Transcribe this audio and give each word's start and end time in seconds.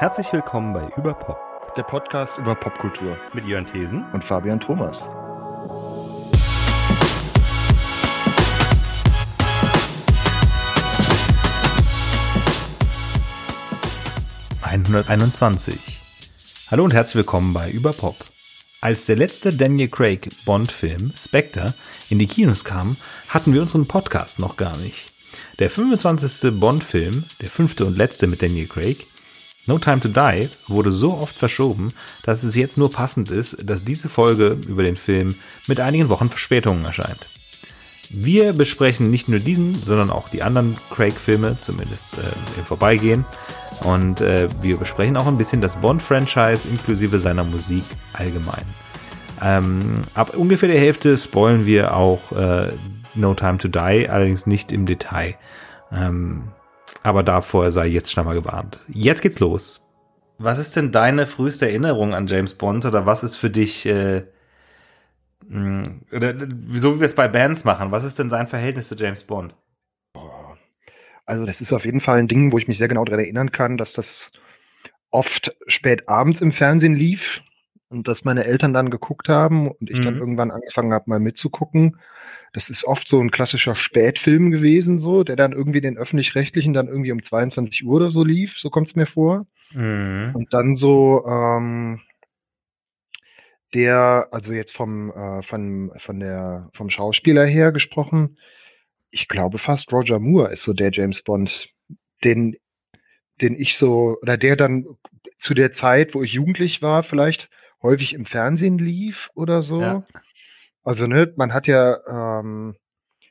Herzlich 0.00 0.32
willkommen 0.32 0.72
bei 0.72 0.88
Überpop. 0.96 1.36
Der 1.76 1.82
Podcast 1.82 2.32
über 2.38 2.54
Popkultur. 2.54 3.18
Mit 3.34 3.44
Jörn 3.44 3.66
Thesen 3.66 4.02
und 4.14 4.24
Fabian 4.24 4.58
Thomas. 4.58 4.96
...121. 14.62 15.74
Hallo 16.70 16.84
und 16.84 16.94
herzlich 16.94 17.16
willkommen 17.16 17.52
bei 17.52 17.70
Überpop. 17.70 18.16
Als 18.80 19.04
der 19.04 19.16
letzte 19.16 19.52
Daniel 19.52 19.88
Craig 19.88 20.30
Bond-Film 20.46 21.12
Spectre 21.14 21.74
in 22.08 22.18
die 22.18 22.26
Kinos 22.26 22.64
kam, 22.64 22.96
hatten 23.28 23.52
wir 23.52 23.60
unseren 23.60 23.86
Podcast 23.86 24.38
noch 24.38 24.56
gar 24.56 24.78
nicht. 24.78 25.12
Der 25.58 25.68
25. 25.68 26.58
Bond-Film, 26.58 27.22
der 27.42 27.50
fünfte 27.50 27.84
und 27.84 27.98
letzte 27.98 28.28
mit 28.28 28.40
Daniel 28.40 28.66
Craig, 28.66 29.06
No 29.66 29.78
Time 29.78 30.00
to 30.00 30.08
Die, 30.08 30.48
wurde 30.68 30.90
so 30.90 31.14
oft 31.14 31.36
verschoben, 31.36 31.92
dass 32.22 32.42
es 32.42 32.56
jetzt 32.56 32.78
nur 32.78 32.90
passend 32.90 33.30
ist, 33.30 33.68
dass 33.68 33.84
diese 33.84 34.08
Folge 34.08 34.56
über 34.66 34.82
den 34.82 34.96
Film 34.96 35.34
mit 35.68 35.80
einigen 35.80 36.08
Wochen 36.08 36.28
Verspätungen 36.28 36.84
erscheint. 36.84 37.28
Wir 38.12 38.52
besprechen 38.52 39.10
nicht 39.10 39.28
nur 39.28 39.38
diesen, 39.38 39.74
sondern 39.74 40.10
auch 40.10 40.28
die 40.28 40.42
anderen 40.42 40.76
Craig-Filme, 40.90 41.56
zumindest 41.60 42.18
äh, 42.18 42.58
im 42.58 42.64
Vorbeigehen. 42.64 43.24
Und 43.84 44.20
äh, 44.20 44.48
wir 44.60 44.78
besprechen 44.78 45.16
auch 45.16 45.28
ein 45.28 45.38
bisschen 45.38 45.60
das 45.60 45.76
Bond-Franchise 45.76 46.66
inklusive 46.68 47.18
seiner 47.18 47.44
Musik 47.44 47.84
allgemein. 48.12 48.64
Ähm, 49.40 50.02
ab 50.14 50.36
ungefähr 50.36 50.68
der 50.68 50.80
Hälfte 50.80 51.16
spoilen 51.16 51.66
wir 51.66 51.94
auch 51.96 52.32
äh, 52.32 52.72
No 53.14 53.34
Time 53.34 53.58
to 53.58 53.68
Die, 53.68 54.08
allerdings 54.08 54.44
nicht 54.44 54.72
im 54.72 54.86
Detail. 54.86 55.36
Ähm, 55.92 56.48
aber 57.02 57.22
davor 57.22 57.70
sei 57.70 57.86
jetzt 57.86 58.12
schon 58.12 58.24
mal 58.24 58.34
gewarnt. 58.34 58.80
Jetzt 58.88 59.22
geht's 59.22 59.40
los. 59.40 59.86
Was 60.38 60.58
ist 60.58 60.76
denn 60.76 60.92
deine 60.92 61.26
früheste 61.26 61.66
Erinnerung 61.66 62.14
an 62.14 62.26
James 62.26 62.54
Bond 62.54 62.84
oder 62.84 63.04
was 63.04 63.24
ist 63.24 63.36
für 63.36 63.50
dich, 63.50 63.84
äh, 63.86 64.22
mh, 65.46 65.84
oder, 66.12 66.34
so 66.74 66.96
wie 66.96 67.00
wir 67.00 67.06
es 67.06 67.14
bei 67.14 67.28
Bands 67.28 67.64
machen, 67.64 67.90
was 67.90 68.04
ist 68.04 68.18
denn 68.18 68.30
sein 68.30 68.48
Verhältnis 68.48 68.88
zu 68.88 68.94
James 68.94 69.22
Bond? 69.22 69.54
Also 71.26 71.46
das 71.46 71.60
ist 71.60 71.72
auf 71.72 71.84
jeden 71.84 72.00
Fall 72.00 72.18
ein 72.18 72.28
Ding, 72.28 72.52
wo 72.52 72.58
ich 72.58 72.68
mich 72.68 72.78
sehr 72.78 72.88
genau 72.88 73.04
daran 73.04 73.20
erinnern 73.20 73.52
kann, 73.52 73.76
dass 73.76 73.92
das 73.92 74.32
oft 75.10 75.54
spät 75.66 76.08
abends 76.08 76.40
im 76.40 76.52
Fernsehen 76.52 76.94
lief 76.94 77.42
und 77.88 78.08
dass 78.08 78.24
meine 78.24 78.44
Eltern 78.44 78.72
dann 78.72 78.90
geguckt 78.90 79.28
haben 79.28 79.70
und 79.70 79.90
ich 79.90 79.98
mhm. 79.98 80.04
dann 80.04 80.18
irgendwann 80.18 80.50
angefangen 80.50 80.92
habe, 80.92 81.04
mal 81.10 81.20
mitzugucken. 81.20 81.98
Das 82.52 82.68
ist 82.68 82.84
oft 82.84 83.08
so 83.08 83.20
ein 83.20 83.30
klassischer 83.30 83.76
Spätfilm 83.76 84.50
gewesen, 84.50 84.98
so, 84.98 85.22
der 85.22 85.36
dann 85.36 85.52
irgendwie 85.52 85.80
den 85.80 85.96
öffentlich-rechtlichen 85.96 86.72
dann 86.72 86.88
irgendwie 86.88 87.12
um 87.12 87.22
22 87.22 87.84
Uhr 87.84 87.96
oder 87.96 88.10
so 88.10 88.24
lief, 88.24 88.58
so 88.58 88.70
kommt 88.70 88.88
es 88.88 88.96
mir 88.96 89.06
vor. 89.06 89.46
Mhm. 89.72 90.32
Und 90.34 90.52
dann 90.52 90.74
so, 90.74 91.24
ähm, 91.26 92.00
der, 93.74 94.28
also 94.32 94.52
jetzt 94.52 94.74
vom, 94.74 95.10
äh, 95.12 95.42
von, 95.42 95.92
von 95.98 96.18
der, 96.18 96.70
vom 96.74 96.90
Schauspieler 96.90 97.46
her 97.46 97.72
gesprochen, 97.72 98.36
ich 99.10 99.28
glaube 99.28 99.58
fast 99.58 99.92
Roger 99.92 100.18
Moore 100.18 100.52
ist 100.52 100.62
so 100.62 100.72
der 100.72 100.90
James 100.92 101.22
Bond, 101.22 101.72
den, 102.24 102.56
den 103.40 103.60
ich 103.60 103.76
so, 103.76 104.18
oder 104.22 104.36
der 104.36 104.56
dann 104.56 104.86
zu 105.38 105.54
der 105.54 105.72
Zeit, 105.72 106.14
wo 106.14 106.22
ich 106.22 106.32
jugendlich 106.32 106.82
war, 106.82 107.02
vielleicht 107.02 107.48
häufig 107.82 108.12
im 108.12 108.26
Fernsehen 108.26 108.78
lief 108.78 109.30
oder 109.34 109.62
so. 109.62 109.80
Ja. 109.80 110.06
Also, 110.82 111.06
ne, 111.06 111.32
man 111.36 111.52
hat 111.52 111.66
ja, 111.66 111.98
ähm, 112.40 112.76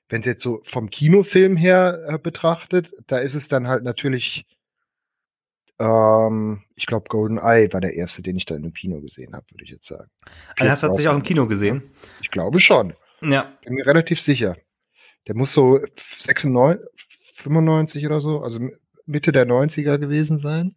wenn 0.08 0.22
es 0.22 0.28
jetzt 0.28 0.44
so 0.44 0.61
vom 0.66 0.89
Kinofilm 0.89 1.58
her 1.58 2.06
äh, 2.08 2.17
betrachtet, 2.17 2.94
da 3.08 3.19
ist 3.19 3.36
es 3.36 3.47
dann 3.47 3.67
halt 3.67 3.83
natürlich, 3.83 4.45
ähm, 5.80 6.64
ich 6.75 6.86
glaube, 6.86 7.09
Golden 7.09 7.38
Eye 7.38 7.72
war 7.72 7.81
der 7.81 7.94
erste, 7.94 8.22
den 8.22 8.38
ich 8.38 8.45
da 8.45 8.56
in 8.56 8.64
einem 8.64 8.73
Kino 8.73 9.02
gesehen 9.02 9.33
habe, 9.33 9.45
würde 9.52 9.64
ich 9.64 9.72
jetzt 9.72 9.88
sagen. 9.88 10.09
Also 10.57 10.72
hast 10.72 10.84
du 10.84 10.97
dich 10.97 11.07
auch 11.07 11.16
im 11.16 11.23
Kino 11.23 11.47
gesehen? 11.47 11.91
Ich 12.22 12.31
glaube 12.31 12.59
schon. 12.59 12.94
Ja. 13.22 13.57
Bin 13.63 13.73
mir 13.73 13.85
relativ 13.85 14.22
sicher. 14.22 14.56
Der 15.28 15.35
muss 15.35 15.53
so 15.53 15.79
96, 16.19 16.88
95 17.44 18.06
oder 18.06 18.22
so, 18.22 18.41
also 18.41 18.59
Mitte 19.06 19.31
der 19.31 19.46
90er 19.47 19.97
gewesen 19.97 20.40
sein 20.40 20.75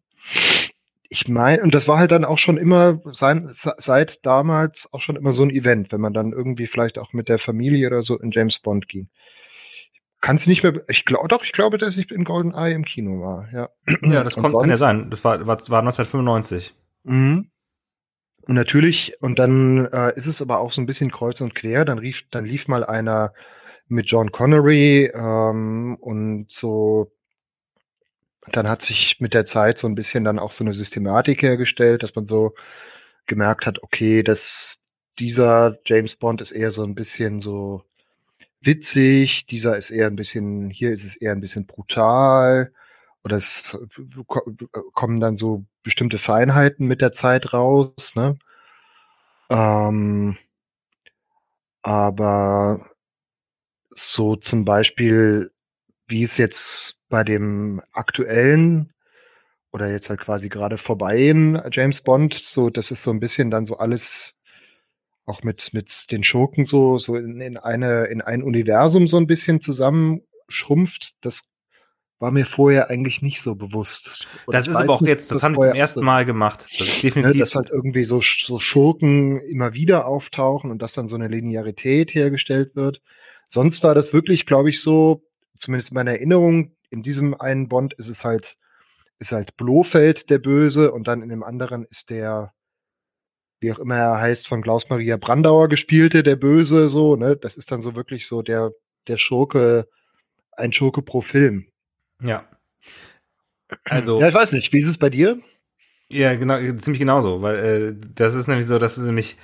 ich 1.12 1.28
meine, 1.28 1.62
und 1.62 1.74
das 1.74 1.86
war 1.88 1.98
halt 1.98 2.10
dann 2.10 2.24
auch 2.24 2.38
schon 2.38 2.56
immer 2.56 2.98
sein, 3.12 3.50
seit 3.52 4.24
damals 4.24 4.88
auch 4.92 5.02
schon 5.02 5.16
immer 5.16 5.34
so 5.34 5.42
ein 5.42 5.50
Event, 5.50 5.92
wenn 5.92 6.00
man 6.00 6.14
dann 6.14 6.32
irgendwie 6.32 6.66
vielleicht 6.66 6.98
auch 6.98 7.12
mit 7.12 7.28
der 7.28 7.38
Familie 7.38 7.86
oder 7.88 8.02
so 8.02 8.18
in 8.18 8.30
James 8.30 8.58
Bond 8.58 8.88
ging. 8.88 9.10
Kann 10.22 10.36
es 10.36 10.46
nicht 10.46 10.62
mehr, 10.62 10.82
ich 10.88 11.04
glaube 11.04 11.28
doch, 11.28 11.44
ich 11.44 11.52
glaube, 11.52 11.76
dass 11.76 11.98
ich 11.98 12.10
in 12.10 12.24
Golden 12.24 12.54
Eye 12.54 12.72
im 12.72 12.86
Kino 12.86 13.20
war, 13.20 13.48
ja. 13.52 13.68
Ja, 14.00 14.24
das 14.24 14.36
kommt, 14.36 14.58
kann 14.58 14.70
ja 14.70 14.78
sein. 14.78 15.10
Das 15.10 15.22
war, 15.22 15.40
war, 15.40 15.58
war 15.68 15.80
1995. 15.80 16.74
Mhm. 17.04 17.50
Und 18.46 18.54
natürlich, 18.54 19.20
und 19.20 19.38
dann 19.38 19.86
äh, 19.92 20.16
ist 20.16 20.26
es 20.26 20.40
aber 20.40 20.60
auch 20.60 20.72
so 20.72 20.80
ein 20.80 20.86
bisschen 20.86 21.12
kreuz 21.12 21.42
und 21.42 21.54
quer, 21.54 21.84
dann 21.84 21.98
rief, 21.98 22.22
dann 22.30 22.46
lief 22.46 22.68
mal 22.68 22.84
einer 22.84 23.34
mit 23.86 24.06
John 24.06 24.32
Connery 24.32 25.12
ähm, 25.14 25.98
und 26.00 26.50
so 26.50 27.12
dann 28.50 28.68
hat 28.68 28.82
sich 28.82 29.20
mit 29.20 29.34
der 29.34 29.46
Zeit 29.46 29.78
so 29.78 29.86
ein 29.86 29.94
bisschen 29.94 30.24
dann 30.24 30.38
auch 30.38 30.52
so 30.52 30.64
eine 30.64 30.74
Systematik 30.74 31.42
hergestellt, 31.42 32.02
dass 32.02 32.14
man 32.14 32.26
so 32.26 32.54
gemerkt 33.26 33.66
hat, 33.66 33.82
okay, 33.82 34.22
dass 34.22 34.78
dieser 35.18 35.78
James 35.84 36.16
Bond 36.16 36.40
ist 36.40 36.52
eher 36.52 36.72
so 36.72 36.82
ein 36.82 36.94
bisschen 36.94 37.40
so 37.40 37.84
witzig, 38.60 39.46
dieser 39.46 39.76
ist 39.76 39.90
eher 39.90 40.06
ein 40.06 40.16
bisschen, 40.16 40.70
hier 40.70 40.92
ist 40.92 41.04
es 41.04 41.16
eher 41.16 41.32
ein 41.32 41.40
bisschen 41.40 41.66
brutal, 41.66 42.72
oder 43.24 43.36
es 43.36 43.76
kommen 44.94 45.20
dann 45.20 45.36
so 45.36 45.64
bestimmte 45.82 46.18
Feinheiten 46.18 46.86
mit 46.86 47.00
der 47.00 47.12
Zeit 47.12 47.52
raus, 47.52 48.14
ne? 48.16 48.38
Ähm, 49.50 50.36
aber 51.82 52.90
so 53.90 54.36
zum 54.36 54.64
Beispiel, 54.64 55.52
wie 56.06 56.22
es 56.22 56.36
jetzt 56.36 56.96
bei 57.12 57.24
dem 57.24 57.82
aktuellen 57.92 58.90
oder 59.70 59.90
jetzt 59.90 60.08
halt 60.08 60.20
quasi 60.20 60.48
gerade 60.48 60.78
vorbei 60.78 61.32
James 61.70 62.00
Bond, 62.00 62.34
so 62.34 62.70
das 62.70 62.90
ist 62.90 63.02
so 63.02 63.10
ein 63.10 63.20
bisschen 63.20 63.50
dann 63.50 63.66
so 63.66 63.76
alles 63.76 64.34
auch 65.26 65.42
mit 65.42 65.74
mit 65.74 66.10
den 66.10 66.24
Schurken 66.24 66.64
so 66.64 66.98
so 66.98 67.16
in, 67.16 67.42
in 67.42 67.58
eine 67.58 68.06
in 68.06 68.22
ein 68.22 68.42
Universum 68.42 69.08
so 69.08 69.18
ein 69.18 69.26
bisschen 69.26 69.60
zusammenschrumpft. 69.60 71.12
Das 71.20 71.42
war 72.18 72.30
mir 72.30 72.46
vorher 72.46 72.88
eigentlich 72.88 73.20
nicht 73.20 73.42
so 73.42 73.56
bewusst. 73.56 74.26
Und 74.46 74.54
das 74.54 74.66
ist 74.66 74.76
aber 74.76 74.94
auch 74.94 75.02
jetzt, 75.02 75.30
das, 75.32 75.42
haben 75.42 75.54
wir 75.56 75.70
zum 75.70 75.74
ersten 75.74 76.04
Mal 76.04 76.24
gemacht. 76.24 76.66
Das 76.78 76.88
ist 76.88 76.94
ne, 76.96 77.00
definitiv. 77.02 77.34
Ne, 77.34 77.40
dass 77.40 77.54
halt 77.54 77.68
irgendwie 77.68 78.04
so, 78.04 78.22
so 78.22 78.58
Schurken 78.58 79.40
immer 79.40 79.74
wieder 79.74 80.06
auftauchen 80.06 80.70
und 80.70 80.80
dass 80.80 80.94
dann 80.94 81.08
so 81.08 81.16
eine 81.16 81.28
Linearität 81.28 82.14
hergestellt 82.14 82.74
wird. 82.76 83.02
Sonst 83.48 83.82
war 83.82 83.94
das 83.96 84.12
wirklich, 84.12 84.46
glaube 84.46 84.70
ich, 84.70 84.80
so, 84.80 85.24
zumindest 85.58 85.90
in 85.90 85.96
meiner 85.96 86.12
Erinnerung, 86.12 86.76
in 86.92 87.02
diesem 87.02 87.34
einen 87.34 87.68
Bond 87.68 87.94
ist 87.94 88.08
es 88.08 88.22
halt, 88.22 88.56
ist 89.18 89.32
halt 89.32 89.56
Blofeld 89.56 90.28
der 90.28 90.38
Böse 90.38 90.92
und 90.92 91.08
dann 91.08 91.22
in 91.22 91.30
dem 91.30 91.42
anderen 91.42 91.86
ist 91.86 92.10
der, 92.10 92.52
wie 93.60 93.72
auch 93.72 93.78
immer 93.78 93.96
er 93.96 94.20
heißt, 94.20 94.46
von 94.46 94.62
Klaus-Maria 94.62 95.16
Brandauer 95.16 95.68
gespielte, 95.68 96.22
der 96.22 96.36
Böse, 96.36 96.90
so, 96.90 97.16
ne? 97.16 97.36
Das 97.36 97.56
ist 97.56 97.70
dann 97.70 97.80
so 97.80 97.94
wirklich 97.94 98.26
so 98.26 98.42
der, 98.42 98.72
der 99.08 99.16
Schurke, 99.16 99.88
ein 100.52 100.72
Schurke 100.72 101.00
pro 101.00 101.22
Film. 101.22 101.66
Ja. 102.20 102.46
Also. 103.84 104.20
Ja, 104.20 104.28
ich 104.28 104.34
weiß 104.34 104.52
nicht, 104.52 104.72
wie 104.72 104.80
ist 104.80 104.88
es 104.88 104.98
bei 104.98 105.08
dir? 105.08 105.40
Ja, 106.10 106.34
genau, 106.34 106.58
ziemlich 106.76 106.98
genauso, 106.98 107.40
weil 107.40 107.56
äh, 107.56 107.94
das 108.14 108.34
ist 108.34 108.48
nämlich 108.48 108.66
so, 108.66 108.78
das 108.78 108.98
ist 108.98 109.06
nämlich, 109.06 109.38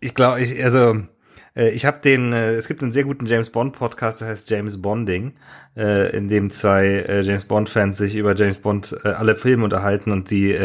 ich 0.00 0.14
glaube, 0.14 0.40
ich, 0.40 0.64
also 0.64 1.06
ich 1.54 1.84
habe 1.84 2.00
den, 2.02 2.32
äh, 2.32 2.52
es 2.54 2.68
gibt 2.68 2.82
einen 2.82 2.92
sehr 2.92 3.04
guten 3.04 3.26
James 3.26 3.50
Bond 3.50 3.74
Podcast, 3.74 4.20
der 4.20 4.28
heißt 4.28 4.50
James 4.50 4.80
Bonding, 4.82 5.34
äh, 5.76 6.16
in 6.16 6.28
dem 6.28 6.50
zwei 6.50 7.22
James 7.22 7.44
Bond 7.44 7.68
Fans 7.68 7.96
sich 7.98 8.16
über 8.16 8.34
James 8.34 8.58
Bond 8.58 8.96
alle 9.04 9.36
Filme 9.36 9.64
unterhalten 9.64 10.10
und 10.10 10.30
die 10.30 10.56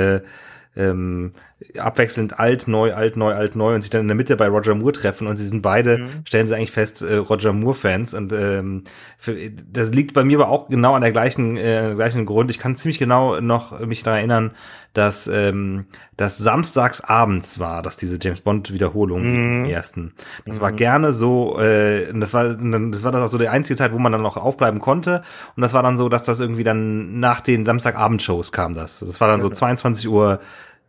ähm, 0.75 1.34
abwechselnd 1.78 2.40
alt, 2.40 2.68
neu, 2.68 2.94
alt, 2.94 3.18
neu, 3.18 3.34
alt, 3.34 3.56
neu 3.56 3.76
und 3.76 3.82
sich 3.82 3.90
dann 3.90 4.02
in 4.02 4.08
der 4.08 4.16
Mitte 4.16 4.38
bei 4.38 4.48
Roger 4.48 4.76
Moore 4.76 4.94
treffen 4.94 5.28
und 5.28 5.36
sie 5.36 5.46
sind 5.46 5.62
beide, 5.62 6.00
mhm. 6.00 6.10
stellen 6.26 6.48
sie 6.48 6.56
eigentlich 6.56 6.72
fest, 6.72 7.02
äh, 7.02 7.16
Roger 7.16 7.52
Moore-Fans 7.52 8.14
und 8.14 8.32
ähm, 8.32 8.84
für, 9.18 9.36
das 9.52 9.92
liegt 9.92 10.14
bei 10.14 10.24
mir 10.24 10.40
aber 10.40 10.50
auch 10.50 10.70
genau 10.70 10.94
an 10.94 11.02
der 11.02 11.12
gleichen, 11.12 11.58
äh, 11.58 11.94
gleichen 11.96 12.26
Grund. 12.26 12.50
Ich 12.50 12.60
kann 12.60 12.78
ziemlich 12.78 12.98
genau 12.98 13.42
noch 13.42 13.78
mich 13.82 14.04
daran 14.04 14.20
erinnern, 14.20 14.52
dass 14.94 15.28
ähm, 15.28 15.86
das 16.16 16.38
samstags 16.38 17.02
abends 17.02 17.60
war, 17.60 17.84
dass 17.84 17.98
diese 17.98 18.18
James 18.20 18.40
Bond 18.40 18.74
Wiederholung 18.74 19.22
mhm. 19.22 19.66
im 19.66 19.70
ersten. 19.70 20.14
Das 20.46 20.58
mhm. 20.58 20.62
war 20.62 20.72
gerne 20.72 21.12
so, 21.12 21.60
äh, 21.60 22.12
das 22.14 22.34
war 22.34 22.56
das 22.56 23.04
war 23.04 23.12
das 23.12 23.22
auch 23.22 23.30
so 23.30 23.38
die 23.38 23.50
einzige 23.50 23.78
Zeit, 23.78 23.92
wo 23.92 24.00
man 24.00 24.14
dann 24.14 24.22
noch 24.22 24.38
aufbleiben 24.38 24.80
konnte 24.80 25.24
und 25.58 25.62
das 25.62 25.74
war 25.74 25.84
dann 25.84 25.98
so, 25.98 26.08
dass 26.08 26.24
das 26.24 26.40
irgendwie 26.40 26.64
dann 26.64 27.20
nach 27.20 27.42
den 27.42 27.66
Samstagabendshows 27.66 28.54
kam 28.54 28.74
das. 28.74 29.00
Das 29.00 29.20
war 29.20 29.28
dann 29.28 29.42
so 29.42 29.50
22 29.50 30.08
Uhr 30.08 30.40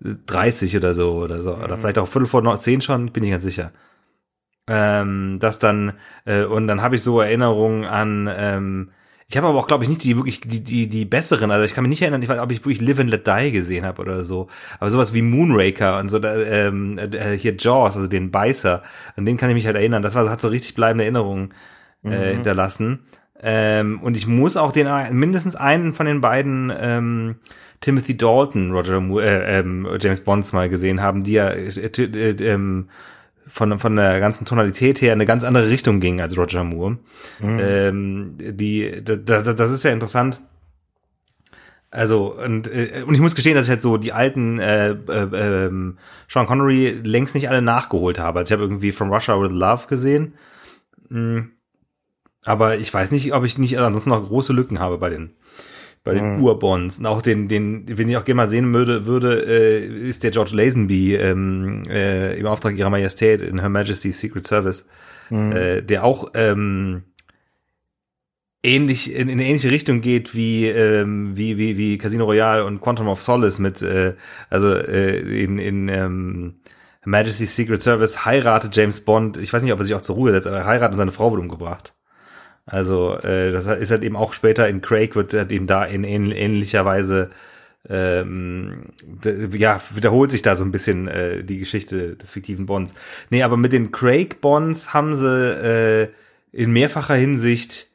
30 0.00 0.76
oder 0.76 0.94
so 0.94 1.12
oder 1.12 1.42
so. 1.42 1.54
Oder 1.54 1.76
mhm. 1.76 1.80
vielleicht 1.80 1.98
auch 1.98 2.08
Viertel 2.08 2.26
vor 2.26 2.58
zehn 2.58 2.80
schon, 2.80 3.12
bin 3.12 3.22
ich 3.22 3.30
ganz 3.30 3.44
sicher. 3.44 3.72
Ähm, 4.66 5.38
das 5.40 5.58
dann, 5.58 5.94
äh, 6.24 6.44
und 6.44 6.68
dann 6.68 6.82
habe 6.82 6.96
ich 6.96 7.02
so 7.02 7.20
Erinnerungen 7.20 7.84
an, 7.84 8.30
ähm, 8.32 8.90
Ich 9.28 9.36
habe 9.36 9.46
aber 9.46 9.58
auch, 9.58 9.68
glaube 9.68 9.84
ich, 9.84 9.90
nicht 9.90 10.02
die 10.02 10.16
wirklich 10.16 10.40
die, 10.40 10.64
die, 10.64 10.88
die 10.88 11.04
besseren. 11.04 11.50
Also 11.50 11.64
ich 11.64 11.74
kann 11.74 11.82
mich 11.82 11.90
nicht 11.90 12.02
erinnern, 12.02 12.22
ich 12.22 12.28
weiß, 12.28 12.40
ob 12.40 12.50
ich 12.50 12.64
wirklich 12.64 12.80
Live 12.80 12.98
and 12.98 13.10
Let 13.10 13.26
Die 13.26 13.52
gesehen 13.52 13.84
habe 13.84 14.02
oder 14.02 14.24
so. 14.24 14.48
Aber 14.80 14.90
sowas 14.90 15.14
wie 15.14 15.22
Moonraker 15.22 15.98
und 15.98 16.08
so, 16.08 16.22
ähm, 16.22 16.98
äh, 16.98 17.36
hier 17.36 17.54
Jaws, 17.56 17.96
also 17.96 18.08
den 18.08 18.30
Beißer, 18.30 18.82
an 19.16 19.26
den 19.26 19.36
kann 19.36 19.50
ich 19.50 19.54
mich 19.54 19.66
halt 19.66 19.76
erinnern. 19.76 20.02
Das 20.02 20.14
war, 20.14 20.28
hat 20.28 20.40
so 20.40 20.48
richtig 20.48 20.74
bleibende 20.74 21.04
Erinnerungen 21.04 21.54
äh, 22.04 22.08
mhm. 22.08 22.34
hinterlassen. 22.34 23.06
Ähm, 23.42 24.00
und 24.02 24.16
ich 24.16 24.26
muss 24.26 24.56
auch 24.56 24.72
den 24.72 24.88
mindestens 25.12 25.56
einen 25.56 25.94
von 25.94 26.06
den 26.06 26.20
beiden 26.20 26.72
ähm, 26.78 27.36
Timothy 27.80 28.16
Dalton, 28.16 28.72
Roger 28.72 29.00
Moore, 29.00 29.24
äh, 29.24 29.58
ähm, 29.58 29.88
James 30.00 30.20
Bonds 30.20 30.52
mal 30.52 30.68
gesehen 30.68 31.00
haben, 31.00 31.24
die 31.24 31.32
ja 31.32 31.48
äh, 31.48 31.86
äh, 31.86 32.52
ähm, 32.52 32.88
von, 33.46 33.78
von 33.78 33.96
der 33.96 34.20
ganzen 34.20 34.44
Tonalität 34.44 35.00
her 35.00 35.12
eine 35.12 35.26
ganz 35.26 35.44
andere 35.44 35.68
Richtung 35.68 36.00
ging 36.00 36.20
als 36.20 36.36
Roger 36.36 36.62
Moore. 36.62 36.98
Mhm. 37.40 37.60
Ähm, 37.60 38.34
die, 38.38 39.02
da, 39.02 39.16
da, 39.16 39.52
das 39.52 39.70
ist 39.70 39.82
ja 39.82 39.92
interessant. 39.92 40.40
Also, 41.90 42.36
und, 42.36 42.68
äh, 42.68 43.02
und 43.04 43.14
ich 43.14 43.20
muss 43.20 43.34
gestehen, 43.34 43.56
dass 43.56 43.66
ich 43.66 43.70
halt 43.70 43.82
so 43.82 43.96
die 43.96 44.12
alten 44.12 44.60
äh, 44.60 44.90
äh, 44.90 45.66
äh, 45.66 45.92
Sean 46.28 46.46
Connery 46.46 47.00
längst 47.02 47.34
nicht 47.34 47.48
alle 47.48 47.62
nachgeholt 47.62 48.18
habe. 48.18 48.38
Also 48.38 48.50
ich 48.50 48.52
habe 48.52 48.62
irgendwie 48.62 48.92
From 48.92 49.12
Russia 49.12 49.40
with 49.40 49.50
Love 49.50 49.88
gesehen. 49.88 50.34
Mhm. 51.08 51.50
Aber 52.44 52.76
ich 52.78 52.92
weiß 52.94 53.10
nicht, 53.10 53.34
ob 53.34 53.44
ich 53.44 53.58
nicht 53.58 53.78
ansonsten 53.78 54.10
noch 54.10 54.26
große 54.26 54.52
Lücken 54.52 54.78
habe 54.78 54.98
bei 54.98 55.10
den 55.10 55.34
bei 56.02 56.14
den 56.14 56.36
mhm. 56.36 56.42
Urbonds. 56.42 56.98
Und 56.98 57.06
auch 57.06 57.22
den, 57.22 57.48
den, 57.48 57.84
wenn 57.86 58.08
ich 58.08 58.16
auch 58.16 58.24
gerne 58.24 58.36
mal 58.36 58.48
sehen 58.48 58.72
würde, 58.72 59.06
würde, 59.06 59.44
äh, 59.46 60.08
ist 60.08 60.22
der 60.22 60.30
George 60.30 60.52
Lazenby 60.54 61.16
ähm, 61.16 61.82
äh, 61.88 62.38
im 62.38 62.46
Auftrag 62.46 62.76
ihrer 62.76 62.90
Majestät 62.90 63.42
in 63.42 63.60
Her 63.60 63.68
Majesty's 63.68 64.18
Secret 64.18 64.46
Service, 64.46 64.86
mhm. 65.28 65.52
äh, 65.52 65.82
der 65.82 66.04
auch 66.04 66.28
ähm, 66.34 67.02
ähnlich 68.62 69.14
in, 69.14 69.28
in 69.28 69.38
eine 69.38 69.46
ähnliche 69.46 69.70
Richtung 69.70 70.00
geht 70.00 70.34
wie 70.34 70.66
ähm, 70.66 71.36
wie 71.36 71.56
wie 71.58 71.78
wie 71.78 71.98
Casino 71.98 72.24
Royale 72.24 72.64
und 72.64 72.80
Quantum 72.80 73.08
of 73.08 73.22
Solace 73.22 73.58
mit 73.58 73.82
äh, 73.82 74.14
also 74.48 74.74
äh, 74.74 75.42
in 75.42 75.58
in 75.58 75.88
ähm, 75.88 76.54
Her 77.00 77.10
Majesty's 77.10 77.56
Secret 77.56 77.82
Service 77.82 78.24
heiratet 78.24 78.76
James 78.76 79.00
Bond. 79.00 79.38
Ich 79.38 79.52
weiß 79.52 79.62
nicht, 79.62 79.72
ob 79.72 79.78
er 79.80 79.84
sich 79.84 79.94
auch 79.94 80.02
zur 80.02 80.16
Ruhe 80.16 80.32
setzt, 80.32 80.46
aber 80.46 80.58
er 80.58 80.66
heiratet 80.66 80.92
und 80.92 80.98
seine 80.98 81.12
Frau 81.12 81.30
wird 81.30 81.40
umgebracht. 81.40 81.94
Also 82.66 83.18
äh, 83.18 83.52
das 83.52 83.66
ist 83.66 83.90
halt 83.90 84.02
eben 84.02 84.16
auch 84.16 84.32
später 84.32 84.68
in 84.68 84.80
Craig 84.80 85.16
wird 85.16 85.32
halt 85.32 85.52
eben 85.52 85.66
da 85.66 85.84
in 85.84 86.04
ähnlicher 86.04 86.84
Weise 86.84 87.30
ähm, 87.88 88.86
ja, 89.54 89.80
wiederholt 89.90 90.30
sich 90.30 90.42
da 90.42 90.54
so 90.54 90.64
ein 90.64 90.72
bisschen 90.72 91.08
äh, 91.08 91.42
die 91.42 91.58
Geschichte 91.58 92.16
des 92.16 92.30
fiktiven 92.32 92.66
Bonds. 92.66 92.94
Nee, 93.30 93.42
aber 93.42 93.56
mit 93.56 93.72
den 93.72 93.90
Craig-Bonds 93.90 94.92
haben 94.92 95.14
sie 95.14 95.26
äh, 95.26 96.08
in 96.52 96.72
mehrfacher 96.72 97.14
Hinsicht 97.14 97.90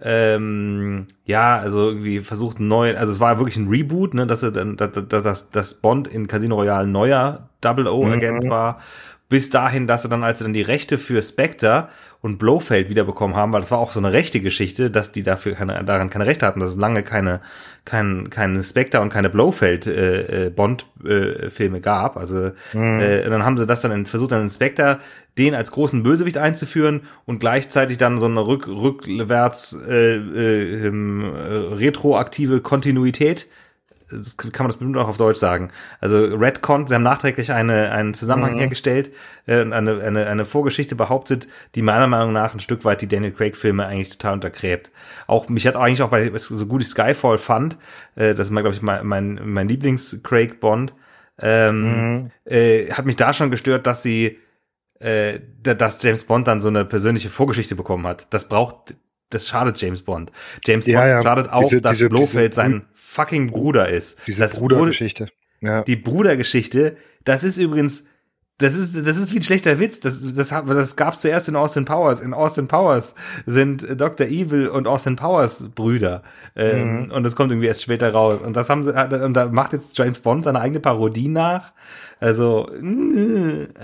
ähm, 0.00 1.06
ja, 1.24 1.56
also 1.56 1.88
irgendwie 1.88 2.20
versucht 2.20 2.60
neu, 2.60 2.96
also 2.96 3.12
es 3.12 3.20
war 3.20 3.38
wirklich 3.38 3.56
ein 3.56 3.68
Reboot, 3.68 4.12
ne, 4.12 4.26
dass 4.26 4.42
er 4.42 4.50
dann, 4.50 4.76
dass, 4.76 4.90
dass, 5.08 5.50
dass 5.50 5.74
Bond 5.74 6.06
in 6.06 6.26
Casino 6.26 6.56
Royale 6.56 6.86
neuer 6.86 7.48
Double 7.62 7.86
O 7.88 8.04
Agent 8.04 8.44
mhm. 8.44 8.50
war, 8.50 8.80
bis 9.28 9.50
dahin, 9.50 9.86
dass 9.86 10.04
er 10.04 10.10
dann, 10.10 10.24
als 10.24 10.40
er 10.40 10.44
dann 10.44 10.52
die 10.52 10.62
Rechte 10.62 10.98
für 10.98 11.22
Spectre 11.22 11.88
und 12.20 12.38
Blofeld 12.38 12.88
wiederbekommen 12.88 13.36
haben, 13.36 13.52
weil 13.52 13.60
das 13.60 13.70
war 13.70 13.78
auch 13.78 13.92
so 13.92 14.00
eine 14.00 14.12
rechte 14.12 14.40
Geschichte, 14.40 14.90
dass 14.90 15.12
die 15.12 15.22
dafür 15.22 15.54
keine, 15.54 15.84
daran 15.84 16.10
keine 16.10 16.26
Rechte 16.26 16.46
hatten, 16.46 16.60
dass 16.60 16.70
es 16.70 16.76
lange 16.76 17.02
keine, 17.02 17.40
kein, 17.84 18.30
keine 18.30 18.62
Spectre 18.62 19.00
und 19.00 19.10
keine 19.10 19.30
Blofeld 19.30 19.86
äh, 19.86 20.48
äh, 20.48 21.48
äh, 21.48 21.80
gab. 21.80 22.16
Also 22.16 22.52
mhm. 22.72 23.00
äh, 23.00 23.28
dann 23.28 23.44
haben 23.44 23.58
sie 23.58 23.66
das 23.66 23.80
dann 23.80 23.92
in, 23.92 24.06
versucht, 24.06 24.32
dann 24.32 24.42
in 24.42 24.50
Spectre 24.50 24.98
den 25.38 25.54
als 25.54 25.70
großen 25.70 26.02
Bösewicht 26.02 26.38
einzuführen 26.38 27.02
und 27.26 27.40
gleichzeitig 27.40 27.98
dann 27.98 28.18
so 28.18 28.26
eine 28.26 28.46
rück, 28.46 28.66
rückwärts 28.66 29.76
äh, 29.86 30.16
äh, 30.16 30.86
äh, 30.86 31.74
retroaktive 31.74 32.60
Kontinuität 32.60 33.46
kann 34.36 34.64
man 34.64 34.68
das 34.68 34.76
bestimmt 34.76 34.96
auch 34.96 35.08
auf 35.08 35.16
Deutsch 35.16 35.38
sagen. 35.38 35.70
Also 36.00 36.24
Redcon, 36.24 36.86
sie 36.86 36.94
haben 36.94 37.02
nachträglich 37.02 37.52
eine, 37.52 37.90
einen 37.90 38.14
Zusammenhang 38.14 38.54
mhm. 38.54 38.58
hergestellt 38.58 39.10
äh, 39.46 39.60
und 39.60 39.72
eine, 39.72 40.00
eine, 40.00 40.26
eine 40.26 40.44
Vorgeschichte 40.44 40.94
behauptet, 40.94 41.48
die 41.74 41.82
meiner 41.82 42.06
Meinung 42.06 42.32
nach 42.32 42.54
ein 42.54 42.60
Stück 42.60 42.84
weit 42.84 43.02
die 43.02 43.08
Daniel 43.08 43.32
Craig-Filme 43.32 43.84
eigentlich 43.86 44.10
total 44.10 44.34
untergräbt. 44.34 44.92
Auch 45.26 45.48
mich 45.48 45.66
hat 45.66 45.76
eigentlich 45.76 46.02
auch 46.02 46.10
bei 46.10 46.30
so 46.36 46.66
gut 46.66 46.82
ich 46.82 46.88
Skyfall 46.88 47.38
fand, 47.38 47.76
äh, 48.14 48.34
das 48.34 48.48
ist 48.48 48.50
mal, 48.52 48.62
glaube 48.62 48.76
ich, 48.76 48.82
mein, 48.82 49.06
mein, 49.06 49.40
mein 49.44 49.68
Lieblings-Craig-Bond, 49.68 50.94
ähm, 51.40 51.82
mhm. 51.82 52.30
äh, 52.44 52.90
hat 52.92 53.06
mich 53.06 53.16
da 53.16 53.32
schon 53.32 53.50
gestört, 53.50 53.86
dass 53.86 54.02
sie 54.02 54.38
äh, 55.00 55.40
dass 55.62 56.02
James 56.02 56.24
Bond 56.24 56.46
dann 56.46 56.60
so 56.60 56.68
eine 56.68 56.84
persönliche 56.84 57.28
Vorgeschichte 57.28 57.76
bekommen 57.76 58.06
hat. 58.06 58.32
Das 58.32 58.48
braucht 58.48 58.94
das 59.30 59.48
schadet 59.48 59.80
James 59.80 60.02
Bond. 60.02 60.30
James 60.64 60.86
ja, 60.86 61.00
Bond 61.00 61.10
ja. 61.10 61.22
schadet 61.22 61.48
auch, 61.50 61.68
diese, 61.68 61.80
dass 61.80 61.98
diese, 61.98 62.08
Blofeld 62.08 62.52
diese, 62.52 62.60
sein 62.60 62.86
fucking 62.92 63.50
Bruder 63.50 63.88
ist. 63.88 64.18
Diese 64.26 64.40
das 64.40 64.58
Brudergeschichte. 64.58 65.28
Ja. 65.60 65.82
Die 65.82 65.96
Brudergeschichte, 65.96 66.96
das 67.24 67.44
ist 67.44 67.56
übrigens, 67.56 68.04
das 68.58 68.74
ist, 68.74 69.06
das 69.06 69.18
ist 69.18 69.34
wie 69.34 69.38
ein 69.38 69.42
schlechter 69.42 69.78
Witz. 69.78 70.00
Das, 70.00 70.22
das, 70.32 70.48
das 70.48 70.96
gab's 70.96 71.20
zuerst 71.20 71.46
in 71.48 71.56
Austin 71.56 71.84
Powers. 71.84 72.22
In 72.22 72.32
Austin 72.32 72.68
Powers 72.68 73.14
sind 73.44 73.86
Dr. 74.00 74.26
Evil 74.26 74.68
und 74.68 74.86
Austin 74.86 75.16
Powers 75.16 75.68
Brüder. 75.74 76.22
Ähm, 76.54 77.04
mhm. 77.04 77.10
Und 77.10 77.24
das 77.24 77.36
kommt 77.36 77.52
irgendwie 77.52 77.68
erst 77.68 77.82
später 77.82 78.10
raus. 78.12 78.40
Und 78.40 78.56
das 78.56 78.70
haben 78.70 78.82
sie, 78.82 78.94
und 79.22 79.34
da 79.34 79.46
macht 79.46 79.74
jetzt 79.74 79.98
James 79.98 80.20
Bond 80.20 80.44
seine 80.44 80.60
eigene 80.60 80.80
Parodie 80.80 81.28
nach. 81.28 81.72
Also, 82.18 82.70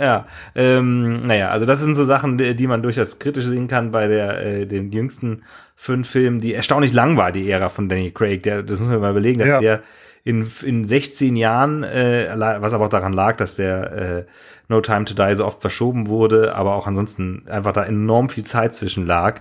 ja, 0.01 0.27
ähm, 0.55 1.27
naja, 1.27 1.51
also 1.51 1.67
das 1.67 1.81
sind 1.81 1.95
so 1.95 2.07
Sachen, 2.07 2.39
die, 2.39 2.57
die 2.57 2.67
man 2.67 2.83
durchaus 2.83 3.19
kritisch 3.19 3.45
sehen 3.45 3.69
kann 3.69 3.91
bei 3.91 4.09
der, 4.09 4.43
äh, 4.43 4.67
den 4.67 4.91
jüngsten 4.91 5.43
fünf 5.77 6.09
Filmen, 6.09 6.41
die 6.41 6.55
erstaunlich 6.55 6.95
lang 6.95 7.19
war, 7.19 7.31
die 7.31 7.51
Ära 7.51 7.69
von 7.69 7.91
Danny 7.91 8.11
Craig. 8.11 8.43
Der, 8.45 8.63
das 8.63 8.79
muss 8.79 8.89
man 8.89 9.01
mal 9.01 9.11
überlegen, 9.11 9.39
dass 9.39 9.49
ja. 9.49 9.61
der 9.61 9.83
in, 10.25 10.51
in 10.63 10.85
16 10.85 11.37
Jahren, 11.37 11.83
äh, 11.83 12.29
was 12.61 12.73
aber 12.73 12.87
auch 12.87 12.91
daran 12.91 13.13
lag, 13.13 13.37
dass 13.37 13.57
der 13.57 13.93
äh, 13.93 14.25
No 14.69 14.81
Time 14.81 15.05
to 15.05 15.15
Die 15.15 15.35
so 15.35 15.45
oft 15.45 15.61
verschoben 15.61 16.09
wurde, 16.09 16.55
aber 16.55 16.75
auch 16.75 16.87
ansonsten 16.87 17.45
einfach 17.49 17.73
da 17.73 17.85
enorm 17.85 18.29
viel 18.29 18.45
Zeit 18.45 18.75
zwischen 18.75 19.07
lag. 19.07 19.41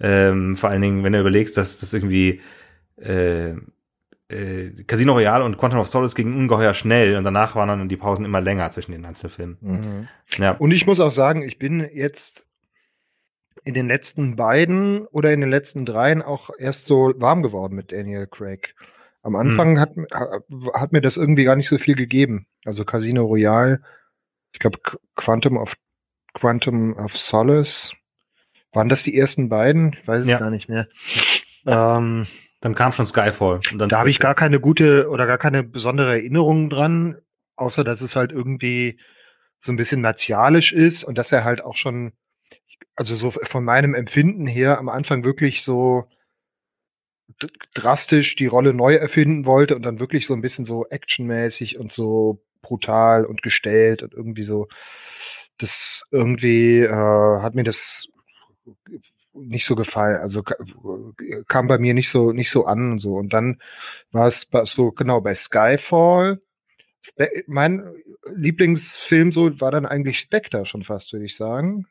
Ähm, 0.00 0.56
vor 0.56 0.70
allen 0.70 0.82
Dingen, 0.82 1.04
wenn 1.04 1.12
du 1.12 1.20
überlegst, 1.20 1.56
dass 1.56 1.78
das 1.78 1.92
irgendwie 1.92 2.40
äh, 2.96 3.50
äh, 4.32 4.70
Casino 4.86 5.12
Royale 5.12 5.44
und 5.44 5.58
Quantum 5.58 5.80
of 5.80 5.88
Solace 5.88 6.14
gingen 6.14 6.36
ungeheuer 6.36 6.74
schnell 6.74 7.16
und 7.16 7.24
danach 7.24 7.54
waren 7.54 7.68
dann 7.68 7.88
die 7.88 7.96
Pausen 7.96 8.24
immer 8.24 8.40
länger 8.40 8.70
zwischen 8.70 8.92
den 8.92 9.04
Einzelfilmen. 9.04 9.58
Mhm. 9.60 10.08
Ja. 10.38 10.52
Und 10.52 10.70
ich 10.70 10.86
muss 10.86 11.00
auch 11.00 11.12
sagen, 11.12 11.42
ich 11.42 11.58
bin 11.58 11.88
jetzt 11.92 12.46
in 13.64 13.74
den 13.74 13.86
letzten 13.86 14.34
beiden 14.34 15.06
oder 15.06 15.32
in 15.32 15.40
den 15.40 15.50
letzten 15.50 15.86
dreien 15.86 16.22
auch 16.22 16.50
erst 16.58 16.86
so 16.86 17.12
warm 17.16 17.42
geworden 17.42 17.76
mit 17.76 17.92
Daniel 17.92 18.26
Craig. 18.26 18.74
Am 19.22 19.36
Anfang 19.36 19.76
hm. 19.76 19.80
hat, 19.80 19.90
hat 20.74 20.92
mir 20.92 21.00
das 21.00 21.16
irgendwie 21.16 21.44
gar 21.44 21.56
nicht 21.56 21.68
so 21.68 21.78
viel 21.78 21.94
gegeben. 21.94 22.46
Also 22.64 22.84
Casino 22.84 23.24
Royale, 23.24 23.80
ich 24.52 24.58
glaube 24.58 24.78
Quantum 25.16 25.56
of 25.56 25.74
Quantum 26.34 26.96
of 26.96 27.16
Solace. 27.16 27.92
Waren 28.72 28.88
das 28.88 29.02
die 29.02 29.16
ersten 29.16 29.48
beiden? 29.48 29.96
Ich 30.00 30.08
weiß 30.08 30.24
es 30.24 30.30
ja. 30.30 30.38
gar 30.38 30.50
nicht 30.50 30.68
mehr. 30.68 30.88
Ähm, 31.66 32.26
dann 32.60 32.74
kam 32.74 32.92
schon 32.92 33.06
Skyfall. 33.06 33.60
da 33.76 33.98
habe 33.98 34.10
ich 34.10 34.18
gar 34.18 34.34
keine 34.34 34.60
gute 34.60 35.08
oder 35.08 35.26
gar 35.26 35.38
keine 35.38 35.62
besondere 35.62 36.12
Erinnerung 36.12 36.70
dran, 36.70 37.18
außer 37.56 37.84
dass 37.84 38.00
es 38.00 38.16
halt 38.16 38.32
irgendwie 38.32 38.98
so 39.60 39.72
ein 39.72 39.76
bisschen 39.76 40.00
martialisch 40.00 40.72
ist 40.72 41.04
und 41.04 41.18
dass 41.18 41.32
er 41.32 41.44
halt 41.44 41.62
auch 41.62 41.76
schon, 41.76 42.12
also 42.96 43.14
so 43.14 43.30
von 43.30 43.64
meinem 43.64 43.94
Empfinden 43.94 44.46
her 44.46 44.78
am 44.78 44.88
Anfang 44.88 45.22
wirklich 45.22 45.64
so 45.64 46.08
drastisch 47.74 48.36
die 48.36 48.46
Rolle 48.46 48.74
neu 48.74 48.94
erfinden 48.94 49.46
wollte 49.46 49.76
und 49.76 49.82
dann 49.82 50.00
wirklich 50.00 50.26
so 50.26 50.34
ein 50.34 50.42
bisschen 50.42 50.64
so 50.64 50.86
actionmäßig 50.88 51.78
und 51.78 51.92
so 51.92 52.42
brutal 52.62 53.24
und 53.24 53.42
gestellt 53.42 54.02
und 54.02 54.14
irgendwie 54.14 54.44
so 54.44 54.68
das 55.58 56.04
irgendwie 56.10 56.80
äh, 56.80 57.40
hat 57.40 57.54
mir 57.54 57.64
das 57.64 58.06
nicht 59.34 59.64
so 59.64 59.74
gefallen. 59.74 60.20
Also 60.20 60.42
kam 61.48 61.66
bei 61.66 61.78
mir 61.78 61.94
nicht 61.94 62.10
so 62.10 62.32
nicht 62.32 62.50
so 62.50 62.66
an 62.66 62.92
und 62.92 62.98
so. 62.98 63.14
Und 63.14 63.32
dann 63.32 63.60
war 64.10 64.26
es 64.28 64.46
so 64.64 64.92
genau 64.92 65.20
bei 65.20 65.34
Skyfall. 65.34 66.40
Mein 67.46 67.82
Lieblingsfilm 68.34 69.32
so 69.32 69.60
war 69.60 69.70
dann 69.70 69.86
eigentlich 69.86 70.20
Spectre 70.20 70.66
schon 70.66 70.84
fast, 70.84 71.12
würde 71.12 71.26
ich 71.26 71.36
sagen. 71.36 71.86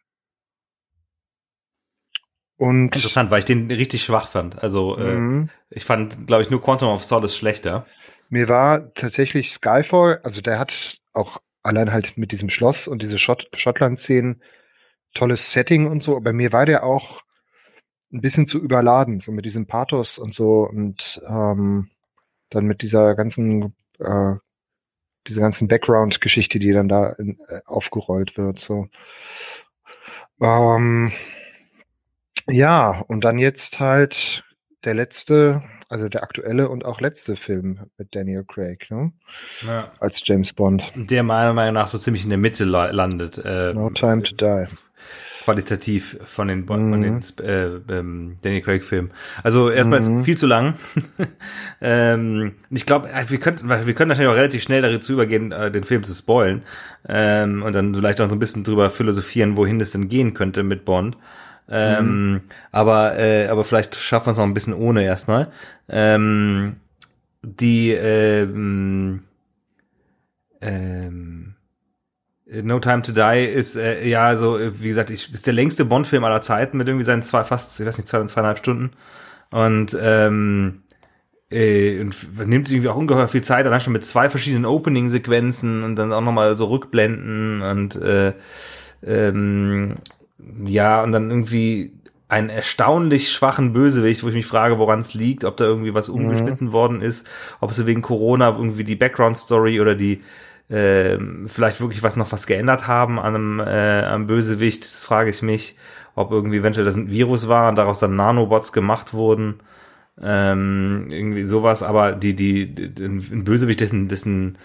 Und 2.61 2.95
Interessant, 2.95 3.31
weil 3.31 3.39
ich 3.39 3.45
den 3.45 3.71
richtig 3.71 4.03
schwach 4.03 4.27
fand. 4.27 4.61
Also 4.61 4.95
äh, 4.95 5.15
mhm. 5.15 5.49
äh, 5.71 5.75
ich 5.75 5.83
fand, 5.83 6.27
glaube 6.27 6.43
ich, 6.43 6.51
nur 6.51 6.61
Quantum 6.61 6.89
of 6.89 7.03
Solace 7.03 7.35
schlechter. 7.35 7.87
Mir 8.29 8.47
war 8.49 8.93
tatsächlich 8.93 9.51
Skyfall, 9.51 10.19
also 10.21 10.41
der 10.41 10.59
hat 10.59 10.99
auch 11.11 11.41
allein 11.63 11.91
halt 11.91 12.19
mit 12.19 12.31
diesem 12.31 12.51
Schloss 12.51 12.87
und 12.87 13.01
diese 13.01 13.17
Schott 13.17 13.47
Schottland-Szenen 13.55 14.43
tolles 15.15 15.51
Setting 15.51 15.87
und 15.87 16.03
so, 16.03 16.15
aber 16.15 16.33
mir 16.33 16.51
war 16.51 16.67
der 16.67 16.83
auch 16.83 17.23
ein 18.13 18.21
bisschen 18.21 18.45
zu 18.45 18.59
überladen, 18.59 19.21
so 19.21 19.31
mit 19.31 19.45
diesem 19.45 19.65
Pathos 19.65 20.19
und 20.19 20.35
so 20.35 20.69
und 20.69 21.19
ähm, 21.27 21.89
dann 22.51 22.65
mit 22.65 22.83
dieser 22.83 23.15
ganzen, 23.15 23.73
äh, 23.97 24.35
dieser 25.27 25.41
ganzen 25.41 25.67
Background-Geschichte, 25.67 26.59
die 26.59 26.73
dann 26.73 26.89
da 26.89 27.09
in, 27.13 27.39
äh, 27.47 27.61
aufgerollt 27.65 28.37
wird. 28.37 28.59
So. 28.59 28.87
Ähm, 30.39 31.11
ja, 32.51 33.03
und 33.07 33.23
dann 33.23 33.37
jetzt 33.37 33.79
halt 33.79 34.43
der 34.83 34.93
letzte, 34.93 35.63
also 35.89 36.09
der 36.09 36.23
aktuelle 36.23 36.69
und 36.69 36.85
auch 36.85 37.01
letzte 37.01 37.35
Film 37.35 37.79
mit 37.97 38.15
Daniel 38.15 38.43
Craig, 38.43 38.89
ne? 38.89 39.11
Ja. 39.65 39.91
Als 39.99 40.21
James 40.25 40.53
Bond. 40.53 40.83
Der 40.95 41.23
meiner 41.23 41.53
Meinung 41.53 41.75
nach 41.75 41.87
so 41.87 41.97
ziemlich 41.97 42.23
in 42.23 42.29
der 42.29 42.37
Mitte 42.37 42.65
landet. 42.65 43.37
Äh, 43.43 43.73
no 43.73 43.89
Time 43.91 44.23
to 44.23 44.35
Die. 44.35 44.65
Qualitativ 45.43 46.19
von 46.23 46.47
den, 46.47 46.61
mhm. 46.61 46.67
von 46.67 47.01
den 47.01 47.21
äh, 47.43 47.65
ähm, 47.91 48.37
Daniel 48.43 48.61
Craig 48.61 48.83
Filmen. 48.83 49.11
Also 49.41 49.71
erstmal 49.71 49.99
mhm. 50.01 50.23
viel 50.23 50.37
zu 50.37 50.45
lang. 50.45 50.75
ähm, 51.81 52.53
ich 52.69 52.85
glaube, 52.85 53.09
äh, 53.09 53.27
wir 53.27 53.39
könnten, 53.39 53.67
wir 53.67 53.93
können 53.95 54.09
natürlich 54.09 54.29
auch 54.29 54.35
relativ 54.35 54.61
schnell 54.61 54.83
dazu 54.83 55.13
übergehen, 55.13 55.51
äh, 55.51 55.71
den 55.71 55.83
Film 55.83 56.03
zu 56.03 56.13
spoilen 56.13 56.61
ähm, 57.07 57.63
und 57.63 57.73
dann 57.73 57.95
vielleicht 57.95 58.21
auch 58.21 58.29
so 58.29 58.35
ein 58.35 58.39
bisschen 58.39 58.63
drüber 58.63 58.91
philosophieren, 58.91 59.57
wohin 59.57 59.81
es 59.81 59.91
denn 59.91 60.09
gehen 60.09 60.35
könnte 60.35 60.61
mit 60.61 60.85
Bond. 60.85 61.17
Ähm, 61.73 62.31
mhm. 62.31 62.41
aber, 62.71 63.17
äh, 63.17 63.47
aber 63.47 63.63
vielleicht 63.63 63.95
schaffen 63.95 64.27
wir 64.27 64.31
es 64.31 64.37
noch 64.37 64.43
ein 64.43 64.53
bisschen 64.53 64.73
ohne 64.73 65.03
erstmal. 65.03 65.51
Ähm, 65.87 66.75
die 67.43 67.91
ähm, 67.91 69.23
ähm, 70.59 71.55
No 72.45 72.79
Time 72.79 73.01
to 73.01 73.13
Die 73.13 73.45
ist 73.45 73.77
äh, 73.77 74.05
ja 74.05 74.35
so, 74.35 74.59
wie 74.59 74.89
gesagt, 74.89 75.09
ich, 75.09 75.33
ist 75.33 75.47
der 75.47 75.53
längste 75.53 75.85
Bond-Film 75.85 76.25
aller 76.25 76.41
Zeiten 76.41 76.77
mit 76.77 76.87
irgendwie 76.87 77.05
seinen 77.05 77.23
zwei, 77.23 77.45
fast, 77.45 77.79
ich 77.79 77.85
weiß 77.85 77.97
nicht, 77.97 78.09
zwei 78.09 78.19
und 78.19 78.27
zweieinhalb 78.27 78.59
Stunden. 78.59 78.91
Und 79.51 79.97
ähm, 79.99 80.83
äh, 81.49 82.01
und 82.01 82.15
nimmt 82.47 82.67
sich 82.67 82.75
irgendwie 82.75 82.89
auch 82.89 82.97
ungeheuer 82.97 83.29
viel 83.29 83.43
Zeit, 83.43 83.65
allein 83.65 83.81
schon 83.81 83.93
mit 83.93 84.05
zwei 84.05 84.29
verschiedenen 84.29 84.65
Opening-Sequenzen 84.65 85.83
und 85.83 85.95
dann 85.95 86.11
auch 86.11 86.21
nochmal 86.21 86.55
so 86.55 86.65
Rückblenden 86.65 87.61
und 87.61 87.95
äh, 87.95 88.33
ähm, 89.03 89.95
ja, 90.65 91.03
und 91.03 91.11
dann 91.11 91.29
irgendwie 91.29 91.93
einen 92.27 92.49
erstaunlich 92.49 93.29
schwachen 93.29 93.73
Bösewicht, 93.73 94.23
wo 94.23 94.29
ich 94.29 94.33
mich 94.33 94.45
frage, 94.45 94.77
woran 94.77 95.01
es 95.01 95.13
liegt, 95.13 95.43
ob 95.43 95.57
da 95.57 95.65
irgendwie 95.65 95.93
was 95.93 96.07
mhm. 96.07 96.15
umgeschnitten 96.15 96.67
mhm. 96.67 96.71
worden 96.71 97.01
ist, 97.01 97.27
ob 97.59 97.71
es 97.71 97.77
so 97.77 97.85
wegen 97.85 98.01
Corona 98.01 98.55
irgendwie 98.55 98.85
die 98.85 98.95
Background-Story 98.95 99.81
oder 99.81 99.95
die 99.95 100.21
äh, 100.69 101.17
vielleicht 101.47 101.81
wirklich 101.81 102.03
was 102.03 102.15
noch 102.15 102.31
was 102.31 102.47
geändert 102.47 102.87
haben 102.87 103.19
an 103.19 103.35
einem 103.35 103.59
äh, 103.59 104.03
am 104.05 104.27
Bösewicht, 104.27 104.85
das 104.85 105.03
frage 105.03 105.29
ich 105.29 105.41
mich, 105.41 105.75
ob 106.15 106.31
irgendwie 106.31 106.57
eventuell 106.57 106.85
das 106.85 106.95
ein 106.95 107.09
Virus 107.09 107.49
war 107.49 107.67
und 107.67 107.75
daraus 107.75 107.99
dann 107.99 108.15
Nanobots 108.15 108.71
gemacht 108.71 109.13
wurden. 109.13 109.59
Ähm, 110.21 111.07
irgendwie 111.09 111.45
sowas, 111.45 111.83
aber 111.83 112.13
die, 112.13 112.35
die, 112.35 112.73
die 112.73 113.03
ein 113.03 113.43
Bösewicht, 113.43 113.81
dessen, 113.81 114.07
dessen, 114.07 114.57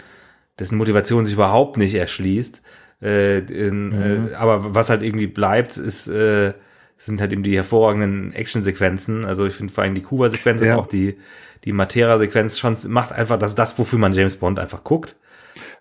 dessen 0.59 0.77
Motivation 0.77 1.25
sich 1.25 1.33
überhaupt 1.33 1.77
nicht 1.77 1.95
erschließt, 1.95 2.61
äh, 3.01 3.39
in, 3.39 3.89
mhm. 3.89 4.29
äh, 4.31 4.33
aber 4.35 4.73
was 4.73 4.89
halt 4.89 5.03
irgendwie 5.03 5.27
bleibt, 5.27 5.77
ist, 5.77 6.07
äh, 6.07 6.53
sind 6.95 7.21
halt 7.21 7.31
eben 7.31 7.43
die 7.43 7.55
hervorragenden 7.55 8.33
Actionsequenzen. 8.33 9.25
Also 9.25 9.45
ich 9.45 9.53
finde 9.53 9.73
vor 9.73 9.83
allem 9.83 9.95
die 9.95 10.01
Kuba-Sequenz 10.01 10.61
ja. 10.61 10.73
und 10.73 10.79
auch 10.79 10.87
die, 10.87 11.17
die 11.63 11.73
Matera-Sequenz 11.73 12.57
schon 12.57 12.75
macht 12.87 13.11
einfach 13.11 13.37
das, 13.37 13.55
das, 13.55 13.77
wofür 13.77 13.99
man 13.99 14.13
James 14.13 14.37
Bond 14.37 14.59
einfach 14.59 14.83
guckt. 14.83 15.15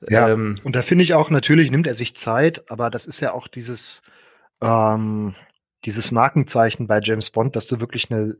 Ja, 0.08 0.28
ähm, 0.28 0.58
und 0.62 0.76
da 0.76 0.82
finde 0.82 1.04
ich 1.04 1.14
auch, 1.14 1.30
natürlich 1.30 1.70
nimmt 1.70 1.86
er 1.86 1.94
sich 1.94 2.16
Zeit, 2.16 2.70
aber 2.70 2.90
das 2.90 3.06
ist 3.06 3.20
ja 3.20 3.32
auch 3.32 3.48
dieses, 3.48 4.02
ähm, 4.60 5.34
dieses 5.86 6.10
Markenzeichen 6.10 6.86
bei 6.86 7.00
James 7.02 7.30
Bond, 7.30 7.56
dass 7.56 7.66
du 7.66 7.80
wirklich 7.80 8.10
eine 8.10 8.36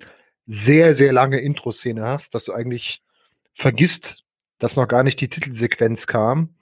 sehr, 0.46 0.94
sehr 0.94 1.12
lange 1.12 1.40
Intro-Szene 1.40 2.04
hast, 2.04 2.34
dass 2.34 2.44
du 2.44 2.52
eigentlich 2.52 3.02
vergisst, 3.54 4.22
dass 4.58 4.76
noch 4.76 4.86
gar 4.86 5.02
nicht 5.02 5.20
die 5.20 5.28
Titelsequenz 5.28 6.06
kam 6.06 6.55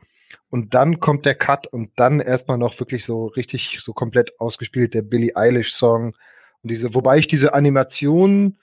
und 0.54 0.72
dann 0.72 1.00
kommt 1.00 1.26
der 1.26 1.34
Cut 1.34 1.66
und 1.66 1.90
dann 1.96 2.20
erstmal 2.20 2.58
noch 2.58 2.78
wirklich 2.78 3.04
so 3.04 3.26
richtig, 3.26 3.80
so 3.80 3.92
komplett 3.92 4.38
ausgespielt 4.38 4.94
der 4.94 5.02
Billie 5.02 5.34
Eilish-Song. 5.34 6.14
Und 6.62 6.70
diese, 6.70 6.94
wobei 6.94 7.18
ich 7.18 7.26
diese 7.26 7.54
Animation, 7.54 8.56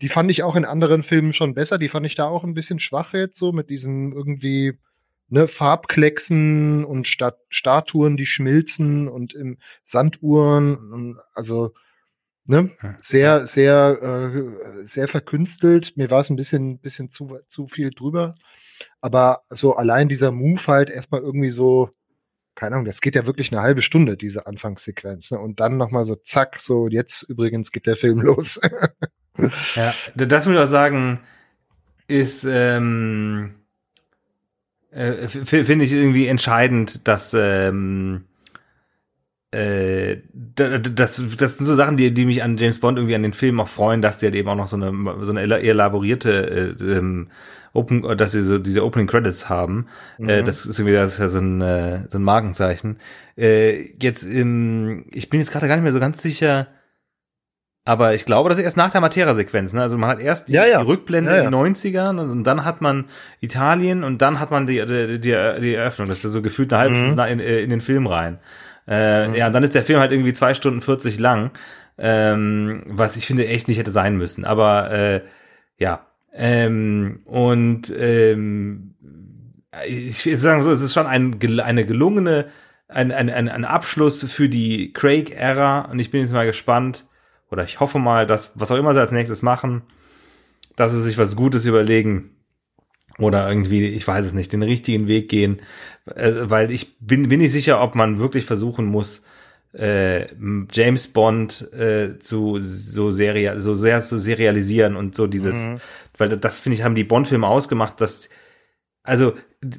die 0.00 0.08
fand 0.08 0.30
ich 0.30 0.44
auch 0.44 0.54
in 0.54 0.64
anderen 0.64 1.02
Filmen 1.02 1.32
schon 1.32 1.54
besser. 1.54 1.78
Die 1.78 1.88
fand 1.88 2.06
ich 2.06 2.14
da 2.14 2.26
auch 2.26 2.44
ein 2.44 2.54
bisschen 2.54 2.78
schwach 2.78 3.12
jetzt 3.12 3.40
so 3.40 3.50
mit 3.50 3.70
diesen 3.70 4.12
irgendwie 4.12 4.78
ne, 5.28 5.48
Farbklecksen 5.48 6.84
und 6.84 7.08
Stat 7.08 7.38
Statuen, 7.48 8.16
die 8.16 8.26
schmilzen 8.26 9.08
und 9.08 9.34
im 9.34 9.58
Sanduhren. 9.82 10.76
Und 10.92 11.18
also 11.34 11.72
ne, 12.44 12.70
sehr, 13.00 13.48
sehr, 13.48 13.98
äh, 14.00 14.86
sehr 14.86 15.08
verkünstelt. 15.08 15.96
Mir 15.96 16.08
war 16.08 16.20
es 16.20 16.30
ein 16.30 16.36
bisschen, 16.36 16.78
bisschen 16.78 17.10
zu, 17.10 17.40
zu 17.48 17.66
viel 17.66 17.90
drüber. 17.90 18.36
Aber 19.00 19.42
so 19.50 19.76
allein 19.76 20.08
dieser 20.08 20.30
Move 20.30 20.66
halt 20.66 20.90
erstmal 20.90 21.20
irgendwie 21.20 21.50
so, 21.50 21.90
keine 22.54 22.76
Ahnung, 22.76 22.86
das 22.86 23.00
geht 23.00 23.14
ja 23.14 23.26
wirklich 23.26 23.52
eine 23.52 23.60
halbe 23.60 23.82
Stunde, 23.82 24.16
diese 24.16 24.46
Anfangssequenz. 24.46 25.30
Ne? 25.30 25.38
Und 25.38 25.60
dann 25.60 25.76
nochmal 25.76 26.06
so 26.06 26.14
zack, 26.16 26.58
so 26.60 26.88
jetzt 26.88 27.22
übrigens 27.24 27.70
geht 27.70 27.86
der 27.86 27.96
Film 27.96 28.20
los. 28.22 28.60
ja, 29.74 29.94
das 30.14 30.46
würde 30.46 30.58
ich 30.58 30.64
auch 30.64 30.70
sagen, 30.70 31.20
ist, 32.08 32.44
ähm, 32.44 33.54
äh, 34.90 35.28
finde 35.28 35.84
ich 35.84 35.92
irgendwie 35.92 36.26
entscheidend, 36.26 37.06
dass 37.06 37.34
ähm, 37.34 38.24
äh, 39.50 40.18
das, 40.32 41.20
das 41.38 41.56
sind 41.56 41.66
so 41.66 41.74
Sachen, 41.74 41.96
die, 41.96 42.12
die 42.12 42.24
mich 42.24 42.42
an 42.42 42.56
James 42.56 42.80
Bond 42.80 42.98
irgendwie 42.98 43.14
an 43.14 43.22
den 43.22 43.32
Filmen 43.32 43.60
auch 43.60 43.68
freuen, 43.68 44.02
dass 44.02 44.18
die 44.18 44.26
halt 44.26 44.34
eben 44.34 44.48
auch 44.48 44.56
noch 44.56 44.68
so 44.68 44.76
eine, 44.76 44.92
so 45.22 45.30
eine 45.30 45.42
elaborierte 45.42 46.76
äh, 46.80 46.84
ähm, 46.84 47.30
Open, 47.76 48.02
dass 48.16 48.32
sie 48.32 48.42
so 48.42 48.58
diese 48.58 48.84
Opening 48.84 49.06
Credits 49.06 49.48
haben. 49.48 49.86
Äh, 50.18 50.22
mhm. 50.22 50.28
Äh, 50.28 50.42
das 50.42 50.66
ist 50.66 50.78
irgendwie 50.78 50.94
das 50.94 51.14
ist 51.14 51.18
ja 51.18 51.28
so 51.28 51.38
ein, 51.38 51.60
äh, 51.60 52.08
so 52.08 52.18
ein 52.18 52.22
Markenzeichen. 52.22 52.98
Äh, 53.36 53.82
jetzt, 54.00 54.24
im, 54.24 55.04
ich 55.12 55.30
bin 55.30 55.40
jetzt 55.40 55.52
gerade 55.52 55.68
gar 55.68 55.76
nicht 55.76 55.84
mehr 55.84 55.92
so 55.92 56.00
ganz 56.00 56.22
sicher, 56.22 56.68
aber 57.86 58.14
ich 58.14 58.24
glaube, 58.24 58.48
das 58.48 58.58
ist 58.58 58.64
erst 58.64 58.76
nach 58.76 58.90
der 58.90 59.00
Matera-Sequenz. 59.00 59.72
Ne? 59.72 59.80
Also 59.80 59.96
man 59.96 60.10
hat 60.10 60.20
erst 60.20 60.48
die, 60.48 60.54
ja, 60.54 60.66
ja. 60.66 60.80
die 60.80 60.86
Rückblende 60.86 61.30
ja, 61.30 61.44
in 61.44 61.52
den 61.52 61.54
90ern 61.54 62.20
und, 62.20 62.30
und, 62.30 62.44
dann 62.44 62.64
hat 62.64 62.80
man 62.80 63.04
Italien 63.40 64.02
und 64.02 64.20
dann 64.20 64.40
hat 64.40 64.50
man 64.50 64.66
die, 64.66 64.84
die, 64.84 65.20
die, 65.20 65.60
die 65.60 65.74
Eröffnung. 65.74 66.08
Das 66.08 66.24
ist 66.24 66.32
so 66.32 66.42
gefühlt 66.42 66.72
eine 66.72 66.82
halbe 66.82 66.96
mhm. 66.96 67.04
Stunde 67.04 67.26
in, 67.28 67.38
in 67.38 67.70
den 67.70 67.80
Film 67.80 68.08
rein. 68.08 68.40
Äh, 68.88 69.28
mhm. 69.28 69.34
Ja, 69.36 69.46
und 69.46 69.52
dann 69.52 69.62
ist 69.62 69.76
der 69.76 69.84
Film 69.84 70.00
halt 70.00 70.10
irgendwie 70.10 70.32
zwei 70.32 70.54
Stunden 70.54 70.80
40 70.80 71.20
lang, 71.20 71.52
ähm, 71.96 72.82
was 72.86 73.16
ich 73.16 73.26
finde 73.26 73.46
echt 73.46 73.68
nicht 73.68 73.78
hätte 73.78 73.92
sein 73.92 74.16
müssen. 74.16 74.44
Aber 74.44 74.90
äh, 74.90 75.20
ja, 75.78 76.05
ähm, 76.36 77.20
und 77.24 77.92
ähm, 77.98 78.94
ich 79.86 80.24
will 80.26 80.36
sagen 80.36 80.62
so, 80.62 80.70
es 80.70 80.82
ist 80.82 80.92
schon 80.92 81.06
ein, 81.06 81.38
eine 81.60 81.86
gelungene, 81.86 82.50
ein, 82.88 83.10
ein, 83.10 83.30
ein, 83.30 83.48
ein 83.48 83.64
Abschluss 83.64 84.22
für 84.24 84.48
die 84.48 84.92
Craig-Ära. 84.92 85.90
Und 85.90 85.98
ich 85.98 86.10
bin 86.10 86.20
jetzt 86.20 86.32
mal 86.32 86.46
gespannt, 86.46 87.06
oder 87.50 87.64
ich 87.64 87.80
hoffe 87.80 87.98
mal, 87.98 88.26
dass, 88.26 88.52
was 88.54 88.70
auch 88.70 88.76
immer 88.76 88.94
sie 88.94 89.00
als 89.00 89.12
nächstes 89.12 89.42
machen, 89.42 89.82
dass 90.76 90.92
sie 90.92 91.02
sich 91.02 91.16
was 91.16 91.36
Gutes 91.36 91.64
überlegen 91.64 92.36
oder 93.18 93.48
irgendwie, 93.48 93.88
ich 93.88 94.06
weiß 94.06 94.26
es 94.26 94.32
nicht, 94.34 94.52
den 94.52 94.62
richtigen 94.62 95.06
Weg 95.06 95.30
gehen, 95.30 95.62
äh, 96.04 96.32
weil 96.42 96.70
ich 96.70 96.98
bin, 96.98 97.28
bin 97.30 97.40
nicht 97.40 97.52
sicher, 97.52 97.80
ob 97.80 97.94
man 97.94 98.18
wirklich 98.18 98.44
versuchen 98.44 98.84
muss, 98.84 99.24
äh, 99.78 100.26
James 100.72 101.08
Bond 101.08 101.72
äh, 101.72 102.18
zu 102.18 102.58
so 102.58 103.10
serial 103.10 103.60
so 103.60 103.74
sehr 103.74 104.02
zu 104.02 104.18
serialisieren 104.18 104.96
und 104.96 105.14
so 105.14 105.26
dieses 105.26 105.54
mhm. 105.54 105.78
weil 106.16 106.30
das 106.30 106.60
finde 106.60 106.76
ich 106.76 106.82
haben 106.82 106.94
die 106.94 107.04
Bond 107.04 107.28
Filme 107.28 107.46
ausgemacht 107.46 108.00
dass 108.00 108.28
also 109.02 109.34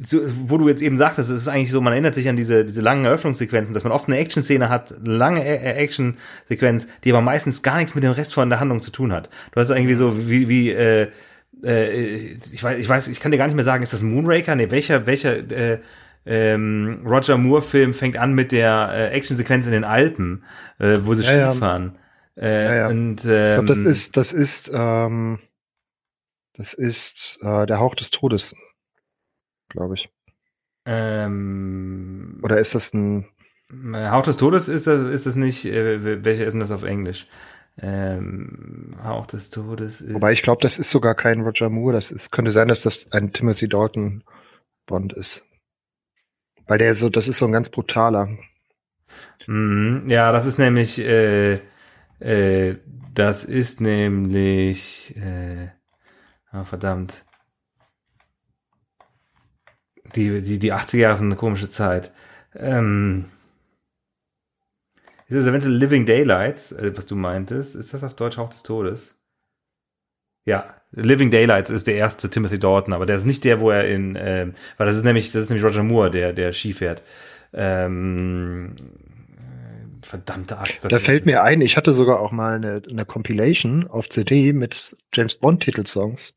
so, 0.05 0.19
wo 0.47 0.57
du 0.57 0.67
jetzt 0.67 0.81
eben 0.81 0.97
sagtest 0.97 1.29
es 1.29 1.41
ist 1.43 1.47
eigentlich 1.47 1.71
so 1.71 1.81
man 1.81 1.93
erinnert 1.93 2.15
sich 2.15 2.29
an 2.29 2.35
diese 2.35 2.65
diese 2.65 2.81
langen 2.81 3.05
Eröffnungssequenzen 3.05 3.73
dass 3.73 3.83
man 3.83 3.93
oft 3.93 4.07
eine 4.07 4.17
Action 4.17 4.43
Szene 4.43 4.69
hat 4.69 4.93
lange 5.03 5.43
Action 5.43 6.17
Sequenz 6.47 6.87
die 7.03 7.11
aber 7.11 7.21
meistens 7.21 7.63
gar 7.63 7.77
nichts 7.77 7.95
mit 7.95 8.03
dem 8.03 8.11
Rest 8.11 8.33
von 8.33 8.49
der 8.49 8.59
Handlung 8.59 8.81
zu 8.81 8.91
tun 8.91 9.11
hat. 9.11 9.29
Du 9.51 9.59
hast 9.59 9.69
irgendwie 9.69 9.95
so 9.95 10.29
wie 10.29 10.47
wie 10.47 10.71
äh, 10.71 11.09
äh, 11.63 12.37
ich 12.51 12.63
weiß 12.63 12.77
ich 12.77 12.87
weiß 12.87 13.07
ich 13.07 13.19
kann 13.19 13.31
dir 13.31 13.37
gar 13.37 13.47
nicht 13.47 13.55
mehr 13.55 13.65
sagen 13.65 13.83
ist 13.83 13.93
das 13.93 14.03
Moonraker? 14.03 14.55
Nee 14.55 14.71
welcher 14.71 15.05
welcher 15.07 15.37
äh, 15.51 15.79
ähm, 16.27 17.03
Roger 17.05 17.37
Moore-Film 17.37 17.93
fängt 17.93 18.17
an 18.17 18.33
mit 18.33 18.51
der 18.51 18.89
äh, 18.93 19.07
Actionsequenz 19.15 19.65
in 19.65 19.71
den 19.71 19.83
Alpen, 19.83 20.43
äh, 20.79 20.97
wo 21.01 21.13
sie 21.13 21.23
ja, 21.23 21.51
Skifahren. 21.51 21.97
Ja. 22.35 22.43
Äh, 22.43 22.77
ja. 22.77 22.87
Und, 22.87 23.25
ähm, 23.25 23.65
glaub, 23.65 23.67
das 23.67 23.77
ist, 23.77 24.17
das 24.17 24.33
ist, 24.33 24.69
ähm, 24.73 25.39
das 26.53 26.73
ist 26.73 27.39
äh, 27.41 27.65
der 27.65 27.79
Hauch 27.79 27.95
des 27.95 28.11
Todes, 28.11 28.53
glaube 29.69 29.95
ich. 29.95 30.09
Ähm, 30.85 32.39
Oder 32.43 32.59
ist 32.59 32.75
das 32.75 32.93
ein 32.93 33.25
Hauch 33.69 34.21
des 34.21 34.37
Todes 34.37 34.69
ist 34.69 34.87
das, 34.87 35.01
ist 35.01 35.25
das 35.25 35.35
nicht, 35.35 35.65
äh, 35.65 36.23
welcher 36.23 36.45
ist 36.45 36.53
denn 36.53 36.61
das 36.61 36.71
auf 36.71 36.83
Englisch? 36.83 37.27
Ähm, 37.79 38.91
Hauch 39.03 39.27
des 39.27 39.49
Todes 39.49 40.01
ist. 40.01 40.13
Wobei 40.13 40.31
ich 40.31 40.41
glaube, 40.41 40.61
das 40.61 40.79
ist 40.79 40.89
sogar 40.89 41.15
kein 41.15 41.41
Roger 41.41 41.69
Moore, 41.69 41.93
das 41.93 42.09
ist, 42.09 42.31
könnte 42.31 42.51
sein, 42.51 42.69
dass 42.69 42.81
das 42.81 43.11
ein 43.11 43.33
Timothy 43.33 43.67
Dalton 43.67 44.23
Bond 44.85 45.13
ist. 45.13 45.43
Weil 46.67 46.77
der 46.77 46.93
so, 46.93 47.09
das 47.09 47.27
ist 47.27 47.37
so 47.37 47.45
ein 47.45 47.51
ganz 47.51 47.69
brutaler. 47.69 48.29
Mm, 49.47 50.09
ja, 50.09 50.31
das 50.31 50.45
ist 50.45 50.59
nämlich, 50.59 50.99
äh, 50.99 51.59
äh, 52.19 52.75
das 53.13 53.45
ist 53.45 53.81
nämlich, 53.81 55.15
äh, 55.17 55.69
oh, 56.53 56.65
verdammt. 56.65 57.25
Die, 60.15 60.41
die, 60.41 60.59
die 60.59 60.73
80er 60.73 60.97
Jahre 60.97 61.17
sind 61.17 61.27
eine 61.27 61.35
komische 61.35 61.69
Zeit. 61.69 62.11
Ähm, 62.55 63.25
ist 65.27 65.37
das 65.37 65.45
eventuell 65.45 65.75
Living 65.75 66.05
Daylights, 66.05 66.71
äh, 66.71 66.95
was 66.95 67.05
du 67.05 67.15
meintest? 67.15 67.75
Ist 67.75 67.93
das 67.93 68.03
auf 68.03 68.15
Deutsch 68.15 68.37
Hauch 68.37 68.49
des 68.49 68.63
Todes? 68.63 69.16
Ja, 70.47 70.75
Living 70.91 71.29
Daylights 71.29 71.69
ist 71.69 71.87
der 71.87 71.95
erste 71.95 72.29
Timothy 72.29 72.57
Dalton, 72.57 72.93
aber 72.93 73.05
der 73.05 73.17
ist 73.17 73.25
nicht 73.25 73.43
der, 73.43 73.59
wo 73.59 73.69
er 73.69 73.85
in, 73.89 74.15
äh, 74.15 74.47
weil 74.77 74.87
das 74.87 74.95
ist 74.95 75.03
nämlich, 75.03 75.33
das 75.33 75.43
ist 75.43 75.49
nämlich 75.49 75.65
Roger 75.65 75.83
Moore, 75.83 76.09
der, 76.09 76.31
der 76.31 76.53
Ski 76.53 76.71
fährt. 76.71 77.03
Ähm, 77.53 78.73
verdammte 80.01 80.57
Axt. 80.57 80.89
Da 80.89 80.99
fällt 80.99 81.25
mir 81.25 81.43
ein, 81.43 81.59
ich 81.59 81.75
hatte 81.75 81.93
sogar 81.93 82.21
auch 82.21 82.31
mal 82.31 82.55
eine, 82.55 82.81
eine 82.89 83.05
Compilation 83.05 83.87
auf 83.87 84.07
CD 84.07 84.53
mit 84.53 84.95
James 85.13 85.35
Bond 85.35 85.63
Titelsongs 85.63 86.33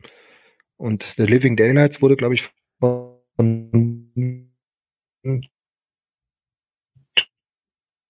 und 0.77 1.05
The 1.17 1.23
Living 1.23 1.57
Daylights 1.57 2.03
wurde, 2.03 2.17
glaube 2.17 2.35
ich, 2.35 2.51
von 2.81 3.21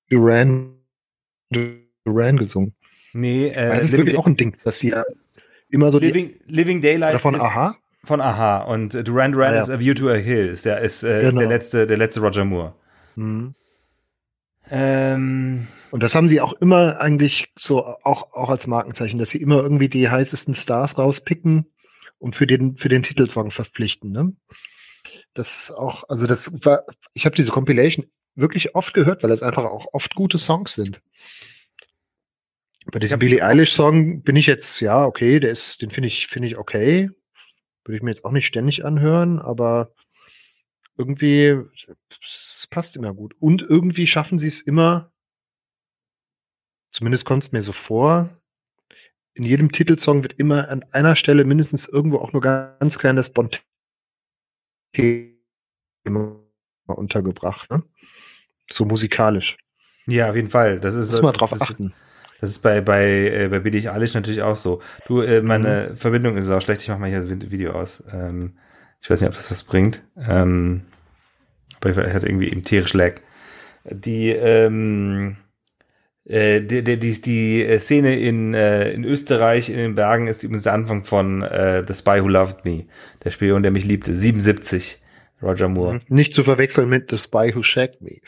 Duran, 0.08 0.78
Duran 2.06 2.36
gesungen. 2.38 2.74
Nee, 3.12 3.48
äh, 3.48 3.68
das 3.68 3.84
ist 3.84 3.92
wirklich 3.92 4.16
auch 4.16 4.26
ein 4.26 4.38
Ding, 4.38 4.56
dass 4.64 4.78
die 4.78 4.94
immer 5.70 5.90
so 5.92 5.98
Living, 5.98 6.34
Living 6.46 6.80
Daylights 6.80 7.22
von 7.22 7.34
Aha. 7.34 7.76
Von 8.04 8.20
Aha 8.20 8.62
und 8.62 8.94
Duran 9.06 9.32
Duran 9.32 9.52
ah, 9.52 9.56
ja. 9.56 9.62
ist 9.62 9.70
A 9.70 9.78
View 9.78 9.94
to 9.94 10.08
a 10.08 10.14
Hill, 10.14 10.48
ist 10.48 10.64
der 10.64 10.78
ist, 10.78 11.02
äh, 11.02 11.08
genau. 11.08 11.28
ist 11.28 11.34
der 11.34 11.42
genau. 11.42 11.50
letzte 11.50 11.86
der 11.86 11.96
letzte 11.96 12.20
Roger 12.20 12.44
Moore. 12.44 12.74
Mhm. 13.16 13.54
Ähm, 14.70 15.66
und 15.90 16.02
das 16.02 16.14
haben 16.14 16.28
sie 16.28 16.40
auch 16.40 16.54
immer 16.54 17.00
eigentlich 17.00 17.52
so 17.58 17.84
auch 17.84 18.32
auch 18.32 18.48
als 18.48 18.66
Markenzeichen, 18.66 19.18
dass 19.18 19.30
sie 19.30 19.40
immer 19.40 19.62
irgendwie 19.62 19.88
die 19.88 20.08
heißesten 20.08 20.54
Stars 20.54 20.96
rauspicken 20.96 21.66
und 22.18 22.36
für 22.36 22.46
den 22.46 22.76
für 22.76 22.88
den 22.88 23.02
Titelsong 23.02 23.50
verpflichten. 23.50 24.12
Ne? 24.12 24.32
Das 25.34 25.62
ist 25.62 25.70
auch, 25.72 26.04
also 26.08 26.26
das 26.26 26.52
war, 26.64 26.84
ich 27.14 27.24
habe 27.24 27.36
diese 27.36 27.50
Compilation 27.52 28.06
wirklich 28.34 28.74
oft 28.74 28.94
gehört, 28.94 29.22
weil 29.22 29.32
es 29.32 29.42
einfach 29.42 29.64
auch 29.64 29.86
oft 29.92 30.14
gute 30.14 30.38
Songs 30.38 30.74
sind. 30.74 31.00
Bei 32.86 32.98
diesem 32.98 33.18
Billie 33.18 33.44
Eilish 33.44 33.72
Song 33.72 34.22
bin 34.22 34.36
ich 34.36 34.46
jetzt, 34.46 34.80
ja, 34.80 35.04
okay, 35.04 35.38
der 35.38 35.50
ist, 35.50 35.82
den 35.82 35.90
finde 35.90 36.08
ich, 36.08 36.26
finde 36.28 36.48
ich 36.48 36.56
okay. 36.56 37.10
Würde 37.84 37.96
ich 37.96 38.02
mir 38.02 38.10
jetzt 38.10 38.24
auch 38.24 38.32
nicht 38.32 38.46
ständig 38.46 38.84
anhören, 38.84 39.38
aber 39.38 39.92
irgendwie, 40.96 41.56
es 42.22 42.66
passt 42.70 42.96
immer 42.96 43.14
gut. 43.14 43.34
Und 43.38 43.62
irgendwie 43.62 44.06
schaffen 44.06 44.38
sie 44.38 44.48
es 44.48 44.60
immer, 44.60 45.12
zumindest 46.92 47.24
kommt 47.24 47.44
es 47.44 47.52
mir 47.52 47.62
so 47.62 47.72
vor, 47.72 48.30
in 49.34 49.44
jedem 49.44 49.72
Titelsong 49.72 50.22
wird 50.22 50.34
immer 50.34 50.68
an 50.68 50.84
einer 50.90 51.16
Stelle 51.16 51.44
mindestens 51.44 51.86
irgendwo 51.86 52.18
auch 52.18 52.32
nur 52.32 52.42
ganz 52.42 52.98
kleines 52.98 53.30
Bond 53.30 53.62
untergebracht, 56.86 57.70
ne? 57.70 57.82
So 58.70 58.84
musikalisch. 58.84 59.56
Ja, 60.06 60.30
auf 60.30 60.36
jeden 60.36 60.50
Fall. 60.50 60.80
Das 60.80 60.94
ist, 60.94 61.12
Muss 61.12 61.22
man 61.22 61.32
drauf 61.32 61.60
achten. 61.60 61.94
Das 62.40 62.50
ist 62.50 62.60
bei, 62.60 62.80
bei, 62.80 63.04
äh, 63.04 63.48
bei 63.48 63.58
Billig 63.58 63.90
Alish 63.90 64.14
natürlich 64.14 64.42
auch 64.42 64.56
so. 64.56 64.80
Du, 65.06 65.20
äh, 65.20 65.42
meine 65.42 65.88
mhm. 65.90 65.96
Verbindung 65.96 66.36
ist 66.36 66.50
auch 66.50 66.62
schlecht. 66.62 66.82
Ich 66.82 66.88
mach 66.88 66.98
mal 66.98 67.10
hier 67.10 67.20
das 67.20 67.50
Video 67.50 67.72
aus. 67.72 68.02
Ähm, 68.12 68.54
ich 69.00 69.10
weiß 69.10 69.20
nicht, 69.20 69.28
ob 69.28 69.36
das 69.36 69.50
was 69.50 69.62
bringt. 69.62 70.02
Ähm, 70.28 70.82
aber 71.80 71.90
ich 72.06 72.14
hatte 72.14 72.26
irgendwie 72.26 72.50
eben 72.50 72.64
tierisch 72.64 72.94
Lag. 72.94 73.14
Die, 73.84 74.28
ähm, 74.30 75.36
äh, 76.24 76.60
die, 76.60 76.84
die, 76.84 76.98
die, 76.98 77.20
die 77.20 77.78
Szene 77.78 78.18
in, 78.18 78.54
äh, 78.54 78.92
in 78.92 79.04
Österreich 79.04 79.70
in 79.70 79.76
den 79.76 79.94
Bergen 79.94 80.28
ist 80.28 80.42
übrigens 80.42 80.64
der 80.64 80.74
Anfang 80.74 81.04
von 81.04 81.42
äh, 81.42 81.84
The 81.86 81.94
Spy 81.94 82.22
Who 82.22 82.28
Loved 82.28 82.64
Me, 82.64 82.84
der 83.24 83.30
Spion, 83.30 83.62
der 83.62 83.72
mich 83.72 83.84
liebte, 83.84 84.14
77. 84.14 84.99
Roger 85.42 85.68
Moore. 85.68 85.94
Mhm. 85.94 86.00
Nicht 86.08 86.34
zu 86.34 86.44
verwechseln 86.44 86.88
mit 86.88 87.10
The 87.10 87.18
Spy 87.18 87.54
Who 87.54 87.62
Shagged 87.62 88.00
Me. 88.02 88.18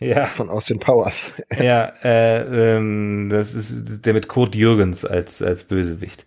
Ja. 0.00 0.26
Von 0.26 0.50
Austin 0.50 0.78
Powers. 0.78 1.32
ja, 1.58 1.92
äh, 2.02 2.76
ähm, 2.76 3.28
das 3.30 3.54
ist 3.54 4.04
der 4.04 4.14
mit 4.14 4.28
Kurt 4.28 4.54
Jürgens 4.54 5.04
als, 5.04 5.42
als 5.42 5.64
Bösewicht. 5.64 6.26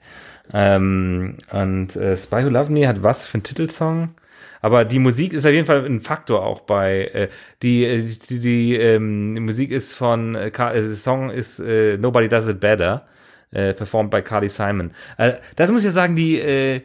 Ähm, 0.54 1.36
und 1.52 1.96
äh, 1.96 2.18
Spy 2.18 2.44
Who 2.44 2.50
Loved 2.50 2.72
Me 2.72 2.88
hat 2.88 3.04
was 3.04 3.26
für 3.26 3.36
einen 3.36 3.44
Titelsong? 3.44 4.16
Aber 4.62 4.86
die 4.86 5.00
Musik 5.00 5.34
ist 5.34 5.46
auf 5.46 5.52
jeden 5.52 5.66
Fall 5.66 5.86
ein 5.86 6.00
Faktor 6.00 6.46
auch 6.46 6.62
bei 6.62 7.06
äh, 7.14 7.28
die 7.62 8.08
die, 8.30 8.40
die, 8.40 8.76
ähm, 8.78 9.36
die 9.36 9.42
Musik 9.42 9.72
ist 9.72 9.94
von 9.94 10.36
äh, 10.36 10.48
äh, 10.48 10.96
Song 10.96 11.30
ist 11.30 11.60
äh, 11.60 11.98
Nobody 11.98 12.30
Does 12.30 12.48
It 12.48 12.62
Better 12.62 13.06
äh, 13.52 13.74
performed 13.74 14.10
by 14.10 14.22
Carly 14.22 14.50
Simon. 14.50 14.92
Äh, 15.18 15.34
das 15.56 15.72
muss 15.72 15.82
ich 15.82 15.88
ja 15.88 15.92
sagen, 15.92 16.16
die 16.16 16.40
äh, 16.40 16.82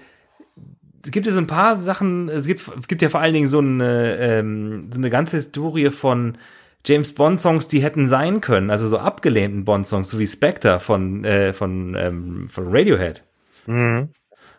es 1.04 1.10
gibt 1.10 1.26
ja 1.26 1.32
so 1.32 1.40
ein 1.40 1.46
paar 1.46 1.80
Sachen, 1.80 2.28
es 2.28 2.46
gibt, 2.46 2.70
es 2.78 2.88
gibt 2.88 3.02
ja 3.02 3.08
vor 3.08 3.20
allen 3.20 3.32
Dingen 3.32 3.48
so 3.48 3.58
eine, 3.58 4.16
ähm, 4.18 4.90
so 4.92 4.98
eine 4.98 5.10
ganze 5.10 5.36
Historie 5.36 5.90
von 5.90 6.38
James 6.84 7.14
Bond 7.14 7.38
Songs, 7.38 7.68
die 7.68 7.82
hätten 7.82 8.08
sein 8.08 8.40
können, 8.40 8.70
also 8.70 8.88
so 8.88 8.98
abgelehnten 8.98 9.64
Bond 9.64 9.86
Songs, 9.86 10.08
so 10.08 10.18
wie 10.18 10.26
Spectre 10.26 10.80
von, 10.80 11.24
äh, 11.24 11.52
von, 11.52 11.94
ähm, 11.94 12.48
von 12.48 12.66
Radiohead. 12.68 13.24
Mhm. 13.66 14.08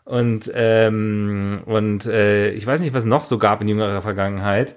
Und, 0.06 0.52
ähm, 0.56 1.60
und 1.65 2.06
äh, 2.06 2.52
ich 2.52 2.65
weiß 2.65 2.82
nicht, 2.82 2.93
was 2.93 3.04
es 3.04 3.10
noch 3.10 3.25
so 3.25 3.38
gab 3.38 3.62
in 3.62 3.67
jüngerer 3.67 4.02
Vergangenheit. 4.02 4.75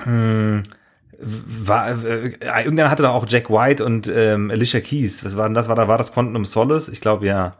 Hm, 0.00 0.62
war, 1.20 2.04
äh, 2.04 2.32
irgendwann 2.64 2.90
hatte 2.90 3.02
da 3.02 3.10
auch 3.10 3.26
Jack 3.28 3.50
White 3.50 3.84
und 3.84 4.06
ähm, 4.06 4.50
Alicia 4.50 4.80
Keys. 4.80 5.24
Was 5.24 5.36
war 5.36 5.48
denn 5.48 5.54
das? 5.54 5.68
War 5.68 5.74
da 5.74 5.88
war 5.88 5.98
das 5.98 6.12
Quantum 6.12 6.44
Solace? 6.44 6.88
Ich 6.88 7.00
glaube 7.00 7.26
ja. 7.26 7.56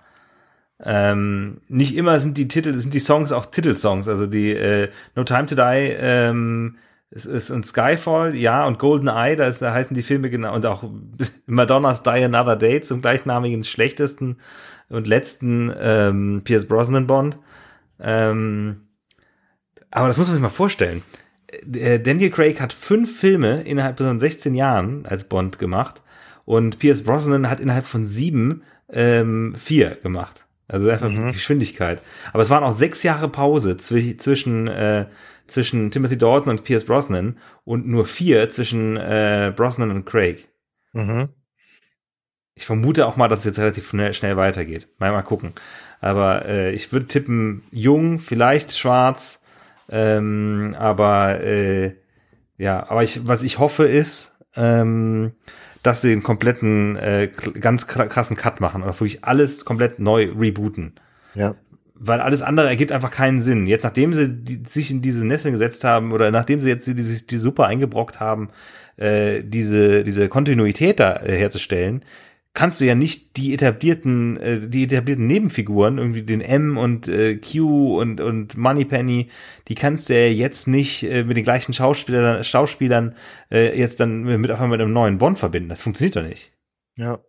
Ähm, 0.85 1.61
nicht 1.69 1.97
immer 1.97 2.21
sind 2.21 2.39
die 2.39 2.49
Titel, 2.49 2.73
sind 2.75 2.95
die 2.95 3.01
Songs 3.01 3.33
auch 3.33 3.47
Titelsongs. 3.47 4.09
Also 4.09 4.27
die 4.27 4.53
äh, 4.53 4.89
No 5.17 5.25
Time 5.25 5.47
to 5.47 5.55
Die 5.55 5.97
ähm, 5.99 6.77
ist, 7.11 7.25
ist 7.25 7.51
und 7.51 7.67
Skyfall, 7.67 8.35
ja, 8.37 8.67
und 8.67 8.79
Golden 8.79 9.09
Eye, 9.09 9.35
da, 9.37 9.47
ist, 9.47 9.63
da 9.63 9.73
heißen 9.73 9.95
die 9.95 10.03
Filme 10.03 10.31
genau, 10.31 10.55
und 10.55 10.67
auch 10.67 10.85
Madonna's 11.47 12.03
Die 12.03 12.11
Another 12.11 12.57
Day 12.57 12.81
zum 12.81 13.01
gleichnamigen 13.01 13.65
schlechtesten 13.65 14.37
und 14.89 15.07
letzten 15.07 15.73
ähm, 15.81 16.43
Pierce 16.45 16.67
Brosnan 16.67 17.07
Bond. 17.07 17.39
Ähm, 18.01 18.89
aber 19.91 20.09
das 20.09 20.19
muss 20.19 20.29
man 20.29 20.37
sich 20.37 20.43
mal 20.43 20.49
vorstellen. 20.49 21.03
Äh, 21.73 21.99
Daniel 21.99 22.31
Craig 22.31 22.61
hat 22.61 22.73
fünf 22.73 23.19
Filme 23.19 23.63
innerhalb 23.63 23.99
von 23.99 24.21
16 24.21 24.55
Jahren 24.55 25.07
als 25.07 25.25
Bond 25.25 25.59
gemacht 25.59 26.03
und 26.45 26.79
Pierce 26.79 27.03
Brosnan 27.03 27.49
hat 27.51 27.61
innerhalb 27.61 27.87
von 27.87 28.07
sieben 28.07 28.63
ähm, 28.91 29.55
vier 29.59 29.97
gemacht. 29.97 30.47
Also 30.69 30.89
einfach 30.91 31.09
mhm. 31.09 31.33
Geschwindigkeit. 31.33 32.03
Aber 32.33 32.43
es 32.43 32.51
waren 32.51 32.63
auch 32.63 32.73
sechs 32.73 33.03
Jahre 33.03 33.29
Pause 33.29 33.79
zw 33.79 34.17
zwischen, 34.19 34.69
äh, 34.69 35.07
zwischen 35.47 35.91
Timothy 35.91 36.19
Dalton 36.19 36.51
und 36.51 36.65
Pierce 36.65 36.85
Brosnan 36.85 37.39
und 37.65 37.87
nur 37.89 38.05
vier 38.05 38.51
zwischen 38.51 38.97
äh, 38.99 39.53
Brosnan 39.57 39.91
und 39.91 40.05
Craig. 40.05 40.49
Mhm. 40.93 41.31
Ich 42.55 42.67
vermute 42.67 43.07
auch 43.07 43.17
mal, 43.17 43.29
dass 43.29 43.41
es 43.41 43.45
jetzt 43.47 43.59
relativ 43.59 43.89
schnell, 43.89 44.13
schnell 44.13 44.37
weitergeht. 44.37 44.89
Mal, 44.99 45.13
mal 45.13 45.23
gucken. 45.23 45.53
Aber 46.01 46.45
äh, 46.45 46.73
ich 46.73 46.93
würde 46.93 47.07
tippen, 47.07 47.63
jung, 47.71 48.19
vielleicht 48.19 48.77
schwarz, 48.77 49.43
ähm, 49.89 50.77
aber 50.79 51.41
äh, 51.41 51.95
ja, 52.59 52.89
aber 52.91 53.05
ich, 53.05 53.27
was 53.27 53.43
ich 53.43 53.59
hoffe 53.59 53.85
ist, 53.85 54.37
ähm, 54.57 55.33
dass 55.83 56.01
sie 56.01 56.13
einen 56.13 56.23
kompletten, 56.23 56.97
äh, 56.97 57.31
ganz 57.61 57.87
krassen 57.87 58.37
Cut 58.37 58.61
machen 58.61 58.83
oder 58.83 58.93
wirklich 58.93 59.25
alles 59.25 59.65
komplett 59.65 59.99
neu 59.99 60.31
rebooten. 60.39 60.93
Ja. 61.35 61.55
Weil 61.95 62.21
alles 62.21 62.43
andere 62.43 62.69
ergibt 62.69 62.93
einfach 62.93 63.11
keinen 63.11 63.41
Sinn. 63.41 63.67
Jetzt, 63.67 63.83
nachdem 63.83 64.15
sie 64.15 64.29
die, 64.29 64.63
sich 64.69 64.91
in 64.91 65.03
diese 65.03 65.27
Nesseln 65.27 65.53
gesetzt 65.53 65.85
haben 65.85 66.13
oder 66.13 66.31
nachdem 66.31 66.61
sie 66.61 66.69
jetzt 66.69 66.87
die, 66.87 66.95
die, 66.95 67.27
die 67.27 67.39
super 67.39 67.67
eingebrockt 67.67 68.21
haben, 68.21 68.51
äh, 68.97 69.43
diese, 69.43 70.05
diese 70.05 70.29
Kontinuität 70.29 71.01
da 71.01 71.17
äh, 71.17 71.37
herzustellen, 71.37 72.05
kannst 72.59 72.81
du 72.81 72.87
ja 72.87 72.97
nicht 72.97 73.37
die 73.37 73.55
etablierten, 73.55 74.37
äh, 74.39 74.69
die 74.69 74.83
etablierten 74.83 75.29
Nebenfiguren, 75.29 75.97
irgendwie 75.97 76.23
den 76.23 76.41
M 76.41 76.77
und 76.77 77.07
äh, 77.07 77.37
Q 77.37 78.01
und, 78.01 78.21
und 78.21 78.57
Moneypenny, 78.57 79.31
die 79.69 79.77
kannst 79.77 80.09
du 80.09 80.15
ja 80.15 80.27
jetzt 80.27 80.67
nicht 80.67 81.05
äh, 81.05 81.23
mit 81.23 81.37
den 81.37 81.45
gleichen 81.45 81.73
Schauspielern, 81.73 82.43
Schauspielern 82.43 83.15
äh, 83.53 83.79
jetzt 83.79 84.01
dann 84.01 84.25
mit 84.25 84.51
auf 84.51 84.61
einmal 84.61 84.77
mit 84.77 84.85
einem 84.85 84.93
neuen 84.93 85.19
Bond 85.19 85.39
verbinden. 85.39 85.69
Das 85.69 85.85
funktioniert 85.85 86.17
doch 86.17 86.25
nicht. 86.25 86.53
Ja. 86.97 87.21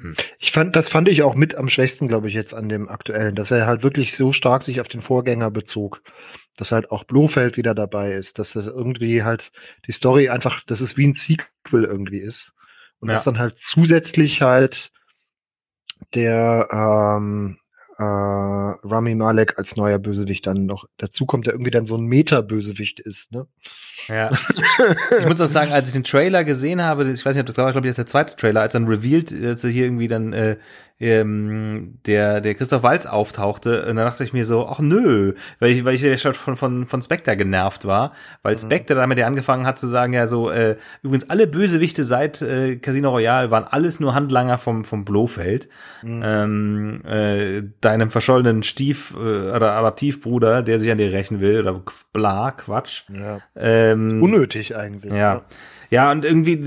Hm. 0.00 0.16
Ich 0.40 0.50
fand, 0.50 0.74
das 0.74 0.88
fand 0.88 1.08
ich 1.08 1.22
auch 1.22 1.36
mit 1.36 1.54
am 1.54 1.68
schwächsten, 1.68 2.08
glaube 2.08 2.26
ich, 2.26 2.34
jetzt 2.34 2.52
an 2.52 2.68
dem 2.68 2.88
aktuellen, 2.88 3.36
dass 3.36 3.52
er 3.52 3.64
halt 3.64 3.84
wirklich 3.84 4.16
so 4.16 4.32
stark 4.32 4.64
sich 4.64 4.80
auf 4.80 4.88
den 4.88 5.02
Vorgänger 5.02 5.52
bezog. 5.52 6.02
Dass 6.56 6.72
halt 6.72 6.90
auch 6.90 7.04
Blofeld 7.04 7.56
wieder 7.56 7.76
dabei 7.76 8.14
ist, 8.14 8.40
dass 8.40 8.56
er 8.56 8.64
irgendwie 8.64 9.22
halt 9.22 9.52
die 9.86 9.92
Story 9.92 10.30
einfach, 10.30 10.64
dass 10.66 10.80
es 10.80 10.96
wie 10.96 11.06
ein 11.06 11.14
Sequel 11.14 11.84
irgendwie 11.84 12.18
ist. 12.18 12.52
Und 13.04 13.10
ja. 13.10 13.16
dass 13.16 13.24
dann 13.24 13.38
halt 13.38 13.58
zusätzlich 13.58 14.40
halt 14.40 14.90
der 16.14 16.68
ähm, 16.72 17.58
äh, 17.98 18.02
Rami 18.02 19.14
Malek 19.14 19.58
als 19.58 19.76
neuer 19.76 19.98
Bösewicht 19.98 20.46
dann 20.46 20.64
noch 20.64 20.86
dazu 20.96 21.26
kommt, 21.26 21.44
der 21.44 21.52
irgendwie 21.52 21.70
dann 21.70 21.84
so 21.84 21.98
ein 21.98 22.06
Meta-Bösewicht 22.06 23.00
ist, 23.00 23.30
ne? 23.30 23.46
Ja. 24.08 24.30
ich 25.18 25.26
muss 25.26 25.38
auch 25.42 25.48
sagen, 25.48 25.70
als 25.70 25.88
ich 25.88 25.92
den 25.92 26.04
Trailer 26.04 26.44
gesehen 26.44 26.80
habe, 26.80 27.04
ich 27.10 27.26
weiß 27.26 27.34
nicht, 27.34 27.42
ob 27.42 27.46
das 27.46 27.58
war, 27.58 27.70
glaube 27.72 27.86
ich, 27.86 27.90
das 27.90 27.96
der 27.96 28.06
zweite 28.06 28.36
Trailer, 28.36 28.62
als 28.62 28.72
dann 28.72 28.86
revealed, 28.86 29.30
dass 29.30 29.64
er 29.64 29.70
hier 29.70 29.84
irgendwie 29.84 30.08
dann 30.08 30.32
äh, 30.32 30.56
ähm, 31.00 31.98
der, 32.06 32.40
der 32.40 32.54
Christoph 32.54 32.84
Walz 32.84 33.06
auftauchte, 33.06 33.80
und 33.80 33.96
dann 33.96 34.06
dachte 34.06 34.22
ich 34.22 34.32
mir 34.32 34.44
so, 34.44 34.68
ach 34.68 34.78
nö, 34.78 35.34
weil 35.58 35.70
ich, 35.72 35.84
weil 35.84 35.94
ich 35.94 36.02
ja 36.02 36.16
schon 36.16 36.34
von, 36.34 36.56
von, 36.56 36.86
von 36.86 37.02
Spectre 37.02 37.36
genervt 37.36 37.84
war, 37.84 38.12
weil 38.42 38.54
mhm. 38.54 38.58
Spectre 38.58 38.94
damit 38.94 39.18
ja 39.18 39.26
angefangen 39.26 39.66
hat 39.66 39.78
zu 39.78 39.88
sagen, 39.88 40.12
ja 40.12 40.28
so, 40.28 40.50
äh, 40.50 40.76
übrigens 41.02 41.28
alle 41.30 41.46
Bösewichte 41.46 42.04
seit 42.04 42.42
äh, 42.42 42.76
Casino 42.76 43.10
Royale 43.10 43.50
waren 43.50 43.64
alles 43.64 43.98
nur 43.98 44.14
Handlanger 44.14 44.58
vom, 44.58 44.84
vom 44.84 45.04
Blofeld, 45.04 45.68
mhm. 46.02 46.22
ähm, 46.24 47.02
äh, 47.06 47.62
deinem 47.80 48.10
verschollenen 48.10 48.62
Stief- 48.62 49.14
äh, 49.14 49.50
oder 49.50 49.72
Adaptivbruder, 49.72 50.62
der 50.62 50.78
sich 50.78 50.90
an 50.90 50.98
dir 50.98 51.12
rächen 51.12 51.40
will, 51.40 51.60
oder 51.60 51.82
bla, 52.12 52.52
Quatsch. 52.52 53.02
Ja. 53.12 53.40
Ähm, 53.56 54.22
Unnötig 54.22 54.76
eigentlich. 54.76 55.12
Ja. 55.12 55.18
ja. 55.18 55.44
Ja, 55.90 56.10
und 56.10 56.24
irgendwie, 56.24 56.58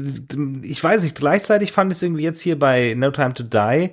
ich 0.61 0.81
weiß 0.81 1.03
nicht, 1.03 1.17
gleichzeitig 1.17 1.73
fand 1.73 1.91
ich 1.91 1.97
es 1.97 2.03
irgendwie 2.03 2.23
jetzt 2.23 2.39
hier 2.39 2.57
bei 2.57 2.93
No 2.95 3.11
Time 3.11 3.33
to 3.33 3.43
Die, 3.43 3.89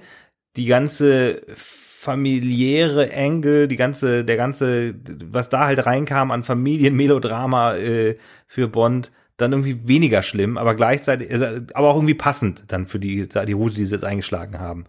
die 0.56 0.66
ganze 0.66 1.42
familiäre 1.56 3.12
Engel, 3.12 3.66
die 3.66 3.76
ganze, 3.76 4.24
der 4.24 4.36
ganze, 4.36 4.94
was 5.24 5.48
da 5.48 5.66
halt 5.66 5.86
reinkam 5.86 6.30
an 6.30 6.44
Familienmelodrama 6.44 7.76
äh, 7.76 8.18
für 8.46 8.68
Bond, 8.68 9.10
dann 9.36 9.52
irgendwie 9.52 9.88
weniger 9.88 10.22
schlimm, 10.22 10.58
aber 10.58 10.74
gleichzeitig, 10.74 11.30
also, 11.32 11.46
aber 11.72 11.90
auch 11.90 11.96
irgendwie 11.96 12.14
passend 12.14 12.70
dann 12.70 12.86
für 12.86 13.00
die, 13.00 13.28
die 13.28 13.52
Route, 13.52 13.74
die 13.74 13.84
sie 13.84 13.94
jetzt 13.94 14.04
eingeschlagen 14.04 14.60
haben. 14.60 14.84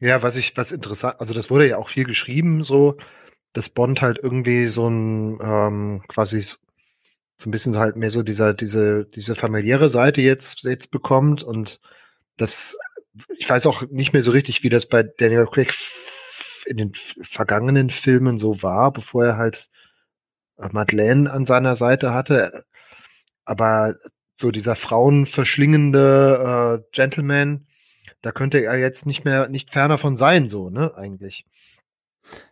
Ja, 0.00 0.22
was 0.22 0.36
ich, 0.36 0.56
was 0.56 0.72
interessant, 0.72 1.18
also 1.18 1.32
das 1.32 1.50
wurde 1.50 1.68
ja 1.68 1.78
auch 1.78 1.88
viel 1.88 2.04
geschrieben, 2.04 2.62
so, 2.64 2.96
dass 3.52 3.70
Bond 3.70 4.02
halt 4.02 4.18
irgendwie 4.22 4.68
so 4.68 4.88
ein, 4.88 5.38
ähm, 5.40 6.02
quasi 6.08 6.42
so 6.42 6.58
ein 7.48 7.50
bisschen 7.50 7.76
halt 7.78 7.96
mehr 7.96 8.10
so 8.10 8.22
dieser, 8.22 8.54
diese, 8.54 9.06
diese 9.06 9.34
familiäre 9.34 9.88
Seite 9.88 10.20
jetzt, 10.20 10.62
jetzt 10.64 10.90
bekommt 10.90 11.42
und 11.42 11.80
das 12.36 12.76
ich 13.38 13.48
weiß 13.48 13.66
auch 13.66 13.82
nicht 13.90 14.12
mehr 14.12 14.22
so 14.22 14.30
richtig, 14.30 14.62
wie 14.62 14.68
das 14.68 14.86
bei 14.86 15.02
Daniel 15.02 15.46
Craig 15.46 15.74
in 16.66 16.76
den 16.76 16.92
vergangenen 17.22 17.90
Filmen 17.90 18.38
so 18.38 18.62
war, 18.62 18.92
bevor 18.92 19.24
er 19.24 19.36
halt 19.36 19.68
äh, 20.58 20.68
Madeleine 20.72 21.30
an 21.30 21.46
seiner 21.46 21.76
Seite 21.76 22.12
hatte. 22.12 22.64
Aber 23.44 23.94
so 24.38 24.50
dieser 24.50 24.76
frauenverschlingende 24.76 26.82
äh, 26.82 26.90
Gentleman, 26.92 27.66
da 28.22 28.32
könnte 28.32 28.58
er 28.58 28.78
jetzt 28.78 29.06
nicht 29.06 29.24
mehr, 29.24 29.48
nicht 29.48 29.70
ferner 29.70 29.98
von 29.98 30.16
sein, 30.16 30.48
so, 30.48 30.70
ne, 30.70 30.92
eigentlich. 30.96 31.44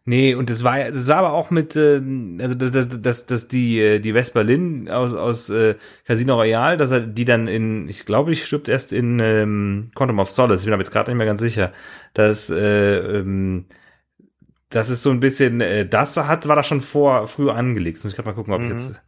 Nee, 0.04 0.34
und 0.34 0.50
das 0.50 0.64
war 0.64 0.78
das 0.90 1.08
war 1.08 1.16
aber 1.16 1.32
auch 1.32 1.50
mit, 1.50 1.76
äh, 1.76 2.00
also 2.40 2.54
dass, 2.54 2.70
dass, 2.72 3.00
dass, 3.00 3.26
dass 3.26 3.48
die, 3.48 3.80
äh, 3.80 3.98
die 4.00 4.14
West 4.14 4.34
Berlin 4.34 4.88
aus, 4.88 5.14
aus 5.14 5.50
äh, 5.50 5.76
Casino 6.04 6.34
Royale, 6.34 6.76
dass 6.76 6.90
er 6.90 7.00
die 7.00 7.24
dann 7.24 7.48
in, 7.48 7.88
ich 7.88 8.04
glaube, 8.04 8.32
ich 8.32 8.44
stirbt 8.44 8.68
erst 8.68 8.92
in 8.92 9.18
ähm, 9.20 9.90
Quantum 9.94 10.18
of 10.18 10.30
Solace, 10.30 10.60
ich 10.60 10.66
bin 10.66 10.74
aber 10.74 10.82
jetzt 10.82 10.92
gerade 10.92 11.10
nicht 11.10 11.18
mehr 11.18 11.26
ganz 11.26 11.40
sicher, 11.40 11.72
dass 12.12 12.50
äh, 12.50 12.98
ähm, 12.98 13.66
das 14.74 14.90
ist 14.90 15.02
so 15.02 15.10
ein 15.10 15.20
bisschen, 15.20 15.60
äh, 15.60 15.87
das 15.87 16.16
war, 16.16 16.26
hat, 16.26 16.48
war 16.48 16.56
da 16.56 16.64
schon 16.64 16.80
vor, 16.80 17.28
früher 17.28 17.54
angelegt. 17.54 18.02
Muss 18.02 18.12
ich 18.12 18.16
gerade 18.16 18.28
mal 18.28 18.34
gucken, 18.34 18.52
ob 18.52 18.60
mhm. 18.60 18.70
jetzt. 18.70 19.00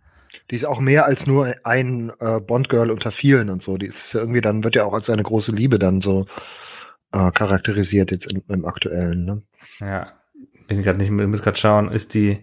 Die 0.51 0.55
ist 0.55 0.65
auch 0.65 0.79
mehr 0.79 1.07
als 1.07 1.27
nur 1.27 1.55
ein 1.65 2.13
äh, 2.21 2.39
Bond-Girl 2.39 2.93
unter 2.93 3.11
vielen 3.11 3.51
und 3.51 3.63
so. 3.63 3.77
Die 3.77 3.87
ist 3.87 4.13
ja 4.13 4.21
irgendwie 4.21 4.41
dann, 4.41 4.63
wird 4.63 4.77
ja 4.77 4.85
auch 4.85 4.93
als 4.93 5.07
seine 5.07 5.25
große 5.25 5.51
Liebe 5.51 5.81
dann 5.81 6.01
so 6.01 6.27
äh, 7.13 7.33
charakterisiert 7.33 8.13
jetzt 8.13 8.33
im, 8.33 8.43
im 8.49 8.65
aktuellen, 8.65 9.25
ne? 9.25 9.43
Ja, 9.81 10.13
bin 10.67 10.83
gerade 10.83 10.99
nicht, 10.99 11.09
ich 11.09 11.27
muss 11.27 11.43
gerade 11.43 11.59
schauen, 11.59 11.91
ist 11.91 12.15
die, 12.15 12.39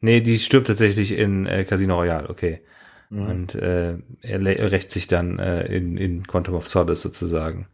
nee, 0.00 0.20
die 0.20 0.38
stirbt 0.38 0.66
tatsächlich 0.66 1.12
in 1.12 1.46
äh, 1.46 1.64
Casino 1.64 1.96
Royale, 1.96 2.28
okay. 2.28 2.62
Mhm. 3.10 3.26
Und 3.26 3.54
äh, 3.54 3.96
er 4.22 4.72
rächt 4.72 4.90
sich 4.90 5.06
dann 5.06 5.38
äh, 5.38 5.66
in, 5.66 5.96
in 5.96 6.26
Quantum 6.26 6.54
of 6.54 6.66
Solace 6.66 7.02
sozusagen. 7.02 7.68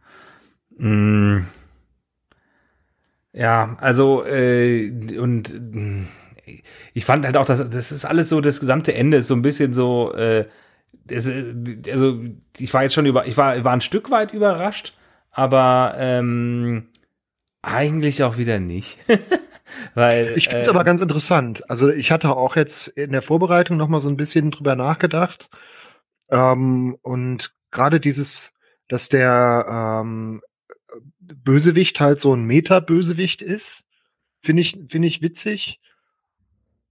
Mm. 0.77 1.39
Ja, 3.33 3.77
also, 3.79 4.25
äh, 4.25 4.91
und 5.17 5.53
mm, 5.53 6.07
ich 6.93 7.05
fand 7.05 7.25
halt 7.25 7.37
auch, 7.37 7.45
dass 7.45 7.69
das 7.69 7.91
ist 7.91 8.05
alles 8.05 8.29
so, 8.29 8.41
das 8.41 8.59
gesamte 8.59 8.93
Ende 8.93 9.17
ist 9.17 9.27
so 9.27 9.35
ein 9.35 9.41
bisschen 9.41 9.73
so, 9.73 10.13
äh, 10.13 10.47
das, 11.05 11.27
also 11.89 12.19
ich 12.57 12.73
war 12.73 12.83
jetzt 12.83 12.93
schon 12.93 13.05
über, 13.05 13.25
ich 13.25 13.37
war, 13.37 13.63
war 13.63 13.73
ein 13.73 13.81
Stück 13.81 14.11
weit 14.11 14.33
überrascht, 14.33 14.97
aber 15.31 15.95
ähm, 15.97 16.87
eigentlich 17.61 18.23
auch 18.23 18.37
wieder 18.37 18.59
nicht. 18.59 18.97
Weil, 19.93 20.37
ich 20.37 20.49
finde 20.49 20.61
es 20.61 20.67
äh, 20.67 20.71
aber 20.71 20.83
ganz 20.83 21.01
interessant. 21.01 21.69
Also 21.69 21.89
ich 21.89 22.11
hatte 22.11 22.35
auch 22.35 22.55
jetzt 22.55 22.87
in 22.89 23.11
der 23.11 23.21
Vorbereitung 23.21 23.77
noch 23.77 23.87
mal 23.87 24.01
so 24.01 24.09
ein 24.09 24.17
bisschen 24.17 24.51
drüber 24.51 24.75
nachgedacht. 24.75 25.49
Ähm, 26.29 26.97
und 27.01 27.53
gerade 27.71 27.99
dieses, 27.99 28.51
dass 28.87 29.09
der 29.09 29.65
ähm, 30.03 30.41
Bösewicht 31.19 31.99
halt 31.99 32.19
so 32.19 32.33
ein 32.33 32.43
Meta-Bösewicht 32.43 33.41
ist, 33.41 33.83
finde 34.41 34.61
ich, 34.61 34.77
finde 34.89 35.07
ich 35.07 35.21
witzig. 35.21 35.79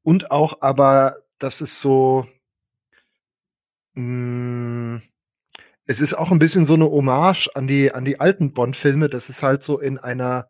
Und 0.02 0.30
auch 0.30 0.62
aber, 0.62 1.16
dass 1.38 1.61
es 1.61 1.80
so, 1.80 2.26
mh, 3.94 4.02
mm, 4.02 5.02
es 5.87 6.00
ist 6.00 6.14
auch 6.14 6.30
ein 6.30 6.38
bisschen 6.38 6.64
so 6.64 6.74
eine 6.74 6.88
Hommage 6.88 7.48
an 7.54 7.66
die, 7.66 7.92
an 7.92 8.04
die 8.04 8.20
alten 8.20 8.52
Bond-Filme, 8.52 9.09
dass 9.09 9.28
es 9.28 9.42
halt 9.42 9.64
so 9.64 9.80
in 9.80 9.98
einer 9.98 10.48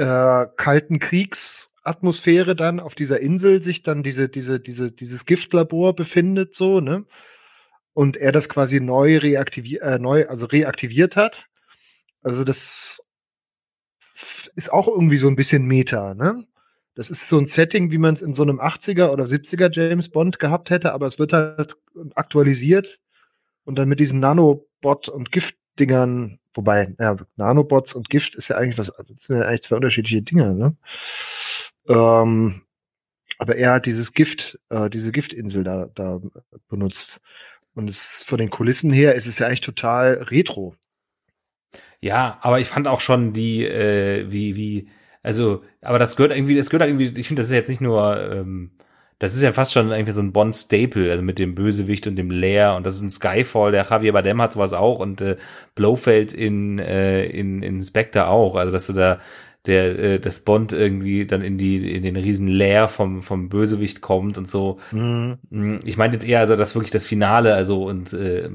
äh, 0.00 0.46
kalten 0.56 0.98
Kriegsatmosphäre 0.98 2.56
dann 2.56 2.80
auf 2.80 2.94
dieser 2.94 3.20
Insel 3.20 3.62
sich 3.62 3.82
dann 3.82 4.02
diese, 4.02 4.30
diese, 4.30 4.58
diese, 4.58 4.90
dieses 4.90 5.26
Giftlabor 5.26 5.94
befindet, 5.94 6.54
so, 6.54 6.80
ne? 6.80 7.04
Und 7.92 8.16
er 8.16 8.32
das 8.32 8.48
quasi 8.48 8.80
neu 8.80 9.18
reaktiviert, 9.18 9.82
äh, 9.82 9.98
neu, 9.98 10.26
also 10.26 10.46
reaktiviert 10.46 11.16
hat. 11.16 11.46
Also 12.22 12.44
das 12.44 13.02
ist 14.54 14.72
auch 14.72 14.88
irgendwie 14.88 15.18
so 15.18 15.28
ein 15.28 15.36
bisschen 15.36 15.66
Meta, 15.66 16.14
ne? 16.14 16.46
Das 16.94 17.10
ist 17.10 17.28
so 17.28 17.38
ein 17.38 17.46
Setting, 17.46 17.90
wie 17.90 17.98
man 17.98 18.14
es 18.14 18.22
in 18.22 18.32
so 18.32 18.42
einem 18.42 18.58
80er 18.58 19.10
oder 19.10 19.24
70er 19.24 19.70
James 19.70 20.08
Bond 20.08 20.38
gehabt 20.38 20.70
hätte, 20.70 20.92
aber 20.92 21.06
es 21.06 21.18
wird 21.18 21.34
halt 21.34 21.76
aktualisiert 22.14 23.00
und 23.64 23.76
dann 23.76 23.88
mit 23.88 24.00
diesen 24.00 24.18
Nanobot 24.18 25.08
und 25.10 25.30
Giftdingern 25.30 26.39
Wobei, 26.54 26.94
ja, 26.98 27.16
Nanobots 27.36 27.94
und 27.94 28.10
Gift 28.10 28.34
ist 28.34 28.48
ja 28.48 28.56
eigentlich 28.56 28.78
was, 28.78 28.92
sind 29.20 29.38
ja 29.38 29.46
eigentlich 29.46 29.62
zwei 29.62 29.76
unterschiedliche 29.76 30.22
Dinge, 30.22 30.52
ne? 30.54 30.76
Ähm, 31.88 32.62
aber 33.38 33.56
er 33.56 33.72
hat 33.74 33.86
dieses 33.86 34.12
Gift, 34.12 34.58
äh, 34.68 34.90
diese 34.90 35.12
Giftinsel 35.12 35.64
da, 35.64 35.88
da 35.94 36.20
benutzt. 36.68 37.20
Und 37.74 37.88
es, 37.88 38.22
von 38.26 38.38
den 38.38 38.50
Kulissen 38.50 38.92
her 38.92 39.14
ist 39.14 39.26
es 39.26 39.38
ja 39.38 39.46
eigentlich 39.46 39.60
total 39.60 40.14
retro. 40.24 40.74
Ja, 42.00 42.38
aber 42.42 42.60
ich 42.60 42.68
fand 42.68 42.88
auch 42.88 43.00
schon 43.00 43.32
die, 43.32 43.64
äh, 43.64 44.30
wie, 44.30 44.56
wie, 44.56 44.88
also, 45.22 45.62
aber 45.80 45.98
das 45.98 46.16
gehört 46.16 46.36
irgendwie, 46.36 46.56
das 46.56 46.70
gehört 46.70 46.88
irgendwie, 46.88 47.18
ich 47.18 47.28
finde, 47.28 47.42
das 47.42 47.50
ist 47.50 47.56
jetzt 47.56 47.68
nicht 47.68 47.80
nur, 47.80 48.20
ähm, 48.30 48.72
das 49.20 49.36
ist 49.36 49.42
ja 49.42 49.52
fast 49.52 49.74
schon 49.74 49.92
irgendwie 49.92 50.12
so 50.12 50.22
ein 50.22 50.32
Bond-Staple, 50.32 51.10
also 51.10 51.22
mit 51.22 51.38
dem 51.38 51.54
Bösewicht 51.54 52.06
und 52.06 52.16
dem 52.16 52.30
Lair 52.30 52.74
und 52.74 52.84
das 52.84 52.96
ist 52.96 53.02
ein 53.02 53.10
Skyfall, 53.10 53.70
der 53.70 53.86
Javier 53.88 54.14
Bardem 54.14 54.40
hat 54.40 54.54
sowas 54.54 54.72
auch 54.72 54.98
und 54.98 55.20
äh, 55.20 55.36
Blofeld 55.74 56.32
in, 56.32 56.78
äh, 56.78 57.26
in, 57.26 57.62
in 57.62 57.82
Spectre 57.82 58.28
auch, 58.28 58.56
also 58.56 58.72
dass 58.72 58.86
du 58.86 58.94
da 58.94 59.20
der 59.66 59.98
äh, 59.98 60.20
das 60.20 60.40
Bond 60.40 60.72
irgendwie 60.72 61.26
dann 61.26 61.42
in 61.42 61.58
die 61.58 61.94
in 61.94 62.02
den 62.02 62.16
riesen 62.16 62.48
Lair 62.48 62.88
vom 62.88 63.22
vom 63.22 63.50
Bösewicht 63.50 64.00
kommt 64.00 64.38
und 64.38 64.48
so. 64.48 64.78
Mhm. 64.90 65.36
Mm, 65.50 65.76
ich 65.84 65.98
meine 65.98 66.14
jetzt 66.14 66.26
eher 66.26 66.40
also 66.40 66.56
das 66.56 66.74
wirklich 66.74 66.90
das 66.90 67.04
Finale, 67.04 67.54
also 67.54 67.84
und 67.84 68.14
äh, 68.14 68.48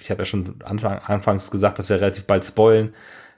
ich 0.00 0.10
habe 0.10 0.22
ja 0.22 0.24
schon 0.24 0.56
Anfang, 0.64 0.98
anfangs 0.98 1.50
gesagt, 1.50 1.78
dass 1.78 1.90
wir 1.90 2.00
relativ 2.00 2.24
bald 2.24 2.42
spoilen, 2.44 2.94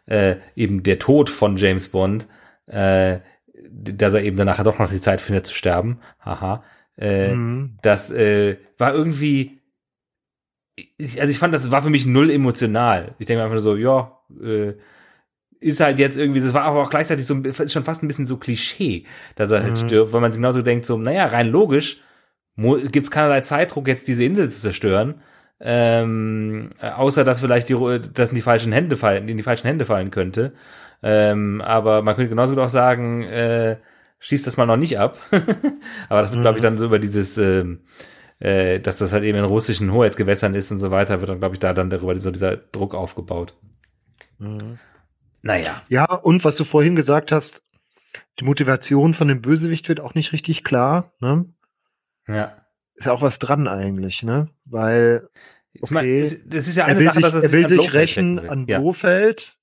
äh, 0.06 0.36
eben 0.54 0.84
der 0.84 1.00
Tod 1.00 1.28
von 1.28 1.56
James 1.56 1.88
Bond. 1.88 2.28
Äh, 2.66 3.18
dass 3.70 4.14
er 4.14 4.22
eben 4.22 4.36
danach 4.36 4.62
doch 4.62 4.78
noch 4.78 4.90
die 4.90 5.00
Zeit 5.00 5.20
findet 5.20 5.46
zu 5.46 5.54
sterben. 5.54 6.00
Haha. 6.20 6.64
Äh, 6.96 7.34
mhm. 7.34 7.76
Das 7.82 8.10
äh, 8.10 8.58
war 8.76 8.94
irgendwie. 8.94 9.60
Ich, 10.96 11.20
also 11.20 11.30
ich 11.30 11.38
fand, 11.38 11.54
das 11.54 11.70
war 11.70 11.82
für 11.82 11.90
mich 11.90 12.06
null 12.06 12.30
emotional. 12.30 13.14
Ich 13.18 13.26
denke 13.26 13.42
einfach 13.42 13.58
so, 13.58 13.76
ja, 13.76 14.18
äh, 14.40 14.74
ist 15.60 15.80
halt 15.80 15.98
jetzt 15.98 16.16
irgendwie, 16.16 16.40
das 16.40 16.54
war 16.54 16.62
aber 16.62 16.82
auch 16.82 16.90
gleichzeitig 16.90 17.26
so, 17.26 17.34
ist 17.34 17.72
schon 17.72 17.82
fast 17.82 18.02
ein 18.02 18.08
bisschen 18.08 18.26
so 18.26 18.36
Klischee, 18.36 19.04
dass 19.34 19.50
er 19.50 19.62
halt 19.62 19.72
mhm. 19.72 19.86
stirbt, 19.86 20.12
weil 20.12 20.20
man 20.20 20.32
sich 20.32 20.38
genauso 20.38 20.62
denkt, 20.62 20.86
so, 20.86 20.96
naja, 20.96 21.26
rein 21.26 21.48
logisch 21.48 22.00
gibt 22.56 23.06
es 23.06 23.10
keinerlei 23.10 23.40
Zeitdruck, 23.40 23.86
jetzt 23.86 24.08
diese 24.08 24.24
Insel 24.24 24.50
zu 24.50 24.60
zerstören. 24.60 25.20
Ähm, 25.60 26.70
außer 26.80 27.24
dass 27.24 27.40
vielleicht 27.40 27.68
die, 27.68 28.00
dass 28.14 28.30
in 28.30 28.36
die 28.36 28.42
falschen 28.42 28.72
Hände 28.72 28.96
fallen, 28.96 29.28
in 29.28 29.36
die 29.36 29.42
falschen 29.42 29.66
Hände 29.66 29.84
fallen 29.84 30.10
könnte. 30.10 30.52
Ähm, 31.02 31.60
aber 31.60 32.02
man 32.02 32.14
könnte 32.14 32.30
genauso 32.30 32.54
gut 32.54 32.62
auch 32.62 32.70
sagen, 32.70 33.24
äh, 33.24 33.76
schießt 34.20 34.46
das 34.46 34.56
mal 34.56 34.66
noch 34.66 34.76
nicht 34.76 34.98
ab. 34.98 35.18
aber 36.08 36.22
das 36.22 36.30
wird, 36.30 36.38
mhm. 36.38 36.42
glaube 36.42 36.58
ich, 36.58 36.62
dann 36.62 36.78
so 36.78 36.84
über 36.84 36.98
dieses, 36.98 37.38
ähm, 37.38 37.80
äh, 38.40 38.80
dass 38.80 38.98
das 38.98 39.12
halt 39.12 39.24
eben 39.24 39.38
in 39.38 39.44
russischen 39.44 39.92
Hoheitsgewässern 39.92 40.54
ist 40.54 40.70
und 40.70 40.78
so 40.78 40.90
weiter, 40.90 41.20
wird 41.20 41.30
dann, 41.30 41.40
glaube 41.40 41.54
ich, 41.54 41.60
da 41.60 41.72
dann 41.72 41.90
darüber 41.90 42.14
dieser, 42.14 42.32
dieser 42.32 42.56
Druck 42.56 42.94
aufgebaut. 42.94 43.54
Mhm. 44.38 44.78
Naja. 45.42 45.82
Ja, 45.88 46.04
und 46.04 46.44
was 46.44 46.56
du 46.56 46.64
vorhin 46.64 46.96
gesagt 46.96 47.32
hast, 47.32 47.62
die 48.40 48.44
Motivation 48.44 49.14
von 49.14 49.28
dem 49.28 49.40
Bösewicht 49.40 49.88
wird 49.88 50.00
auch 50.00 50.14
nicht 50.14 50.32
richtig 50.32 50.64
klar, 50.64 51.12
ne? 51.20 51.46
Ja. 52.26 52.52
Ist 52.98 53.06
ja 53.06 53.12
auch 53.12 53.22
was 53.22 53.38
dran 53.38 53.68
eigentlich, 53.68 54.24
ne? 54.24 54.48
Weil, 54.64 55.28
okay, 55.80 55.94
meine, 55.94 56.20
das 56.20 56.66
ist 56.66 56.76
ja 56.76 56.84
eine 56.84 57.04
Sache, 57.04 57.14
sich, 57.14 57.22
dass 57.22 57.34
er, 57.34 57.44
er 57.44 57.52
will 57.52 57.68
sich 57.68 57.92
rächen 57.92 58.40
an 58.40 58.66
ja. 58.66 58.80
Blofeld, 58.80 59.56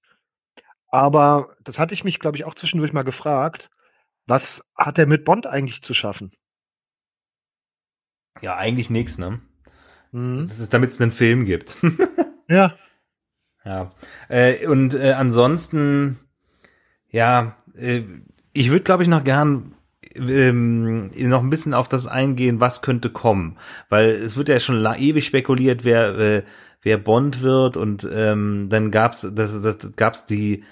Aber 0.87 1.55
das 1.63 1.77
hatte 1.77 1.93
ich 1.93 2.05
mich, 2.05 2.19
glaube 2.19 2.37
ich, 2.37 2.45
auch 2.45 2.55
zwischendurch 2.55 2.93
mal 2.93 3.03
gefragt. 3.03 3.69
Was 4.25 4.63
hat 4.77 4.97
er 4.97 5.05
mit 5.05 5.25
Bond 5.25 5.47
eigentlich 5.47 5.81
zu 5.81 5.93
schaffen? 5.93 6.31
Ja, 8.41 8.55
eigentlich 8.55 8.89
nichts, 8.89 9.17
ne? 9.17 9.41
Mhm. 10.13 10.47
Das 10.47 10.59
ist, 10.59 10.73
damit 10.73 10.91
es 10.91 11.01
einen 11.01 11.11
Film 11.11 11.43
gibt. 11.43 11.75
ja. 12.47 12.73
Ja. 13.65 13.89
Äh, 14.29 14.65
und 14.67 14.95
äh, 14.95 15.11
ansonsten, 15.11 16.19
ja, 17.09 17.57
äh, 17.75 18.03
ich 18.53 18.69
würde, 18.69 18.83
glaube 18.83 19.03
ich, 19.03 19.09
noch 19.09 19.25
gern 19.25 19.75
ähm, 20.15 21.09
noch 21.15 21.43
ein 21.43 21.49
bisschen 21.49 21.73
auf 21.73 21.87
das 21.87 22.07
eingehen, 22.07 22.59
was 22.59 22.81
könnte 22.81 23.09
kommen. 23.09 23.57
Weil 23.89 24.09
es 24.09 24.37
wird 24.37 24.49
ja 24.49 24.59
schon 24.59 24.85
ewig 24.85 25.25
spekuliert, 25.25 25.83
wer, 25.83 26.17
äh, 26.17 26.43
wer 26.81 26.97
Bond 26.97 27.41
wird 27.41 27.77
und 27.77 28.07
ähm, 28.11 28.67
dann 28.69 28.91
gab's 28.91 29.27
das, 29.33 29.61
das 29.61 29.77
gab's 29.95 30.25
die 30.25 30.63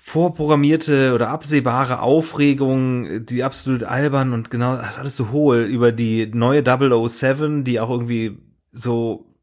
vorprogrammierte 0.00 1.12
oder 1.14 1.30
absehbare 1.30 2.00
Aufregung, 2.00 3.26
die 3.26 3.42
absolut 3.42 3.82
albern 3.82 4.32
und 4.32 4.52
genau, 4.52 4.76
das 4.76 4.90
ist 4.90 4.98
alles 4.98 5.16
so 5.16 5.32
hohl 5.32 5.62
über 5.62 5.90
die 5.90 6.30
neue 6.32 6.62
007, 6.62 7.64
die 7.64 7.80
auch 7.80 7.90
irgendwie 7.90 8.38
so 8.70 9.34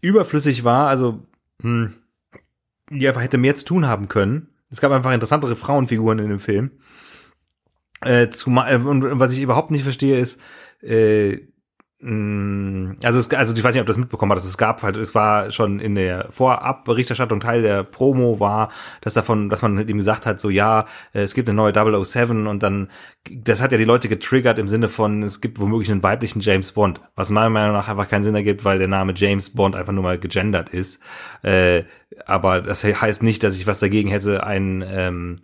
überflüssig 0.00 0.62
war, 0.62 0.88
also 0.88 1.26
hm, 1.60 1.94
die 2.90 3.08
einfach 3.08 3.22
hätte 3.22 3.38
mehr 3.38 3.56
zu 3.56 3.64
tun 3.64 3.86
haben 3.86 4.08
können. 4.08 4.48
Es 4.70 4.80
gab 4.80 4.92
einfach 4.92 5.12
interessantere 5.12 5.56
Frauenfiguren 5.56 6.20
in 6.20 6.28
dem 6.28 6.40
Film. 6.40 6.70
Äh, 8.00 8.30
zumal, 8.30 8.86
und 8.86 9.18
was 9.18 9.32
ich 9.32 9.40
überhaupt 9.40 9.70
nicht 9.70 9.82
verstehe, 9.82 10.18
ist, 10.18 10.40
äh, 10.82 11.38
also, 12.00 13.18
es, 13.18 13.28
also 13.32 13.56
ich 13.56 13.64
weiß 13.64 13.74
nicht, 13.74 13.80
ob 13.80 13.86
du 13.86 13.90
das 13.90 13.96
mitbekommen 13.96 14.30
hast. 14.30 14.44
Es 14.44 14.56
gab 14.56 14.84
halt, 14.84 14.96
es 14.96 15.16
war 15.16 15.50
schon 15.50 15.80
in 15.80 15.96
der 15.96 16.28
Vorabberichterstattung 16.30 17.40
Teil 17.40 17.62
der 17.62 17.82
Promo 17.82 18.38
war, 18.38 18.70
dass 19.00 19.14
davon, 19.14 19.48
dass 19.48 19.62
man 19.62 19.88
ihm 19.88 19.96
gesagt 19.96 20.24
hat, 20.24 20.40
so 20.40 20.48
ja, 20.48 20.86
äh, 21.12 21.22
es 21.22 21.34
gibt 21.34 21.48
eine 21.48 21.56
neue 21.56 21.72
007 21.72 22.46
und 22.46 22.62
dann, 22.62 22.88
das 23.28 23.60
hat 23.60 23.72
ja 23.72 23.78
die 23.78 23.84
Leute 23.84 24.08
getriggert 24.08 24.60
im 24.60 24.68
Sinne 24.68 24.88
von, 24.88 25.24
es 25.24 25.40
gibt 25.40 25.58
womöglich 25.58 25.90
einen 25.90 26.04
weiblichen 26.04 26.40
James 26.40 26.70
Bond, 26.70 27.00
was 27.16 27.30
meiner 27.30 27.50
Meinung 27.50 27.72
nach 27.72 27.88
einfach 27.88 28.08
keinen 28.08 28.22
Sinn 28.22 28.36
ergibt, 28.36 28.64
weil 28.64 28.78
der 28.78 28.86
Name 28.86 29.12
James 29.16 29.50
Bond 29.50 29.74
einfach 29.74 29.92
nur 29.92 30.04
mal 30.04 30.20
gegendert 30.20 30.68
ist. 30.68 31.02
Äh, 31.42 31.82
aber 32.26 32.60
das 32.60 32.84
heißt 32.84 33.24
nicht, 33.24 33.42
dass 33.42 33.56
ich 33.56 33.66
was 33.66 33.80
dagegen 33.80 34.08
hätte, 34.08 34.46
einen 34.46 34.84
ähm, 34.86 35.36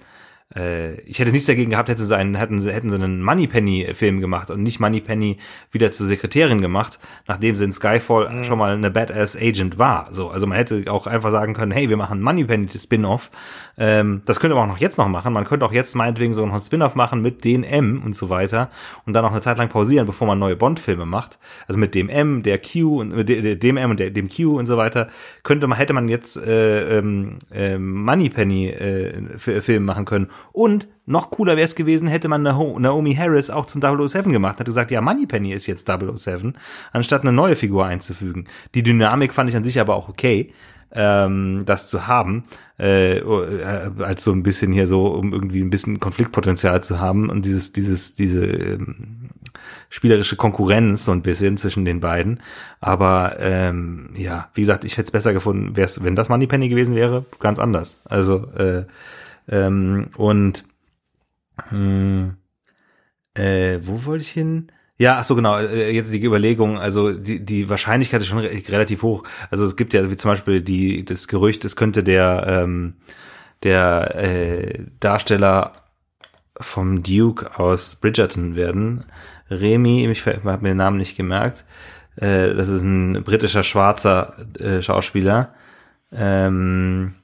äh, 0.54 1.00
ich 1.00 1.18
hätte 1.18 1.32
nichts 1.32 1.46
dagegen 1.46 1.70
gehabt, 1.70 1.88
hätten 1.88 2.06
sie 2.06 2.16
einen, 2.16 2.34
hätten 2.34 2.60
sie, 2.60 2.72
hätten 2.72 2.90
sie 2.90 2.96
einen 2.96 3.22
Moneypenny-Film 3.22 4.20
gemacht 4.20 4.50
und 4.50 4.62
nicht 4.62 4.80
Moneypenny 4.80 5.38
wieder 5.70 5.90
zur 5.92 6.06
Sekretärin 6.06 6.60
gemacht, 6.60 6.98
nachdem 7.26 7.56
sie 7.56 7.64
in 7.64 7.72
Skyfall 7.72 8.30
mhm. 8.30 8.44
schon 8.44 8.58
mal 8.58 8.74
eine 8.74 8.90
Badass 8.90 9.36
Agent 9.36 9.78
war. 9.78 10.08
So, 10.12 10.30
also 10.30 10.46
man 10.46 10.56
hätte 10.56 10.84
auch 10.90 11.06
einfach 11.06 11.30
sagen 11.30 11.54
können, 11.54 11.72
hey, 11.72 11.88
wir 11.88 11.96
machen 11.96 12.20
Moneypenny 12.20 12.68
Spin-off. 12.76 13.30
Ähm, 13.76 14.22
das 14.24 14.40
könnte 14.40 14.54
man 14.54 14.64
auch 14.64 14.74
noch 14.74 14.80
jetzt 14.80 14.98
noch 14.98 15.08
machen. 15.08 15.32
Man 15.32 15.44
könnte 15.44 15.66
auch 15.66 15.72
jetzt 15.72 15.94
meinetwegen 15.96 16.34
so 16.34 16.42
einen 16.42 16.60
Spin-off 16.60 16.94
machen 16.94 17.22
mit 17.22 17.44
den 17.44 17.64
M 17.64 18.02
und 18.04 18.14
so 18.14 18.28
weiter 18.28 18.70
und 19.06 19.14
dann 19.14 19.24
auch 19.24 19.32
eine 19.32 19.40
Zeit 19.40 19.58
lang 19.58 19.68
pausieren, 19.68 20.06
bevor 20.06 20.26
man 20.26 20.38
neue 20.38 20.56
Bond-Filme 20.56 21.06
macht. 21.06 21.38
Also 21.66 21.78
mit 21.78 21.94
dem 21.94 22.08
M, 22.08 22.42
der 22.42 22.60
Q 22.60 23.00
und 23.00 23.14
mit 23.14 23.28
dem 23.28 23.76
M 23.76 23.90
und 23.90 24.00
der, 24.00 24.10
dem 24.10 24.28
Q 24.28 24.58
und 24.58 24.66
so 24.66 24.76
weiter 24.76 25.08
könnte 25.42 25.66
man 25.66 25.78
hätte 25.78 25.92
man 25.92 26.08
jetzt 26.08 26.36
äh, 26.36 26.98
äh, 26.98 27.78
Moneypenny 27.78 28.68
äh, 28.68 29.38
Film 29.38 29.84
machen 29.84 30.04
können 30.04 30.30
und 30.52 30.88
noch 31.06 31.30
cooler 31.30 31.56
wäre 31.56 31.66
es 31.66 31.74
gewesen, 31.74 32.08
hätte 32.08 32.28
man 32.28 32.42
Naomi 32.42 33.14
Harris 33.14 33.50
auch 33.50 33.66
zum 33.66 33.82
007 33.82 34.32
gemacht, 34.32 34.58
hat 34.58 34.66
gesagt, 34.66 34.90
ja, 34.90 35.02
Moneypenny 35.02 35.52
ist 35.52 35.66
jetzt 35.66 35.86
007, 35.86 36.54
anstatt 36.92 37.22
eine 37.22 37.32
neue 37.32 37.56
Figur 37.56 37.84
einzufügen. 37.84 38.46
Die 38.74 38.82
Dynamik 38.82 39.34
fand 39.34 39.50
ich 39.50 39.56
an 39.56 39.64
sich 39.64 39.78
aber 39.78 39.96
auch 39.96 40.08
okay, 40.08 40.52
ähm, 40.94 41.64
das 41.66 41.86
zu 41.88 42.06
haben, 42.06 42.44
äh, 42.78 43.18
äh, 43.18 43.90
als 43.98 44.24
so 44.24 44.32
ein 44.32 44.42
bisschen 44.42 44.72
hier 44.72 44.86
so, 44.86 45.06
um 45.06 45.32
irgendwie 45.32 45.60
ein 45.60 45.70
bisschen 45.70 46.00
Konfliktpotenzial 46.00 46.82
zu 46.82 47.00
haben 47.00 47.30
und 47.30 47.44
dieses, 47.44 47.72
dieses, 47.72 48.14
diese 48.14 48.44
ähm, 48.44 49.30
spielerische 49.88 50.36
Konkurrenz 50.36 51.04
so 51.04 51.12
ein 51.12 51.22
bisschen 51.22 51.56
zwischen 51.56 51.84
den 51.84 52.00
beiden. 52.00 52.40
Aber 52.80 53.36
ähm, 53.38 54.10
ja, 54.14 54.48
wie 54.54 54.62
gesagt, 54.62 54.84
ich 54.84 54.94
hätte 54.96 55.06
es 55.06 55.12
besser 55.12 55.32
gefunden, 55.32 55.76
wär's, 55.76 56.02
wenn 56.02 56.16
das 56.16 56.28
Moneypenny 56.28 56.68
gewesen 56.68 56.94
wäre, 56.94 57.24
ganz 57.38 57.58
anders. 57.58 57.98
Also 58.04 58.50
äh, 58.52 58.84
ähm, 59.48 60.08
und 60.16 60.64
hm, 61.68 62.36
äh, 63.34 63.78
wo 63.82 64.04
wollte 64.04 64.22
ich 64.22 64.30
hin? 64.30 64.68
Ja, 64.96 65.18
ach 65.18 65.24
so 65.24 65.34
genau, 65.34 65.58
äh, 65.58 65.90
jetzt 65.90 66.14
die 66.14 66.22
Überlegung, 66.22 66.78
also 66.78 67.12
die, 67.12 67.44
die 67.44 67.68
Wahrscheinlichkeit 67.68 68.20
ist 68.20 68.28
schon 68.28 68.38
relativ 68.38 69.02
hoch. 69.02 69.24
Also 69.50 69.64
es 69.64 69.76
gibt 69.76 69.92
ja 69.92 70.08
wie 70.10 70.16
zum 70.16 70.30
Beispiel 70.30 70.62
die, 70.62 71.04
das 71.04 71.26
Gerücht, 71.26 71.64
es 71.64 71.74
könnte 71.74 72.04
der, 72.04 72.44
ähm, 72.46 72.94
der 73.64 74.14
äh, 74.14 74.84
Darsteller 75.00 75.72
vom 76.60 77.02
Duke 77.02 77.58
aus 77.58 77.96
Bridgerton 77.96 78.54
werden. 78.54 79.04
Remy, 79.50 80.08
ich 80.08 80.24
habe 80.26 80.62
mir 80.62 80.68
den 80.68 80.76
Namen 80.76 80.98
nicht 80.98 81.16
gemerkt. 81.16 81.64
Äh, 82.16 82.54
das 82.54 82.68
ist 82.68 82.82
ein 82.82 83.24
britischer 83.24 83.64
schwarzer 83.64 84.46
äh, 84.60 84.80
Schauspieler. 84.80 85.54
Ähm, 86.12 87.14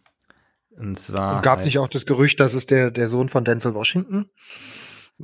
und 0.76 0.98
zwar. 0.98 1.42
Gab 1.42 1.60
es 1.60 1.66
nicht 1.66 1.78
auch 1.78 1.88
das 1.88 2.06
Gerücht, 2.06 2.40
dass 2.40 2.54
es 2.54 2.66
der, 2.66 2.90
der 2.90 3.08
Sohn 3.08 3.28
von 3.28 3.44
Denzel 3.44 3.74
Washington 3.74 4.28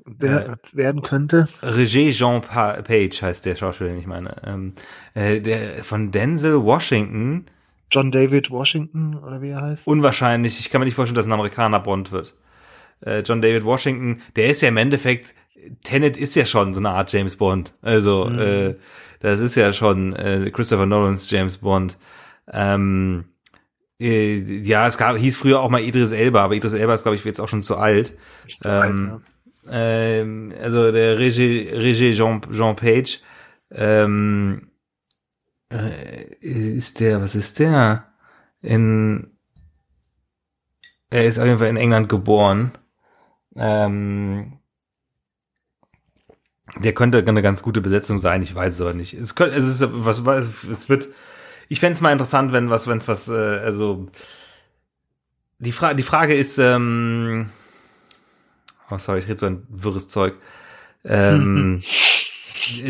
wer, 0.05 0.49
äh, 0.49 0.57
werden 0.73 1.03
könnte? 1.03 1.49
Roger 1.63 2.11
Jean 2.11 2.43
Page 2.43 3.23
heißt 3.23 3.47
der 3.47 3.57
Schauspieler, 3.57 3.91
den 3.91 3.99
ich 3.99 4.07
meine. 4.07 4.37
Ähm, 4.45 4.73
äh, 5.15 5.41
der 5.41 5.59
von 5.85 6.11
Denzel 6.11 6.63
Washington. 6.63 7.47
John 7.91 8.11
David 8.11 8.51
Washington 8.51 9.17
oder 9.17 9.41
wie 9.43 9.51
er 9.51 9.63
heißt? 9.63 9.87
Unwahrscheinlich. 9.87 10.59
Ich 10.59 10.71
kann 10.71 10.81
mir 10.81 10.85
nicht 10.85 10.95
vorstellen, 10.95 11.17
dass 11.17 11.27
ein 11.27 11.33
Amerikaner 11.33 11.81
Bond 11.81 12.13
wird. 12.13 12.35
Äh, 13.01 13.21
John 13.21 13.43
David 13.43 13.65
Washington, 13.65 14.23
der 14.35 14.51
ist 14.51 14.63
ja 14.63 14.69
im 14.69 14.77
Endeffekt, 14.77 15.35
Tenet 15.83 16.17
ist 16.17 16.35
ja 16.35 16.47
schon 16.47 16.75
so 16.75 16.81
eine 16.81 16.91
Art 16.91 17.13
James 17.13 17.37
Bond. 17.37 17.75
Also, 17.83 18.27
mhm. 18.27 18.39
äh, 18.39 18.75
das 19.21 19.41
ist 19.41 19.55
ja 19.55 19.73
schon 19.73 20.15
äh, 20.15 20.51
Christopher 20.53 20.87
Nolans 20.87 21.31
James 21.31 21.59
Bond. 21.59 21.99
Ähm, 22.53 23.25
äh, 24.01 24.61
ja, 24.61 24.87
es 24.87 24.99
gab, 24.99 25.17
hieß 25.17 25.37
früher 25.37 25.61
auch 25.61 25.71
mal 25.71 25.81
Idris 25.81 26.13
Elba, 26.13 26.45
aber 26.45 26.55
Idris 26.55 26.75
Elba 26.75 26.95
ist, 26.95 27.03
glaube 27.03 27.17
ich, 27.17 27.25
jetzt 27.25 27.41
auch 27.41 27.49
schon 27.49 27.63
zu 27.63 27.77
alt. 27.77 28.17
Ähm, 28.65 28.71
alt 28.71 28.95
ja. 28.95 29.21
Ähm, 29.71 30.55
also 30.61 30.93
der 30.93 31.19
Regie, 31.19 31.69
Regie 31.73 32.15
Jean, 32.15 32.41
Jean 32.53 32.77
Page 32.77 33.21
ähm, 33.71 34.71
äh, 35.71 36.35
ist 36.41 37.01
der, 37.01 37.21
was 37.21 37.35
ist 37.35 37.59
der? 37.59 38.13
In 38.63 39.33
er 41.11 41.25
ist 41.25 41.39
auf 41.39 41.47
jeden 41.47 41.59
Fall 41.59 41.69
in 41.69 41.77
England 41.77 42.09
geboren. 42.09 42.73
Ähm, 43.55 44.59
der 46.79 46.93
könnte 46.93 47.19
eine 47.19 47.43
ganz 47.43 47.63
gute 47.63 47.81
Besetzung 47.81 48.19
sein, 48.19 48.43
ich 48.43 48.55
weiß 48.55 48.75
es 48.75 48.81
aber 48.81 48.93
nicht. 48.93 49.15
Es, 49.15 49.35
könnte, 49.35 49.57
es 49.57 49.67
ist 49.67 49.83
was, 49.91 50.21
es 50.69 50.89
wird 50.89 51.09
ich 51.69 51.81
fände 51.81 51.95
es 51.95 52.01
mal 52.01 52.13
interessant, 52.13 52.53
wenn 52.53 52.71
was, 52.71 52.87
wenn 52.87 52.99
es 52.99 53.09
was, 53.09 53.29
äh, 53.29 53.33
also 53.33 54.09
die, 55.59 55.73
Fra 55.73 55.95
die 55.95 56.03
Frage 56.03 56.35
ist, 56.35 56.59
ähm, 56.59 57.51
oh 58.91 58.99
sorry, 58.99 59.21
ich 59.21 59.29
rede 59.29 59.39
so 59.39 59.47
ein 59.47 59.67
wirres 59.69 60.09
Zeug. 60.09 60.35
Ähm, 61.05 61.83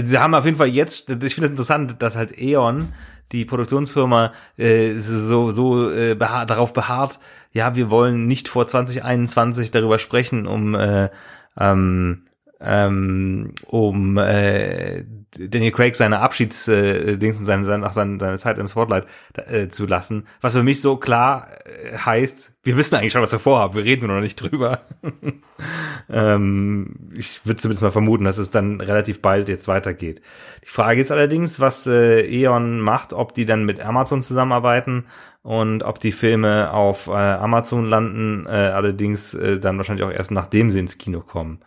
sie 0.04 0.18
haben 0.18 0.34
auf 0.34 0.44
jeden 0.44 0.56
Fall 0.56 0.68
jetzt, 0.68 1.10
ich 1.10 1.34
finde 1.34 1.46
es 1.46 1.50
interessant, 1.50 2.02
dass 2.02 2.16
halt 2.16 2.40
E.ON, 2.40 2.92
die 3.32 3.44
Produktionsfirma, 3.44 4.32
äh, 4.56 4.94
so, 4.98 5.50
so 5.50 5.90
äh, 5.90 6.14
beha 6.14 6.44
darauf 6.44 6.72
beharrt, 6.72 7.18
ja, 7.52 7.74
wir 7.74 7.90
wollen 7.90 8.26
nicht 8.26 8.48
vor 8.48 8.66
2021 8.66 9.70
darüber 9.70 9.98
sprechen, 9.98 10.46
um 10.46 10.74
äh, 10.74 11.10
ähm, 11.58 12.26
ähm, 12.60 13.52
um 13.66 14.18
äh, 14.18 15.04
Daniel 15.38 15.72
Craig 15.72 15.96
seine 15.96 16.20
Abschieds 16.20 16.68
äh, 16.68 17.18
und 17.20 17.44
seine, 17.44 17.64
seine, 17.64 17.92
seine, 17.92 18.18
seine 18.18 18.38
Zeit 18.38 18.58
im 18.58 18.68
Spotlight 18.68 19.06
äh, 19.34 19.68
zu 19.68 19.86
lassen, 19.86 20.26
was 20.40 20.54
für 20.54 20.62
mich 20.62 20.80
so 20.80 20.96
klar 20.96 21.48
äh, 21.64 21.96
heißt, 21.96 22.54
wir 22.62 22.76
wissen 22.76 22.96
eigentlich 22.96 23.12
schon, 23.12 23.22
was 23.22 23.32
wir 23.32 23.38
vorhaben, 23.38 23.74
wir 23.74 23.84
reden 23.84 24.06
nur 24.06 24.16
noch 24.16 24.22
nicht 24.22 24.36
drüber. 24.36 24.80
ähm, 26.10 27.10
ich 27.14 27.44
würde 27.46 27.60
zumindest 27.60 27.82
mal 27.82 27.92
vermuten, 27.92 28.24
dass 28.24 28.38
es 28.38 28.50
dann 28.50 28.80
relativ 28.80 29.22
bald 29.22 29.48
jetzt 29.48 29.68
weitergeht. 29.68 30.20
Die 30.64 30.68
Frage 30.68 31.00
ist 31.00 31.12
allerdings, 31.12 31.60
was 31.60 31.86
äh, 31.86 32.20
E.ON 32.26 32.80
macht, 32.80 33.12
ob 33.12 33.34
die 33.34 33.44
dann 33.44 33.64
mit 33.64 33.84
Amazon 33.84 34.22
zusammenarbeiten 34.22 35.06
und 35.42 35.84
ob 35.84 36.00
die 36.00 36.12
Filme 36.12 36.72
auf 36.72 37.06
äh, 37.06 37.12
Amazon 37.12 37.84
landen, 37.84 38.46
äh, 38.46 38.50
allerdings 38.50 39.34
äh, 39.34 39.60
dann 39.60 39.76
wahrscheinlich 39.76 40.04
auch 40.04 40.10
erst 40.10 40.32
nachdem 40.32 40.70
sie 40.70 40.80
ins 40.80 40.98
Kino 40.98 41.20
kommen. 41.20 41.60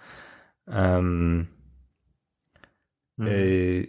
Ähm, 0.69 1.47
mhm. 3.19 3.27
äh, 3.27 3.87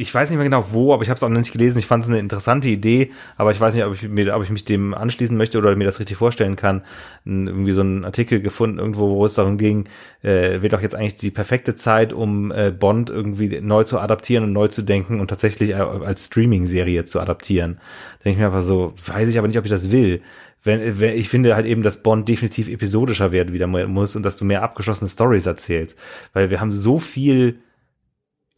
ich 0.00 0.14
weiß 0.14 0.30
nicht 0.30 0.38
mehr 0.38 0.44
genau 0.44 0.66
wo, 0.70 0.94
aber 0.94 1.02
ich 1.02 1.10
habe 1.10 1.16
es 1.16 1.22
auch 1.22 1.28
noch 1.28 1.36
nicht 1.36 1.52
gelesen. 1.52 1.78
Ich 1.78 1.86
fand 1.86 2.04
es 2.04 2.08
eine 2.08 2.20
interessante 2.20 2.68
Idee, 2.68 3.10
aber 3.36 3.52
ich 3.52 3.60
weiß 3.60 3.74
nicht, 3.74 3.84
ob 3.84 3.94
ich, 3.94 4.08
mir, 4.08 4.34
ob 4.34 4.42
ich 4.42 4.48
mich 4.48 4.64
dem 4.64 4.94
anschließen 4.94 5.36
möchte 5.36 5.58
oder 5.58 5.76
mir 5.76 5.84
das 5.84 5.98
richtig 5.98 6.16
vorstellen 6.16 6.56
kann. 6.56 6.82
Irgendwie 7.26 7.72
so 7.72 7.82
einen 7.82 8.06
Artikel 8.06 8.40
gefunden 8.40 8.78
irgendwo, 8.78 9.10
wo 9.10 9.26
es 9.26 9.34
darum 9.34 9.58
ging, 9.58 9.84
äh, 10.22 10.62
wird 10.62 10.72
doch 10.72 10.80
jetzt 10.80 10.94
eigentlich 10.94 11.16
die 11.16 11.30
perfekte 11.30 11.74
Zeit, 11.74 12.14
um 12.14 12.50
äh, 12.50 12.70
Bond 12.70 13.10
irgendwie 13.10 13.60
neu 13.60 13.84
zu 13.84 13.98
adaptieren 13.98 14.44
und 14.44 14.52
neu 14.54 14.68
zu 14.68 14.82
denken 14.82 15.20
und 15.20 15.28
tatsächlich 15.28 15.76
als 15.76 16.26
Streaming-Serie 16.26 17.04
zu 17.04 17.20
adaptieren. 17.20 17.74
Da 18.20 18.24
denke 18.24 18.30
ich 18.30 18.38
mir 18.38 18.46
einfach 18.46 18.62
so, 18.62 18.94
weiß 19.04 19.28
ich 19.28 19.38
aber 19.38 19.48
nicht, 19.48 19.58
ob 19.58 19.64
ich 19.64 19.70
das 19.70 19.90
will. 19.90 20.22
Wenn, 20.62 21.00
wenn, 21.00 21.18
ich 21.18 21.28
finde 21.28 21.56
halt 21.56 21.66
eben, 21.66 21.82
dass 21.82 22.02
Bond 22.02 22.28
definitiv 22.28 22.68
episodischer 22.68 23.32
werden 23.32 23.52
wieder 23.52 23.66
muss 23.66 24.16
und 24.16 24.22
dass 24.22 24.36
du 24.36 24.44
mehr 24.46 24.62
abgeschlossene 24.62 25.10
Stories 25.10 25.46
erzählst. 25.46 25.98
Weil 26.32 26.50
wir 26.50 26.60
haben 26.60 26.72
so 26.72 26.98
viel 26.98 27.58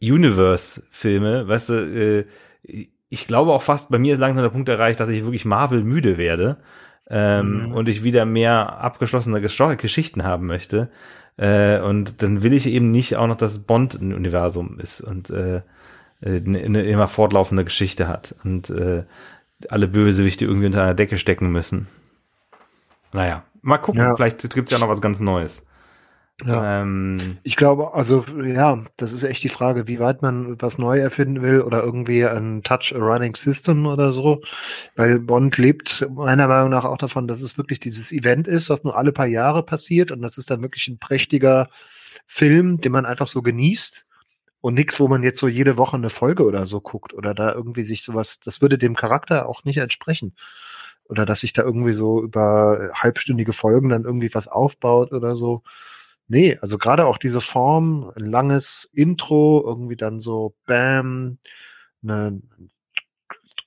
Universe-Filme, 0.01 1.47
weißt 1.47 1.69
du, 1.69 1.73
äh, 1.73 2.25
ich 3.09 3.27
glaube 3.27 3.51
auch 3.51 3.61
fast, 3.61 3.89
bei 3.89 3.99
mir 3.99 4.13
ist 4.13 4.19
langsam 4.19 4.43
der 4.43 4.49
Punkt 4.49 4.69
erreicht, 4.69 4.99
dass 4.99 5.09
ich 5.09 5.23
wirklich 5.23 5.45
Marvel 5.45 5.83
müde 5.83 6.17
werde 6.17 6.57
ähm, 7.09 7.67
mhm. 7.67 7.71
und 7.73 7.87
ich 7.87 8.03
wieder 8.03 8.25
mehr 8.25 8.79
abgeschlossene 8.79 9.41
Geschichten 9.41 10.23
haben 10.23 10.47
möchte. 10.47 10.89
Äh, 11.37 11.79
und 11.79 12.21
dann 12.21 12.43
will 12.43 12.53
ich 12.53 12.67
eben 12.67 12.91
nicht 12.91 13.15
auch 13.15 13.27
noch, 13.27 13.37
dass 13.37 13.59
Bond 13.59 13.95
ein 13.95 14.13
Universum 14.13 14.79
ist 14.79 15.01
und 15.01 15.29
äh, 15.29 15.61
eine, 16.25 16.59
eine 16.59 16.83
immer 16.83 17.07
fortlaufende 17.07 17.63
Geschichte 17.63 18.07
hat 18.07 18.35
und 18.43 18.69
äh, 18.69 19.03
alle 19.69 19.87
Bösewichte 19.87 20.45
irgendwie 20.45 20.67
unter 20.67 20.83
einer 20.83 20.93
Decke 20.93 21.17
stecken 21.17 21.51
müssen. 21.51 21.87
Naja, 23.11 23.43
mal 23.61 23.77
gucken, 23.77 24.01
ja. 24.01 24.15
vielleicht 24.15 24.41
gibt 24.49 24.67
es 24.67 24.71
ja 24.71 24.79
noch 24.79 24.89
was 24.89 25.01
ganz 25.01 25.19
Neues. 25.19 25.65
Ja. 26.41 26.81
Ähm, 26.81 27.37
ich 27.43 27.55
glaube, 27.55 27.93
also 27.93 28.25
ja, 28.43 28.83
das 28.97 29.11
ist 29.11 29.23
echt 29.23 29.43
die 29.43 29.49
Frage, 29.49 29.87
wie 29.87 29.99
weit 29.99 30.21
man 30.23 30.59
was 30.61 30.77
neu 30.77 30.99
erfinden 30.99 31.41
will 31.43 31.61
oder 31.61 31.83
irgendwie 31.83 32.25
ein 32.25 32.63
Touch 32.63 32.93
a 32.95 32.97
Running 32.97 33.35
System 33.35 33.85
oder 33.85 34.11
so. 34.11 34.41
Weil 34.95 35.19
Bond 35.19 35.57
lebt 35.57 36.07
meiner 36.09 36.47
Meinung 36.47 36.71
nach 36.71 36.85
auch 36.85 36.97
davon, 36.97 37.27
dass 37.27 37.41
es 37.41 37.57
wirklich 37.57 37.79
dieses 37.79 38.11
Event 38.11 38.47
ist, 38.47 38.69
was 38.69 38.83
nur 38.83 38.97
alle 38.97 39.11
paar 39.11 39.27
Jahre 39.27 39.63
passiert 39.63 40.11
und 40.11 40.21
das 40.21 40.37
ist 40.37 40.49
dann 40.49 40.61
wirklich 40.61 40.87
ein 40.87 40.97
prächtiger 40.97 41.69
Film, 42.25 42.81
den 42.81 42.91
man 42.91 43.05
einfach 43.05 43.27
so 43.27 43.41
genießt 43.41 44.05
und 44.61 44.73
nichts, 44.73 44.99
wo 44.99 45.07
man 45.07 45.23
jetzt 45.23 45.39
so 45.39 45.47
jede 45.47 45.77
Woche 45.77 45.97
eine 45.97 46.09
Folge 46.09 46.43
oder 46.45 46.65
so 46.67 46.81
guckt 46.81 47.13
oder 47.13 47.33
da 47.33 47.53
irgendwie 47.53 47.83
sich 47.83 48.03
sowas, 48.03 48.39
das 48.43 48.61
würde 48.61 48.77
dem 48.77 48.95
Charakter 48.95 49.47
auch 49.47 49.65
nicht 49.65 49.77
entsprechen. 49.77 50.35
Oder 51.05 51.25
dass 51.25 51.41
sich 51.41 51.53
da 51.53 51.63
irgendwie 51.63 51.93
so 51.93 52.23
über 52.23 52.91
halbstündige 52.93 53.53
Folgen 53.53 53.89
dann 53.89 54.05
irgendwie 54.05 54.33
was 54.33 54.47
aufbaut 54.47 55.11
oder 55.11 55.35
so. 55.35 55.63
Nee, 56.27 56.57
also 56.61 56.77
gerade 56.77 57.05
auch 57.05 57.17
diese 57.17 57.41
Form, 57.41 58.11
ein 58.15 58.25
langes 58.25 58.89
Intro, 58.93 59.63
irgendwie 59.65 59.97
dann 59.97 60.21
so 60.21 60.55
Bam, 60.65 61.37
eine 62.01 62.41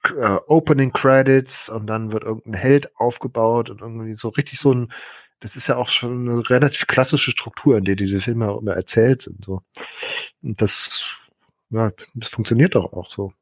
äh, 0.05 0.39
Opening 0.47 0.93
Credits 0.93 1.69
und 1.69 1.87
dann 1.87 2.13
wird 2.13 2.25
irgendein 2.25 2.55
Held 2.55 2.97
aufgebaut 2.97 3.71
und 3.71 3.81
irgendwie 3.81 4.15
so 4.15 4.29
richtig 4.31 4.59
so 4.59 4.73
ein, 4.73 4.93
das 5.41 5.57
ist 5.57 5.67
ja 5.67 5.77
auch 5.77 5.89
schon 5.89 6.29
eine 6.29 6.49
relativ 6.49 6.87
klassische 6.87 7.31
Struktur, 7.31 7.77
in 7.77 7.85
der 7.85 7.97
diese 7.97 8.21
Filme 8.21 8.49
auch 8.49 8.61
immer 8.61 8.75
erzählt 8.75 9.23
sind. 9.23 9.45
So. 9.45 9.63
Und 10.43 10.61
das, 10.61 11.05
ja, 11.71 11.93
das 12.15 12.31
funktioniert 12.31 12.75
doch 12.75 12.93
auch 12.93 13.11
so. 13.11 13.33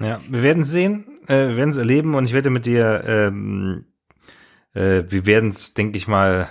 Ja, 0.00 0.22
wir 0.28 0.42
werden 0.42 0.64
sehen, 0.64 1.18
äh, 1.26 1.48
wir 1.48 1.56
werden 1.56 1.70
es 1.70 1.76
erleben 1.76 2.14
und 2.14 2.24
ich 2.24 2.32
werde 2.32 2.50
mit 2.50 2.66
dir, 2.66 3.02
ähm, 3.06 3.86
äh, 4.74 5.02
wir 5.08 5.26
werden 5.26 5.50
es, 5.50 5.74
denke 5.74 5.98
ich 5.98 6.08
mal, 6.08 6.48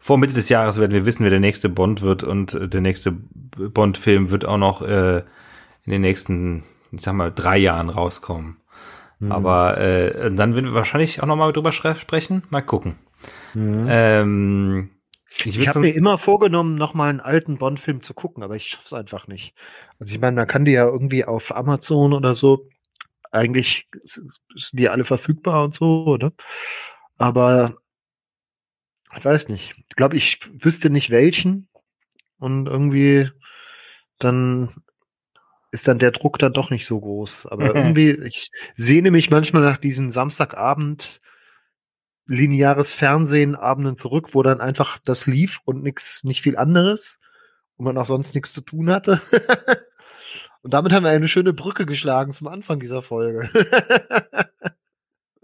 vor 0.00 0.16
Mitte 0.16 0.34
des 0.34 0.48
Jahres 0.48 0.80
werden 0.80 0.92
wir 0.92 1.04
wissen, 1.04 1.24
wer 1.24 1.30
der 1.30 1.40
nächste 1.40 1.68
Bond 1.68 2.00
wird 2.00 2.24
und 2.24 2.54
äh, 2.54 2.68
der 2.68 2.80
nächste 2.80 3.12
Bond-Film 3.12 4.30
wird 4.30 4.46
auch 4.46 4.56
noch 4.56 4.80
äh, 4.82 5.18
in 5.84 5.92
den 5.92 6.00
nächsten, 6.00 6.64
ich 6.90 7.02
sag 7.02 7.14
mal, 7.14 7.30
drei 7.30 7.58
Jahren 7.58 7.90
rauskommen. 7.90 8.56
Mhm. 9.18 9.30
Aber 9.30 9.78
äh, 9.78 10.30
dann 10.34 10.54
werden 10.54 10.66
wir 10.66 10.74
wahrscheinlich 10.74 11.22
auch 11.22 11.26
noch 11.26 11.36
mal 11.36 11.52
drüber 11.52 11.72
sprechen. 11.72 12.42
Mal 12.48 12.62
gucken. 12.62 12.96
Mhm. 13.52 13.86
Ähm, 13.88 14.90
ich, 15.44 15.58
ich 15.58 15.68
habe 15.68 15.80
mir 15.80 15.94
immer 15.94 16.16
vorgenommen, 16.16 16.76
noch 16.76 16.94
mal 16.94 17.10
einen 17.10 17.20
alten 17.20 17.58
Bond-Film 17.58 18.02
zu 18.02 18.14
gucken, 18.14 18.42
aber 18.42 18.56
ich 18.56 18.68
schaff's 18.68 18.94
einfach 18.94 19.28
nicht. 19.28 19.54
Also 19.98 20.14
ich 20.14 20.20
meine, 20.20 20.36
man 20.36 20.48
kann 20.48 20.64
die 20.64 20.72
ja 20.72 20.86
irgendwie 20.86 21.26
auf 21.26 21.54
Amazon 21.54 22.14
oder 22.14 22.34
so. 22.34 22.68
Eigentlich 23.30 23.86
sind 24.04 24.32
die 24.72 24.88
alle 24.88 25.04
verfügbar 25.04 25.64
und 25.64 25.74
so, 25.74 26.04
oder? 26.06 26.32
Aber 27.18 27.79
ich 29.16 29.24
weiß 29.24 29.48
nicht. 29.48 29.74
Ich 29.88 29.96
glaube, 29.96 30.16
ich 30.16 30.40
wüsste 30.52 30.90
nicht 30.90 31.10
welchen. 31.10 31.68
Und 32.38 32.66
irgendwie 32.66 33.30
dann 34.18 34.82
ist 35.72 35.86
dann 35.88 35.98
der 35.98 36.10
Druck 36.10 36.38
dann 36.38 36.52
doch 36.52 36.70
nicht 36.70 36.86
so 36.86 37.00
groß. 37.00 37.46
Aber 37.46 37.74
irgendwie, 37.74 38.10
ich 38.10 38.50
sehne 38.76 39.10
mich 39.10 39.30
manchmal 39.30 39.62
nach 39.62 39.78
diesen 39.78 40.10
Samstagabend 40.10 41.20
lineares 42.26 42.92
Fernsehen 42.92 43.56
Abenden 43.56 43.96
zurück, 43.96 44.30
wo 44.32 44.42
dann 44.42 44.60
einfach 44.60 44.98
das 45.04 45.26
lief 45.26 45.60
und 45.64 45.82
nix, 45.82 46.22
nicht 46.24 46.42
viel 46.42 46.56
anderes 46.56 47.20
und 47.76 47.84
man 47.84 47.98
auch 47.98 48.06
sonst 48.06 48.34
nichts 48.34 48.52
zu 48.52 48.60
tun 48.60 48.90
hatte. 48.90 49.20
und 50.62 50.72
damit 50.72 50.92
haben 50.92 51.04
wir 51.04 51.10
eine 51.10 51.28
schöne 51.28 51.52
Brücke 51.52 51.86
geschlagen 51.86 52.32
zum 52.32 52.48
Anfang 52.48 52.78
dieser 52.78 53.02
Folge. 53.02 53.50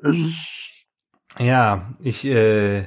ja, 1.38 1.94
ich 2.00 2.24
äh, 2.24 2.87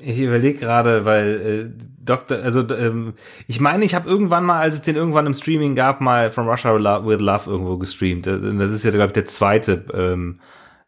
ich 0.00 0.20
überlege 0.20 0.58
gerade, 0.58 1.04
weil 1.04 1.72
äh, 1.76 1.84
Doktor, 2.02 2.38
also 2.38 2.68
ähm, 2.74 3.14
ich 3.46 3.60
meine, 3.60 3.84
ich 3.84 3.94
habe 3.94 4.08
irgendwann 4.08 4.44
mal, 4.44 4.60
als 4.60 4.76
es 4.76 4.82
den 4.82 4.96
irgendwann 4.96 5.26
im 5.26 5.34
Streaming 5.34 5.74
gab, 5.74 6.00
mal 6.00 6.30
From 6.30 6.48
Russia 6.48 6.74
with 6.74 7.20
Love 7.20 7.50
irgendwo 7.50 7.76
gestreamt. 7.76 8.26
Äh, 8.26 8.40
das 8.40 8.70
ist 8.70 8.84
ja, 8.84 8.90
glaube 8.90 9.08
ich, 9.08 9.12
der 9.12 9.26
zweite 9.26 9.84
ähm, 9.92 10.40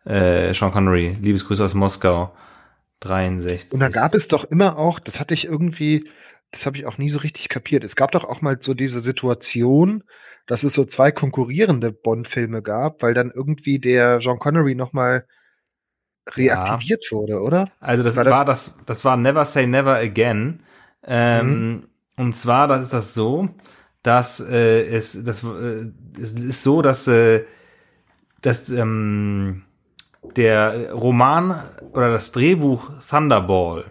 äh, 0.05 0.55
Sean 0.55 0.73
Connery, 0.73 1.17
Liebesgrüße 1.21 1.65
aus 1.65 1.75
Moskau, 1.75 2.35
63. 3.01 3.73
Und 3.73 3.81
da 3.81 3.89
gab 3.89 4.15
es 4.15 4.29
doch 4.29 4.45
immer 4.45 4.79
auch, 4.79 4.99
das 4.99 5.21
hatte 5.21 5.35
ich 5.35 5.45
irgendwie, 5.45 6.09
das 6.51 6.67
habe 6.67 6.77
ich 6.79 6.87
auch 6.87 6.99
nie 6.99 7.11
so 7.11 7.19
richtig 7.19 7.49
kapiert. 7.49 7.85
Es 7.85 7.97
gab 7.97 8.13
doch 8.13 8.25
auch 8.25 8.41
mal 8.41 8.59
so 8.61 8.75
diese 8.75 9.01
Situation, 9.01 10.05
dass 10.47 10.65
es 10.65 10.75
so 10.75 10.85
zwei 10.85 11.13
konkurrierende 11.13 11.93
Bond-Filme 11.93 12.63
gab, 12.63 13.03
weil 13.03 13.15
dann 13.15 13.31
irgendwie 13.35 13.79
der 13.79 14.21
Sean 14.21 14.39
Connery 14.39 14.75
noch 14.75 14.93
mal 14.93 15.27
reaktiviert 16.29 17.05
ja. 17.05 17.17
wurde, 17.17 17.41
oder? 17.41 17.69
Also 17.81 18.03
das 18.03 18.17
war, 18.17 18.27
war, 18.27 18.45
das, 18.45 18.77
das 18.87 19.05
war 19.05 19.17
Never 19.17 19.45
Say 19.45 19.67
Never 19.67 19.97
Again. 19.97 20.61
Ähm, 21.05 21.71
mhm. 21.71 21.81
Und 22.17 22.35
zwar, 22.35 22.69
das 22.69 22.83
ist 22.83 22.93
das 22.93 23.15
so, 23.15 23.49
dass 24.03 24.41
äh, 24.41 24.85
es, 24.85 25.25
das, 25.25 25.43
äh, 25.45 25.91
es 26.21 26.33
ist 26.35 26.63
so, 26.63 26.83
dass, 26.83 27.09
äh, 27.09 27.45
dass 28.41 28.69
ähm, 28.71 29.63
der 30.37 30.93
Roman 30.93 31.63
oder 31.93 32.13
das 32.13 32.33
Drehbuch 32.33 32.91
Thunderball, 33.09 33.85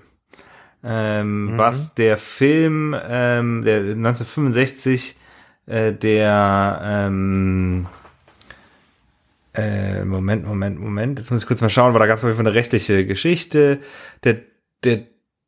ähm, 0.83 1.53
mhm. 1.53 1.57
was 1.57 1.95
der 1.95 2.17
Film 2.17 2.95
ähm, 3.07 3.63
der 3.63 3.77
1965 3.77 5.17
äh, 5.67 5.93
der 5.93 6.81
ähm, 6.83 7.87
äh, 9.53 10.05
Moment, 10.05 10.45
Moment, 10.45 10.79
Moment. 10.79 11.19
Jetzt 11.19 11.31
muss 11.31 11.41
ich 11.41 11.47
kurz 11.47 11.61
mal 11.61 11.69
schauen, 11.69 11.93
weil 11.93 11.99
da 11.99 12.07
gab 12.07 12.17
es 12.17 12.23
auf 12.23 12.29
jeden 12.29 12.37
Fall 12.37 12.47
eine 12.47 12.55
rechtliche 12.55 13.05
Geschichte. 13.05 13.79
Der, 14.23 14.41
der 14.83 15.07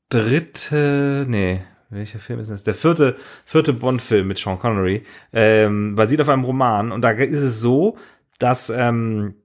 dritte, 0.09 1.25
nee, 1.27 1.61
welcher 1.89 2.19
Film 2.19 2.39
ist 2.39 2.49
das? 2.49 2.63
Der 2.63 2.75
vierte, 2.75 3.17
vierte 3.45 3.73
Bond-Film 3.73 4.27
mit 4.27 4.37
Sean 4.37 4.59
Connery, 4.59 5.05
ähm, 5.31 5.95
basiert 5.95 6.21
auf 6.21 6.29
einem 6.29 6.43
Roman. 6.43 6.91
Und 6.91 7.01
da 7.01 7.11
ist 7.11 7.41
es 7.41 7.59
so, 7.59 7.97
dass, 8.39 8.69
ähm, 8.69 9.35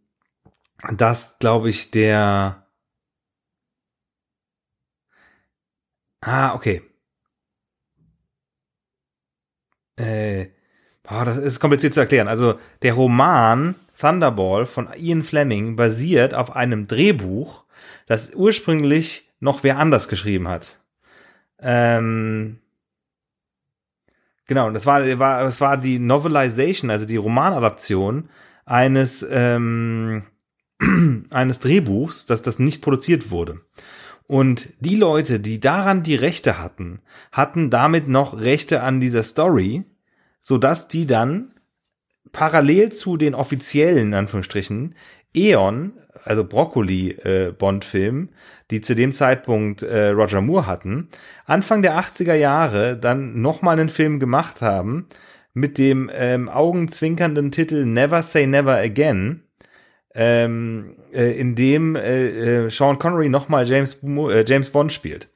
dass, 0.93 1.39
glaube 1.39 1.71
ich, 1.71 1.91
der, 1.91 2.67
ah, 6.21 6.55
okay. 6.55 6.83
Äh, 9.97 10.47
boah, 11.03 11.25
das 11.25 11.37
ist 11.39 11.61
kompliziert 11.61 11.95
zu 11.95 12.01
erklären. 12.01 12.29
Also, 12.29 12.59
der 12.83 12.95
Roman 12.95 13.75
Thunderball 13.99 14.67
von 14.67 14.89
Ian 14.97 15.25
Fleming 15.25 15.77
basiert 15.77 16.35
auf 16.35 16.55
einem 16.55 16.87
Drehbuch, 16.87 17.65
das 18.07 18.35
ursprünglich 18.35 19.29
noch 19.41 19.63
wer 19.63 19.79
anders 19.79 20.09
geschrieben 20.09 20.49
hat. 20.49 20.79
Ähm, 21.61 22.59
genau, 24.47 24.71
das 24.71 24.87
war, 24.87 25.03
war, 25.19 25.43
das 25.43 25.61
war 25.61 25.77
die 25.77 25.99
Novelization, 25.99 26.91
also 26.91 27.07
die 27.07 27.17
Romanadaption 27.17 28.29
eines, 28.65 29.27
ähm, 29.29 30.23
eines 31.31 31.59
Drehbuchs, 31.61 32.27
dass 32.27 32.43
das 32.43 32.59
nicht 32.59 32.83
produziert 32.83 33.31
wurde. 33.31 33.61
Und 34.29 34.69
die 34.81 34.97
Leute, 34.97 35.41
die 35.41 35.59
daran 35.59 36.03
die 36.03 36.15
Rechte 36.15 36.59
hatten, 36.59 37.01
hatten 37.33 37.71
damit 37.71 38.09
noch 38.09 38.39
Rechte 38.39 38.83
an 38.83 39.01
dieser 39.01 39.23
Story, 39.23 39.85
so 40.41 40.59
dass 40.59 40.87
die 40.87 41.07
dann 41.07 41.55
parallel 42.33 42.93
zu 42.93 43.17
den 43.17 43.35
offiziellen, 43.35 44.09
in 44.09 44.15
Anführungsstrichen, 44.15 44.95
Eon, 45.35 45.93
also 46.25 46.45
Broccoli-Bond-Filmen, 46.45 48.29
äh, 48.29 48.33
die 48.71 48.81
zu 48.81 48.95
dem 48.95 49.13
Zeitpunkt 49.13 49.83
äh, 49.83 50.09
Roger 50.09 50.41
Moore 50.41 50.67
hatten, 50.67 51.09
Anfang 51.47 51.83
der 51.83 51.99
80er 51.99 52.35
Jahre 52.35 52.97
dann 52.97 53.41
nochmal 53.41 53.79
einen 53.79 53.89
Film 53.89 54.21
gemacht 54.21 54.61
haben, 54.61 55.07
mit 55.55 55.79
dem 55.79 56.11
ähm, 56.13 56.49
augenzwinkernden 56.49 57.51
Titel 57.51 57.85
Never 57.85 58.23
Say 58.23 58.47
Never 58.47 58.77
Again, 58.77 59.43
ähm, 60.15 60.97
äh, 61.13 61.39
in 61.39 61.55
dem 61.55 61.97
äh, 61.97 62.67
äh, 62.67 62.71
Sean 62.71 62.99
Connery 62.99 63.29
nochmal 63.29 63.67
James, 63.67 63.99
äh, 64.03 64.45
James 64.47 64.71
Bond 64.71 64.93
spielt. 64.93 65.29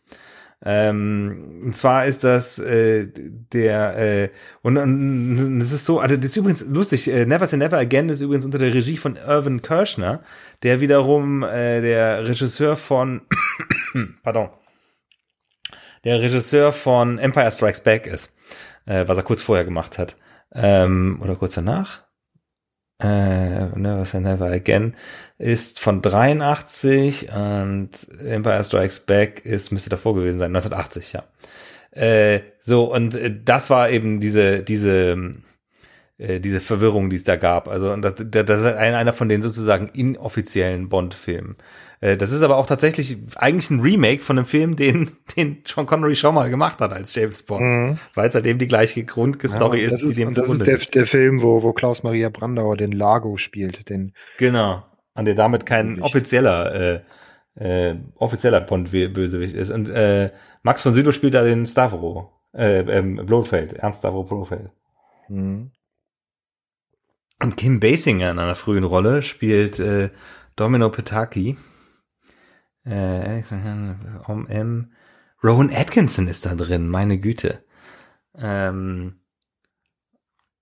Ähm, 0.65 1.63
und 1.65 1.77
zwar 1.77 2.07
ist 2.07 2.23
das 2.23 2.59
äh, 2.61 3.09
der 3.53 3.97
äh, 3.99 4.29
und, 4.63 4.77
und 4.77 5.61
es 5.61 5.73
ist 5.73 5.85
so, 5.85 5.99
also 5.99 6.17
das 6.17 6.27
ist 6.27 6.37
übrigens 6.37 6.65
lustig. 6.67 7.11
Äh, 7.11 7.27
Never 7.27 7.47
Say 7.49 7.57
Never 7.57 7.79
Again 7.79 8.09
ist 8.09 8.21
übrigens 8.21 8.45
unter 8.45 8.59
der 8.59 8.73
Regie 8.73 8.97
von 8.97 9.17
Irvin 9.17 9.61
Kirschner, 9.61 10.23
der 10.63 10.81
wiederum 10.81 11.43
äh, 11.43 11.81
der 11.81 12.29
Regisseur 12.29 12.77
von, 12.77 13.23
pardon, 14.23 14.51
der 16.05 16.21
Regisseur 16.21 16.73
von 16.73 17.19
Empire 17.19 17.51
Strikes 17.51 17.81
Back 17.81 18.07
ist, 18.07 18.33
äh, 18.87 19.05
was 19.09 19.19
er 19.19 19.25
kurz 19.25 19.43
vorher 19.43 19.65
gemacht 19.65 19.99
hat 19.99 20.17
ähm, 20.55 21.19
oder 21.23 21.35
kurz 21.35 21.55
danach 21.55 22.05
äh, 23.03 23.66
Never 23.78 24.05
Say 24.07 24.20
Never 24.20 24.46
Again 24.46 24.94
ist 25.38 25.80
von 25.80 26.03
83 26.03 27.28
und 27.34 27.90
Empire 28.24 28.62
Strikes 28.64 29.00
Back 29.00 29.44
ist, 29.44 29.72
müsste 29.72 29.90
davor 29.90 30.14
gewesen 30.14 30.38
sein, 30.38 30.55
1980, 30.55 31.12
ja. 31.14 31.24
Äh, 31.90 32.40
so, 32.61 32.92
und 32.92 33.14
äh, 33.14 33.34
das 33.44 33.68
war 33.68 33.90
eben 33.90 34.20
diese, 34.20 34.62
diese, 34.62 35.34
äh, 36.18 36.40
diese 36.40 36.61
Verwirrung, 36.61 37.11
die 37.11 37.16
es 37.16 37.24
da 37.24 37.36
gab. 37.36 37.68
Also, 37.68 37.92
und 37.92 38.03
das, 38.03 38.14
das 38.16 38.61
ist 38.61 38.66
einer 38.66 39.12
von 39.12 39.28
den 39.28 39.42
sozusagen 39.42 39.88
inoffiziellen 39.88 40.88
Bond-Filmen. 40.88 41.57
Äh, 42.03 42.18
das 42.18 42.32
ist 42.32 42.42
aber 42.42 42.59
auch 42.59 42.66
tatsächlich 42.66 43.16
eigentlich 43.36 43.70
ein 43.70 43.80
Remake 43.80 44.20
von 44.20 44.36
einem 44.36 44.44
Film, 44.44 44.76
den, 44.76 45.12
den 45.36 45.62
Sean 45.64 45.86
Connery 45.86 46.16
schon 46.16 46.34
mal 46.34 46.50
gemacht 46.50 46.80
hat 46.80 46.92
als 46.92 47.14
James 47.14 47.42
Bond, 47.44 47.62
mhm. 47.62 47.98
weil 48.14 48.28
es 48.28 48.34
halt 48.34 48.46
eben 48.46 48.59
die 48.59 48.66
gleiche 48.66 49.05
Grundstory 49.05 49.80
ja, 49.80 49.86
ist, 49.86 50.03
ist, 50.03 50.11
die 50.11 50.20
dem 50.20 50.34
Das 50.34 50.46
ist 50.46 50.66
der, 50.66 50.78
der, 50.78 51.07
Film, 51.07 51.40
wo, 51.40 51.62
wo 51.62 51.72
Klaus 51.72 52.03
Maria 52.03 52.28
Brandauer 52.28 52.76
den 52.76 52.92
Lago 52.92 53.38
spielt. 53.38 53.88
Den 53.88 54.12
genau, 54.36 54.82
an 55.14 55.24
der 55.24 55.34
damit 55.34 55.64
kein 55.64 56.03
offizieller 56.03 56.74
äh, 56.74 57.00
äh, 57.55 57.96
offizieller 58.16 58.61
Bond-Bösewicht 58.61 59.55
ist. 59.55 59.70
Und 59.70 59.88
äh, 59.90 60.30
Max 60.62 60.82
von 60.82 60.94
Sydow 60.94 61.12
spielt 61.12 61.34
da 61.34 61.42
den 61.42 61.66
Stavro, 61.66 62.32
äh, 62.53 62.80
ähm, 62.80 63.16
Blofeld, 63.26 63.74
Ernst 63.74 64.00
Stavro 64.00 64.24
Blofeld. 64.24 64.70
Mhm. 65.28 65.70
Und 67.40 67.57
Kim 67.57 67.80
Basinger 67.80 68.30
in 68.30 68.38
einer 68.38 68.55
frühen 68.55 68.84
Rolle 68.84 69.22
spielt 69.22 69.78
äh, 69.78 70.11
Domino 70.57 70.90
Petaki. 70.90 71.57
Äh, 72.85 73.43
um 74.26 74.47
M. 74.47 74.93
Rowan 75.43 75.70
Atkinson 75.72 76.28
ist 76.28 76.47
da 76.47 76.55
drin, 76.55 76.89
meine 76.89 77.18
Güte. 77.18 77.64
Ähm, 78.37 79.22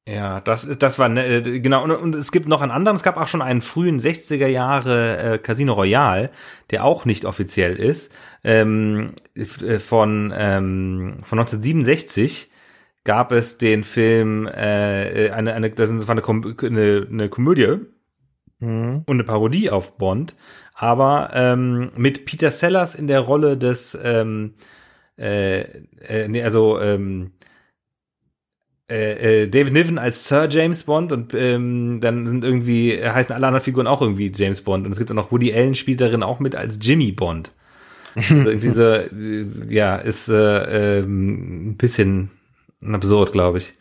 ja, 0.09 0.41
das, 0.41 0.67
das 0.79 0.99
war, 0.99 1.09
ne, 1.09 1.25
äh, 1.25 1.61
genau, 1.61 1.85
und, 1.85 1.93
und, 1.93 2.15
es 2.17 2.33
gibt 2.33 2.49
noch 2.49 2.63
einen 2.63 2.73
anderen, 2.73 2.97
es 2.97 3.03
gab 3.03 3.17
auch 3.17 3.29
schon 3.29 3.43
einen 3.43 3.63
frühen 3.63 4.01
60er 4.01 4.47
Jahre 4.47 5.19
äh, 5.19 5.39
Casino 5.39 5.75
Royale, 5.75 6.31
der 6.71 6.85
auch 6.85 7.05
nicht 7.05 7.27
offiziell 7.27 7.77
ist, 7.77 8.11
ähm, 8.43 9.13
äh, 9.35 9.79
von, 9.79 10.33
ähm, 10.37 11.19
von 11.23 11.39
1967 11.39 12.51
gab 13.05 13.31
es 13.33 13.59
den 13.59 13.85
Film, 13.85 14.47
äh, 14.47 15.31
eine, 15.31 15.55
eine, 15.55 15.71
das 15.71 15.91
war 16.09 16.17
eine, 16.17 16.57
eine, 16.63 17.07
eine 17.09 17.29
Komödie 17.29 17.79
mhm. 18.61 19.03
und 19.07 19.17
eine 19.17 19.25
Parodie 19.25 19.71
auf 19.71 19.97
Bond, 19.99 20.35
aber 20.75 21.31
ähm, 21.35 21.91
mit 21.97 22.25
Peter 22.25 22.51
Sellers 22.51 22.95
in 22.95 23.07
der 23.07 23.21
Rolle 23.21 23.57
des, 23.57 23.99
ähm, 24.03 24.55
äh, 25.19 25.61
äh, 25.61 26.29
nee, 26.29 26.43
also 26.43 26.81
ähm, 26.81 27.33
äh, 28.91 29.43
äh, 29.43 29.49
David 29.49 29.73
Niven 29.73 29.99
als 29.99 30.27
Sir 30.27 30.49
James 30.51 30.85
Bond 30.85 31.13
und 31.13 31.33
ähm, 31.35 32.01
dann 32.01 32.27
sind 32.27 32.45
irgendwie 32.45 33.01
heißen 33.01 33.33
alle 33.35 33.47
anderen 33.47 33.63
Figuren 33.63 33.87
auch 33.87 34.03
irgendwie 34.03 34.33
James 34.35 34.63
Bond 34.63 34.85
und 34.85 34.93
es 34.93 34.99
gibt 34.99 35.11
auch 35.11 35.15
noch 35.15 35.31
Woody 35.31 35.55
Allen 35.55 35.75
spielt 35.77 36.01
darin 36.01 36.23
auch 36.23 36.41
mit 36.41 36.57
als 36.57 36.79
Jimmy 36.83 37.13
Bond. 37.13 37.53
Also 38.17 38.53
diese 38.57 39.09
ja 39.69 39.97
ist 39.97 40.29
äh, 40.29 40.99
äh, 40.99 41.03
ein 41.03 41.77
bisschen 41.77 42.31
absurd, 42.85 43.31
glaube 43.31 43.59
ich. 43.59 43.75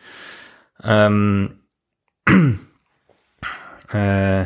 Ähm, 0.83 1.55
äh, 3.91 4.45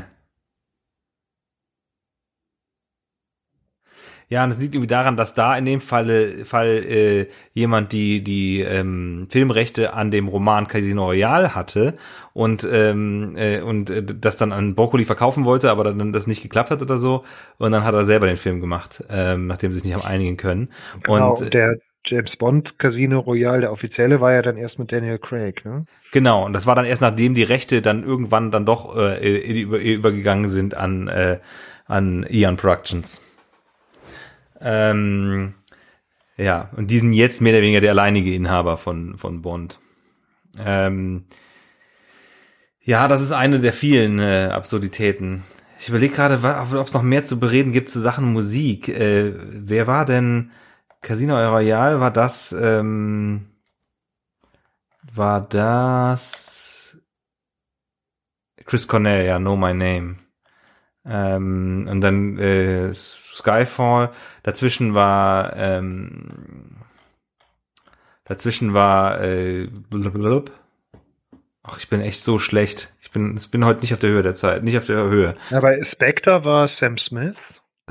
Ja, 4.33 4.43
und 4.43 4.49
es 4.49 4.57
liegt 4.57 4.73
irgendwie 4.73 4.87
daran, 4.87 5.15
dass 5.15 5.35
da 5.35 5.55
in 5.55 5.63
dem 5.65 5.79
Falle, 5.79 6.43
Fall 6.43 6.83
äh, 6.89 7.27
jemand 7.53 7.91
die 7.91 8.23
die 8.23 8.61
ähm, 8.61 9.27
Filmrechte 9.29 9.93
an 9.93 10.09
dem 10.09 10.27
Roman 10.27 10.67
Casino 10.67 11.05
Royale 11.05 11.53
hatte 11.53 11.93
und 12.33 12.67
ähm, 12.71 13.35
äh, 13.37 13.61
und 13.61 13.91
äh, 13.91 14.01
das 14.03 14.37
dann 14.37 14.51
an 14.51 14.73
Broccoli 14.73 15.05
verkaufen 15.05 15.45
wollte, 15.45 15.69
aber 15.69 15.83
dann 15.83 16.11
das 16.13 16.25
nicht 16.25 16.41
geklappt 16.41 16.71
hat 16.71 16.81
oder 16.81 16.97
so. 16.97 17.23
Und 17.59 17.73
dann 17.73 17.83
hat 17.83 17.93
er 17.93 18.05
selber 18.05 18.25
den 18.25 18.37
Film 18.37 18.59
gemacht, 18.59 19.03
ähm, 19.11 19.45
nachdem 19.45 19.71
sie 19.71 19.77
sich 19.77 19.85
nicht 19.85 19.93
haben 19.93 20.03
einigen 20.03 20.35
können. 20.35 20.69
Genau, 21.03 21.35
und 21.35 21.53
der 21.53 21.77
James 22.03 22.35
Bond 22.35 22.79
Casino 22.79 23.19
Royale, 23.19 23.61
der 23.61 23.71
offizielle, 23.71 24.19
war 24.19 24.33
ja 24.33 24.41
dann 24.41 24.57
erst 24.57 24.79
mit 24.79 24.91
Daniel 24.91 25.19
Craig, 25.19 25.63
ne? 25.63 25.85
Genau, 26.11 26.43
und 26.43 26.53
das 26.53 26.65
war 26.65 26.73
dann 26.73 26.85
erst 26.85 27.03
nachdem 27.03 27.35
die 27.35 27.43
Rechte 27.43 27.83
dann 27.83 28.03
irgendwann 28.03 28.49
dann 28.49 28.65
doch 28.65 28.97
äh, 28.97 29.61
über, 29.61 29.77
übergegangen 29.77 30.49
sind 30.49 30.75
an 30.75 31.07
äh, 31.07 31.37
an 31.85 32.25
Ian 32.27 32.57
Productions. 32.57 33.21
Ähm, 34.63 35.53
ja, 36.37 36.69
und 36.75 36.89
die 36.89 36.99
sind 36.99 37.13
jetzt 37.13 37.41
mehr 37.41 37.53
oder 37.53 37.61
weniger 37.61 37.81
der 37.81 37.91
alleinige 37.91 38.33
Inhaber 38.33 38.77
von, 38.77 39.17
von 39.17 39.41
Bond. 39.41 39.79
Ähm, 40.57 41.25
ja, 42.81 43.07
das 43.07 43.21
ist 43.21 43.31
eine 43.31 43.59
der 43.59 43.73
vielen 43.73 44.19
äh, 44.19 44.49
Absurditäten. 44.51 45.43
Ich 45.79 45.89
überlege 45.89 46.15
gerade, 46.15 46.39
ob 46.77 46.87
es 46.87 46.93
noch 46.93 47.01
mehr 47.01 47.23
zu 47.23 47.39
bereden 47.39 47.71
gibt 47.71 47.89
zu 47.89 47.99
Sachen 47.99 48.31
Musik. 48.31 48.87
Äh, 48.89 49.33
wer 49.35 49.87
war 49.87 50.05
denn 50.05 50.51
Casino 51.01 51.35
Royale? 51.35 51.99
War 51.99 52.11
das 52.11 52.55
ähm, 52.57 53.49
war 55.13 55.41
das 55.41 56.97
Chris 58.65 58.87
Cornell, 58.87 59.25
ja, 59.25 59.37
Know 59.37 59.57
My 59.57 59.73
Name. 59.73 60.22
Ähm, 61.05 61.87
und 61.89 62.01
dann 62.01 62.37
äh, 62.37 62.93
Skyfall. 62.93 64.11
Dazwischen 64.43 64.93
war 64.93 65.55
ähm, 65.55 66.77
dazwischen 68.25 68.73
war 68.73 69.21
äh, 69.21 69.67
blub. 69.89 70.51
Ach, 71.63 71.77
ich 71.77 71.89
bin 71.89 72.01
echt 72.01 72.21
so 72.21 72.39
schlecht. 72.39 72.93
Ich 73.01 73.11
bin, 73.11 73.37
ich 73.37 73.51
bin 73.51 73.65
heute 73.65 73.81
nicht 73.81 73.93
auf 73.93 73.99
der 73.99 74.09
Höhe 74.09 74.23
der 74.23 74.35
Zeit, 74.35 74.63
nicht 74.63 74.77
auf 74.77 74.85
der 74.85 75.03
Höhe. 75.03 75.35
Ja, 75.49 75.59
bei 75.59 75.81
Spectre 75.83 76.43
war 76.43 76.67
Sam 76.67 76.97
Smith. 76.97 77.37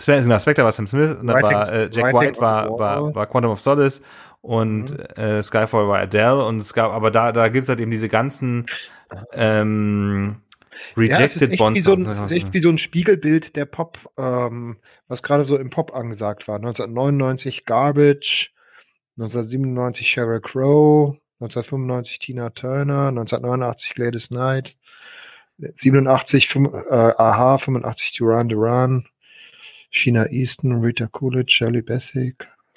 Genau, 0.06 0.38
Spectre 0.38 0.64
war 0.64 0.72
Sam 0.72 0.86
Smith 0.86 1.20
und 1.20 1.26
dann 1.26 1.42
war 1.42 1.70
äh, 1.70 1.90
Jack 1.92 2.14
White 2.14 2.40
war, 2.40 2.78
war, 2.78 3.14
war 3.14 3.26
Quantum 3.26 3.52
of 3.52 3.60
Solace 3.60 4.02
und 4.40 4.90
mhm. 4.90 5.22
äh, 5.22 5.42
Skyfall 5.42 5.86
war 5.86 6.00
Adele 6.00 6.44
und 6.44 6.60
es 6.60 6.72
gab, 6.72 6.92
aber 6.92 7.10
da, 7.10 7.30
da 7.32 7.48
gibt's 7.48 7.68
halt 7.68 7.78
eben 7.78 7.90
diese 7.90 8.08
ganzen 8.08 8.66
ähm, 9.34 10.40
Rejected 10.96 11.50
ja, 11.50 11.56
Bond. 11.56 11.80
So 11.82 11.94
ein, 11.94 12.06
ist 12.06 12.32
echt 12.32 12.52
wie 12.52 12.60
so 12.60 12.68
ein 12.68 12.78
Spiegelbild 12.78 13.56
der 13.56 13.64
Pop, 13.64 13.98
ähm, 14.16 14.78
was 15.08 15.22
gerade 15.22 15.44
so 15.44 15.56
im 15.56 15.70
Pop 15.70 15.94
angesagt 15.94 16.48
war. 16.48 16.56
1999 16.56 17.64
Garbage, 17.64 18.52
1997 19.16 20.10
Sheryl 20.10 20.40
Crow, 20.40 21.16
1995 21.40 22.18
Tina 22.18 22.50
Turner, 22.50 23.08
1989 23.08 23.94
Gladys 23.94 24.28
Knight, 24.28 24.76
87 25.58 26.48
5, 26.48 26.72
äh, 26.72 26.94
Aha, 26.94 27.58
85 27.58 28.12
Duran 28.12 28.48
Duran, 28.48 29.06
Sheena 29.90 30.26
Easton, 30.30 30.80
Rita 30.80 31.06
Coolidge, 31.06 31.52
Shirley 31.52 31.82
Bassey, 31.82 32.34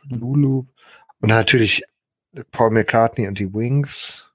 Lulu 0.10 0.66
und 1.22 1.30
natürlich 1.30 1.84
Paul 2.51 2.72
McCartney 2.72 3.28
und 3.28 3.39
die 3.39 3.53
Wings. 3.53 4.26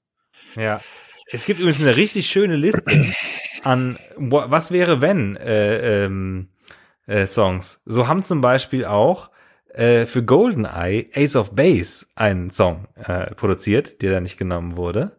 Ja. 0.56 0.80
Es 1.26 1.44
gibt 1.44 1.60
übrigens 1.60 1.80
eine 1.80 1.96
richtig 1.96 2.26
schöne 2.26 2.56
Liste 2.56 2.82
an 3.62 3.98
was 4.16 4.72
wäre 4.72 5.00
wenn 5.00 5.36
äh, 5.36 6.04
ähm, 6.04 6.48
äh, 7.06 7.26
Songs. 7.26 7.80
So 7.84 8.08
haben 8.08 8.24
zum 8.24 8.40
Beispiel 8.40 8.84
auch 8.84 9.30
äh, 9.74 10.06
für 10.06 10.24
GoldenEye 10.24 11.10
Ace 11.14 11.36
of 11.36 11.54
Base 11.54 12.06
einen 12.14 12.50
Song 12.50 12.88
äh, 12.96 13.34
produziert, 13.34 14.02
der 14.02 14.12
da 14.12 14.20
nicht 14.20 14.38
genommen 14.38 14.76
wurde. 14.76 15.16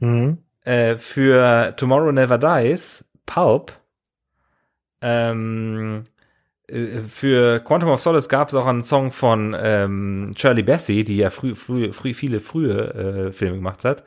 Mhm. 0.00 0.38
Äh, 0.64 0.96
für 0.96 1.74
Tomorrow 1.76 2.12
Never 2.12 2.38
Dies 2.38 3.04
Pulp. 3.26 3.72
Ähm, 5.02 6.04
äh, 6.66 6.86
für 7.08 7.60
Quantum 7.60 7.90
of 7.90 8.00
Solace 8.00 8.28
gab 8.28 8.48
es 8.48 8.54
auch 8.54 8.66
einen 8.66 8.82
Song 8.82 9.12
von 9.12 9.56
ähm, 9.58 10.34
Shirley 10.36 10.62
Bassey, 10.62 11.04
die 11.04 11.16
ja 11.16 11.30
früh, 11.30 11.54
früh, 11.54 11.92
früh 11.92 12.14
viele 12.14 12.40
frühe 12.40 13.28
äh, 13.28 13.32
Filme 13.32 13.56
gemacht 13.56 13.84
hat. 13.84 14.04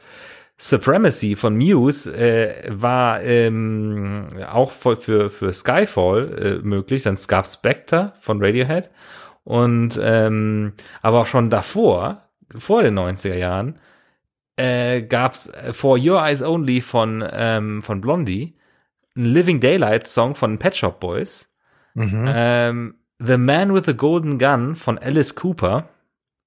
Supremacy 0.57 1.35
von 1.35 1.55
Muse 1.57 2.11
äh, 2.15 2.69
war 2.69 3.21
ähm, 3.23 4.27
auch 4.51 4.71
für, 4.71 4.95
für, 4.95 5.29
für 5.29 5.51
Skyfall 5.53 6.61
äh, 6.61 6.65
möglich. 6.65 7.03
Dann 7.03 7.17
gab 7.27 7.47
Spectre 7.47 8.13
von 8.19 8.43
Radiohead. 8.43 8.91
Und 9.43 9.99
ähm, 10.01 10.73
aber 11.01 11.21
auch 11.21 11.27
schon 11.27 11.49
davor, 11.49 12.21
vor 12.57 12.83
den 12.83 12.97
90er 12.97 13.35
Jahren, 13.35 13.79
äh, 14.55 15.01
gab's 15.01 15.51
For 15.71 15.97
Your 15.97 16.21
Eyes 16.23 16.41
Only 16.41 16.81
von, 16.81 17.27
ähm, 17.33 17.81
von 17.83 17.99
Blondie, 17.99 18.55
ein 19.17 19.25
Living 19.25 19.59
Daylight 19.59 20.07
Song 20.07 20.35
von 20.35 20.59
Pet 20.59 20.75
Shop 20.75 20.99
Boys, 20.99 21.49
Mhm. 21.95 22.25
ähm, 22.27 22.95
The 23.19 23.37
Man 23.37 23.73
with 23.73 23.83
the 23.85 23.95
Golden 23.95 24.39
Gun 24.39 24.75
von 24.75 24.97
Alice 24.97 25.35
Cooper, 25.35 25.89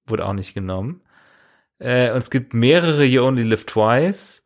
wurde 0.05 0.25
auch 0.25 0.33
nicht 0.33 0.53
genommen. 0.53 1.01
Äh, 1.79 2.11
und 2.11 2.19
es 2.19 2.29
gibt 2.29 2.53
mehrere 2.53 3.03
You 3.03 3.23
Only 3.23 3.43
Live 3.43 3.65
Twice 3.65 4.43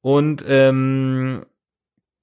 und 0.00 0.44
ähm, 0.48 1.44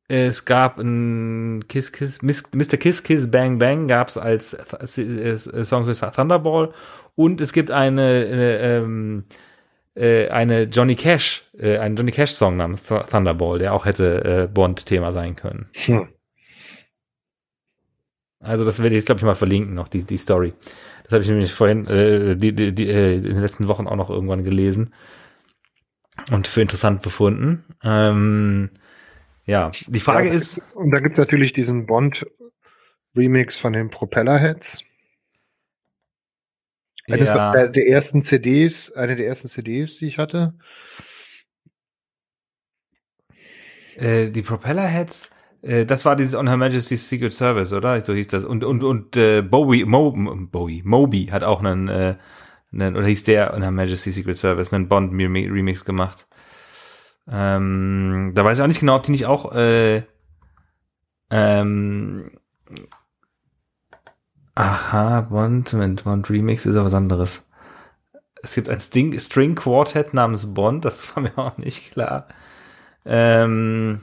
es 0.07 0.45
gab 0.45 0.79
ein 0.79 1.65
Kiss 1.67 1.91
Kiss 1.91 2.21
Mr. 2.21 2.77
Kiss 2.77 3.03
Kiss 3.03 3.29
Bang 3.29 3.59
Bang 3.59 3.87
gab's 3.87 4.17
als 4.17 4.51
Th 4.51 4.97
äh, 4.97 5.37
Song 5.37 5.85
für 5.85 6.11
Thunderball 6.11 6.73
und 7.15 7.39
es 7.41 7.53
gibt 7.53 7.71
eine 7.71 8.25
äh, 8.25 8.77
ähm, 8.77 9.25
äh, 9.95 10.29
eine 10.29 10.63
Johnny 10.63 10.95
Cash 10.95 11.45
äh, 11.57 11.77
einen 11.77 11.95
Johnny 11.95 12.11
Cash 12.11 12.31
Song 12.31 12.57
namens 12.57 12.83
Th 12.83 13.09
Thunderball, 13.09 13.59
der 13.59 13.73
auch 13.73 13.85
hätte 13.85 14.25
äh, 14.25 14.47
Bond 14.47 14.85
Thema 14.85 15.11
sein 15.11 15.35
können. 15.35 15.69
Hm. 15.73 16.09
Also 18.41 18.63
das 18.65 18.81
werde 18.81 18.95
ich, 18.95 19.05
glaube 19.05 19.19
ich, 19.19 19.25
mal 19.25 19.35
verlinken, 19.35 19.73
noch 19.73 19.89
die, 19.89 20.03
die 20.05 20.17
Story. 20.17 20.53
Das 21.09 21.13
habe 21.15 21.23
ich 21.23 21.29
nämlich 21.29 21.51
vorhin, 21.51 21.87
äh, 21.87 22.35
die, 22.35 22.53
die, 22.53 22.71
die, 22.71 22.87
äh, 22.87 23.15
in 23.15 23.23
den 23.23 23.41
letzten 23.41 23.67
Wochen 23.67 23.87
auch 23.87 23.95
noch 23.95 24.11
irgendwann 24.11 24.43
gelesen 24.43 24.93
und 26.31 26.47
für 26.47 26.61
interessant 26.61 27.01
befunden. 27.01 27.65
Ähm, 27.83 28.69
ja, 29.45 29.71
die 29.87 29.99
Frage 29.99 30.27
Ja, 30.27 30.33
ist, 30.35 30.61
Und 30.75 30.91
da 30.91 30.99
gibt's 30.99 31.17
natürlich 31.17 31.53
diesen 31.53 31.87
Bond-Remix 31.87 33.57
von 33.57 33.73
den 33.73 33.89
Propellerheads. 33.89 34.83
Eines 37.09 37.27
ja, 37.27 37.51
der, 37.53 37.69
der 37.69 37.87
ersten 37.87 38.21
CDs, 38.21 38.91
eine 38.91 39.15
der 39.15 39.25
ersten 39.25 39.47
CDs, 39.47 39.97
die 39.97 40.05
ich 40.05 40.19
hatte. 40.19 40.53
äh, 43.97 44.29
die 44.29 44.41
Propellerheads, 44.41 45.31
das 45.61 46.05
war 46.05 46.15
dieses 46.15 46.35
On 46.35 46.47
Her 46.47 46.57
Majesty's 46.57 47.09
Secret 47.09 47.33
Service, 47.33 47.73
oder? 47.73 47.99
So 48.01 48.13
hieß 48.13 48.27
das. 48.27 48.45
Und, 48.45 48.63
und, 48.63 48.83
und 48.83 49.17
äh, 49.17 49.41
Bowie, 49.41 49.85
Mo, 49.85 50.11
Bowie, 50.51 50.81
Moby 50.85 51.27
hat 51.27 51.43
auch 51.43 51.59
einen, 51.63 51.87
äh, 51.89 52.15
einen, 52.71 52.95
oder 52.95 53.07
hieß 53.07 53.23
der 53.25 53.53
On 53.53 53.61
Her 53.61 53.71
Majesty's 53.71 54.15
Secret 54.15 54.37
Service, 54.37 54.73
einen 54.73 54.87
Bond-Remix 54.87 55.83
gemacht. 55.85 56.27
Ähm, 57.31 58.31
da 58.33 58.43
weiß 58.43 58.57
ich 58.57 58.63
auch 58.63 58.67
nicht 58.67 58.79
genau, 58.79 58.95
ob 58.95 59.03
die 59.03 59.11
nicht 59.11 59.25
auch 59.27 59.53
äh, 59.53 60.03
ähm, 61.29 62.31
Aha, 64.59 65.21
Bond, 65.21 65.71
Moment, 65.71 66.03
Bond 66.03 66.29
Remix 66.29 66.65
ist 66.65 66.75
aber 66.75 66.85
was 66.85 66.93
anderes. 66.93 67.49
Es 68.43 68.55
gibt 68.55 68.67
ein 68.67 68.81
Sting, 68.81 69.17
String 69.17 69.55
Quartet 69.55 70.13
namens 70.13 70.53
Bond, 70.53 70.83
das 70.83 71.15
war 71.15 71.23
mir 71.23 71.37
auch 71.37 71.57
nicht 71.57 71.93
klar. 71.93 72.27
Ähm, 73.05 74.01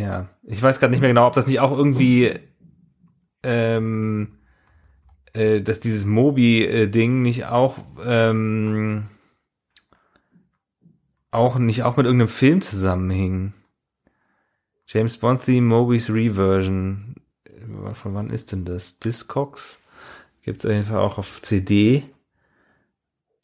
ja, 0.00 0.28
ich 0.42 0.62
weiß 0.62 0.80
gerade 0.80 0.90
nicht 0.90 1.00
mehr 1.00 1.10
genau, 1.10 1.26
ob 1.26 1.34
das 1.34 1.46
nicht 1.46 1.60
auch 1.60 1.76
irgendwie, 1.76 2.32
ähm, 3.42 4.28
äh, 5.34 5.60
dass 5.60 5.80
dieses 5.80 6.04
Mobi-Ding 6.06 7.22
nicht 7.22 7.46
auch, 7.46 7.76
ähm, 8.04 9.08
auch 11.30 11.58
nicht 11.58 11.82
auch 11.82 11.96
mit 11.96 12.06
irgendeinem 12.06 12.28
Film 12.28 12.60
zusammenhing. 12.62 13.52
James 14.86 15.18
Bond 15.18 15.44
Theme 15.44 15.66
Mobi's 15.66 16.10
Reversion. 16.10 17.14
Von 17.94 18.14
wann 18.14 18.30
ist 18.30 18.52
denn 18.52 18.64
das? 18.64 18.98
Discogs? 18.98 19.82
Gibt's 20.42 20.64
auf 20.64 20.72
jeden 20.72 20.86
Fall 20.86 20.98
auch 20.98 21.18
auf 21.18 21.40
CD. 21.40 22.04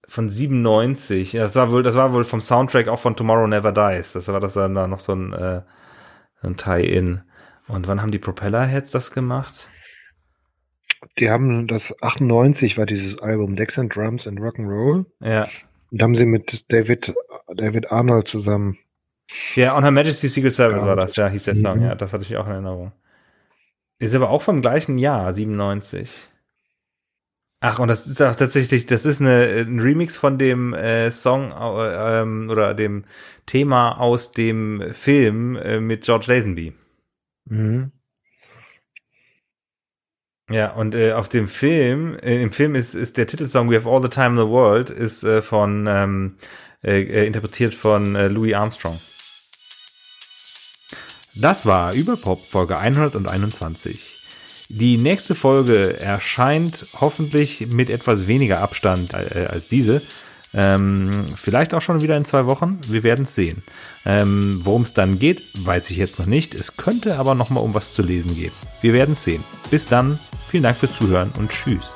Von 0.09 0.31
97. 0.31 1.35
Ja, 1.35 1.45
das 1.45 1.55
war 1.55 1.71
wohl, 1.71 1.83
das 1.83 1.95
war 1.95 2.13
wohl 2.13 2.25
vom 2.25 2.41
Soundtrack 2.41 2.89
auch 2.89 2.99
von 2.99 3.15
Tomorrow 3.15 3.47
Never 3.47 3.73
Dies. 3.73 4.13
Das 4.15 4.27
war 4.29 4.41
das 4.41 4.55
dann 4.55 4.75
da 4.75 4.89
noch 4.89 5.01
so 5.01 5.13
ein, 5.13 5.33
äh, 5.33 5.63
ein 6.43 6.57
Tie-In. 6.57 7.22
Und 7.68 7.89
wann 7.89 8.01
haben 8.01 8.11
die 8.12 8.18
Propellerheads 8.18 8.91
das 8.91 9.11
gemacht? 9.11 9.68
Die 11.18 11.30
haben 11.30 11.66
das 11.66 11.95
98 12.03 12.76
war 12.78 12.87
dieses 12.87 13.18
Album 13.18 13.57
Decks 13.57 13.78
and 13.78 13.95
Drums 13.95 14.26
and 14.26 14.39
Rock'n'Roll. 14.41 15.07
Ja. 15.20 15.49
Und 15.91 16.01
da 16.01 16.05
haben 16.05 16.16
sie 16.16 16.26
mit 16.26 16.64
David, 16.68 17.14
David 17.55 17.91
Arnold 17.91 18.28
zusammen. 18.28 18.78
Ja, 19.55 19.76
On 19.76 19.82
Her 19.82 19.91
Majesty's 19.93 20.34
Secret 20.34 20.55
Service 20.55 20.80
Ja, 20.80 20.87
war 20.87 20.97
das, 20.97 21.16
ja, 21.16 21.28
hieß 21.28 21.45
der 21.45 21.57
Song, 21.57 21.78
Mhm. 21.78 21.84
ja, 21.84 21.95
das 21.95 22.12
hatte 22.12 22.24
ich 22.24 22.37
auch 22.37 22.47
in 22.47 22.53
Erinnerung. 22.53 22.93
Ist 23.99 24.14
aber 24.14 24.30
auch 24.30 24.43
vom 24.43 24.62
gleichen 24.62 24.99
Jahr, 24.99 25.32
97. 25.34 26.11
Ach, 27.61 27.79
und 27.79 27.89
das 27.89 28.07
ist 28.07 28.21
auch 28.21 28.35
tatsächlich, 28.37 28.87
das 28.87 29.07
ist 29.07 29.21
eine, 29.21 29.65
ein 29.67 29.81
Remix 29.81 30.17
von 30.17 30.39
dem 30.39 30.75
äh, 30.75 31.11
Song 31.11 31.53
äh, 31.53 32.21
ähm, 32.21 32.49
oder 32.51 32.75
dem 32.75 33.05
Thema 33.47 33.99
aus 33.99 34.31
dem 34.31 34.83
Film 34.93 35.57
äh, 35.57 35.81
mit 35.81 36.05
George 36.05 36.27
Lazenby. 36.29 36.75
Mhm. 37.49 37.93
Ja, 40.51 40.73
und 40.75 40.95
äh, 40.95 41.13
auf 41.13 41.29
dem 41.29 41.49
Film, 41.49 42.17
äh, 42.23 42.41
im 42.41 42.53
Film 42.53 42.77
ist, 42.77 42.95
ist 42.95 43.17
der 43.17 43.27
Titelsong 43.27 43.69
We 43.71 43.77
Have 43.77 43.89
All 43.89 44.03
the 44.03 44.09
Time 44.09 44.41
in 44.41 44.47
the 44.47 44.49
World, 44.49 44.91
ist 44.91 45.25
äh, 45.25 45.43
von, 45.43 45.87
ähm, 45.89 46.37
äh, 46.85 47.03
äh, 47.03 47.27
interpretiert 47.27 47.75
von 47.75 48.15
äh, 48.15 48.29
Louis 48.29 48.55
Armstrong. 48.55 49.01
Das 51.35 51.67
war 51.67 51.95
Überpop 51.95 52.47
Folge 52.47 52.79
121. 52.79 54.16
Die 54.69 54.99
nächste 54.99 55.35
Folge 55.35 55.99
erscheint 56.01 56.87
hoffentlich 57.01 57.69
mit 57.69 57.91
etwas 57.91 58.27
weniger 58.27 58.61
Abstand 58.61 59.14
äh, 59.14 59.47
als 59.49 59.69
diese. 59.69 60.03
Ähm, 60.55 61.11
vielleicht 61.37 61.75
auch 61.75 61.83
schon 61.83 62.03
wieder 62.03 62.17
in 62.17 62.25
zwei 62.25 62.47
Wochen. 62.47 62.81
Wir 62.89 63.03
werden 63.03 63.27
es 63.27 63.35
sehen. 63.35 63.62
Ähm, 64.05 64.61
Worum 64.64 64.83
es 64.83 64.95
dann 64.95 65.19
geht, 65.19 65.43
weiß 65.67 65.91
ich 65.91 65.99
jetzt 65.99 66.19
noch 66.19 66.27
nicht. 66.27 66.55
Es 66.55 66.77
könnte 66.77 67.19
aber 67.19 67.35
noch 67.35 67.51
mal 67.51 67.61
um 67.61 67.75
was 67.75 67.93
zu 67.93 68.03
lesen 68.03 68.35
gehen. 68.35 68.53
Wir 68.81 68.93
werden 68.93 69.12
es 69.12 69.25
sehen. 69.25 69.45
Bis 69.71 69.87
dann. 69.87 70.19
Vielen 70.49 70.62
Dank 70.62 70.79
fürs 70.79 70.95
Zuhören 70.95 71.33
und 71.39 71.51
tschüss. 71.51 71.96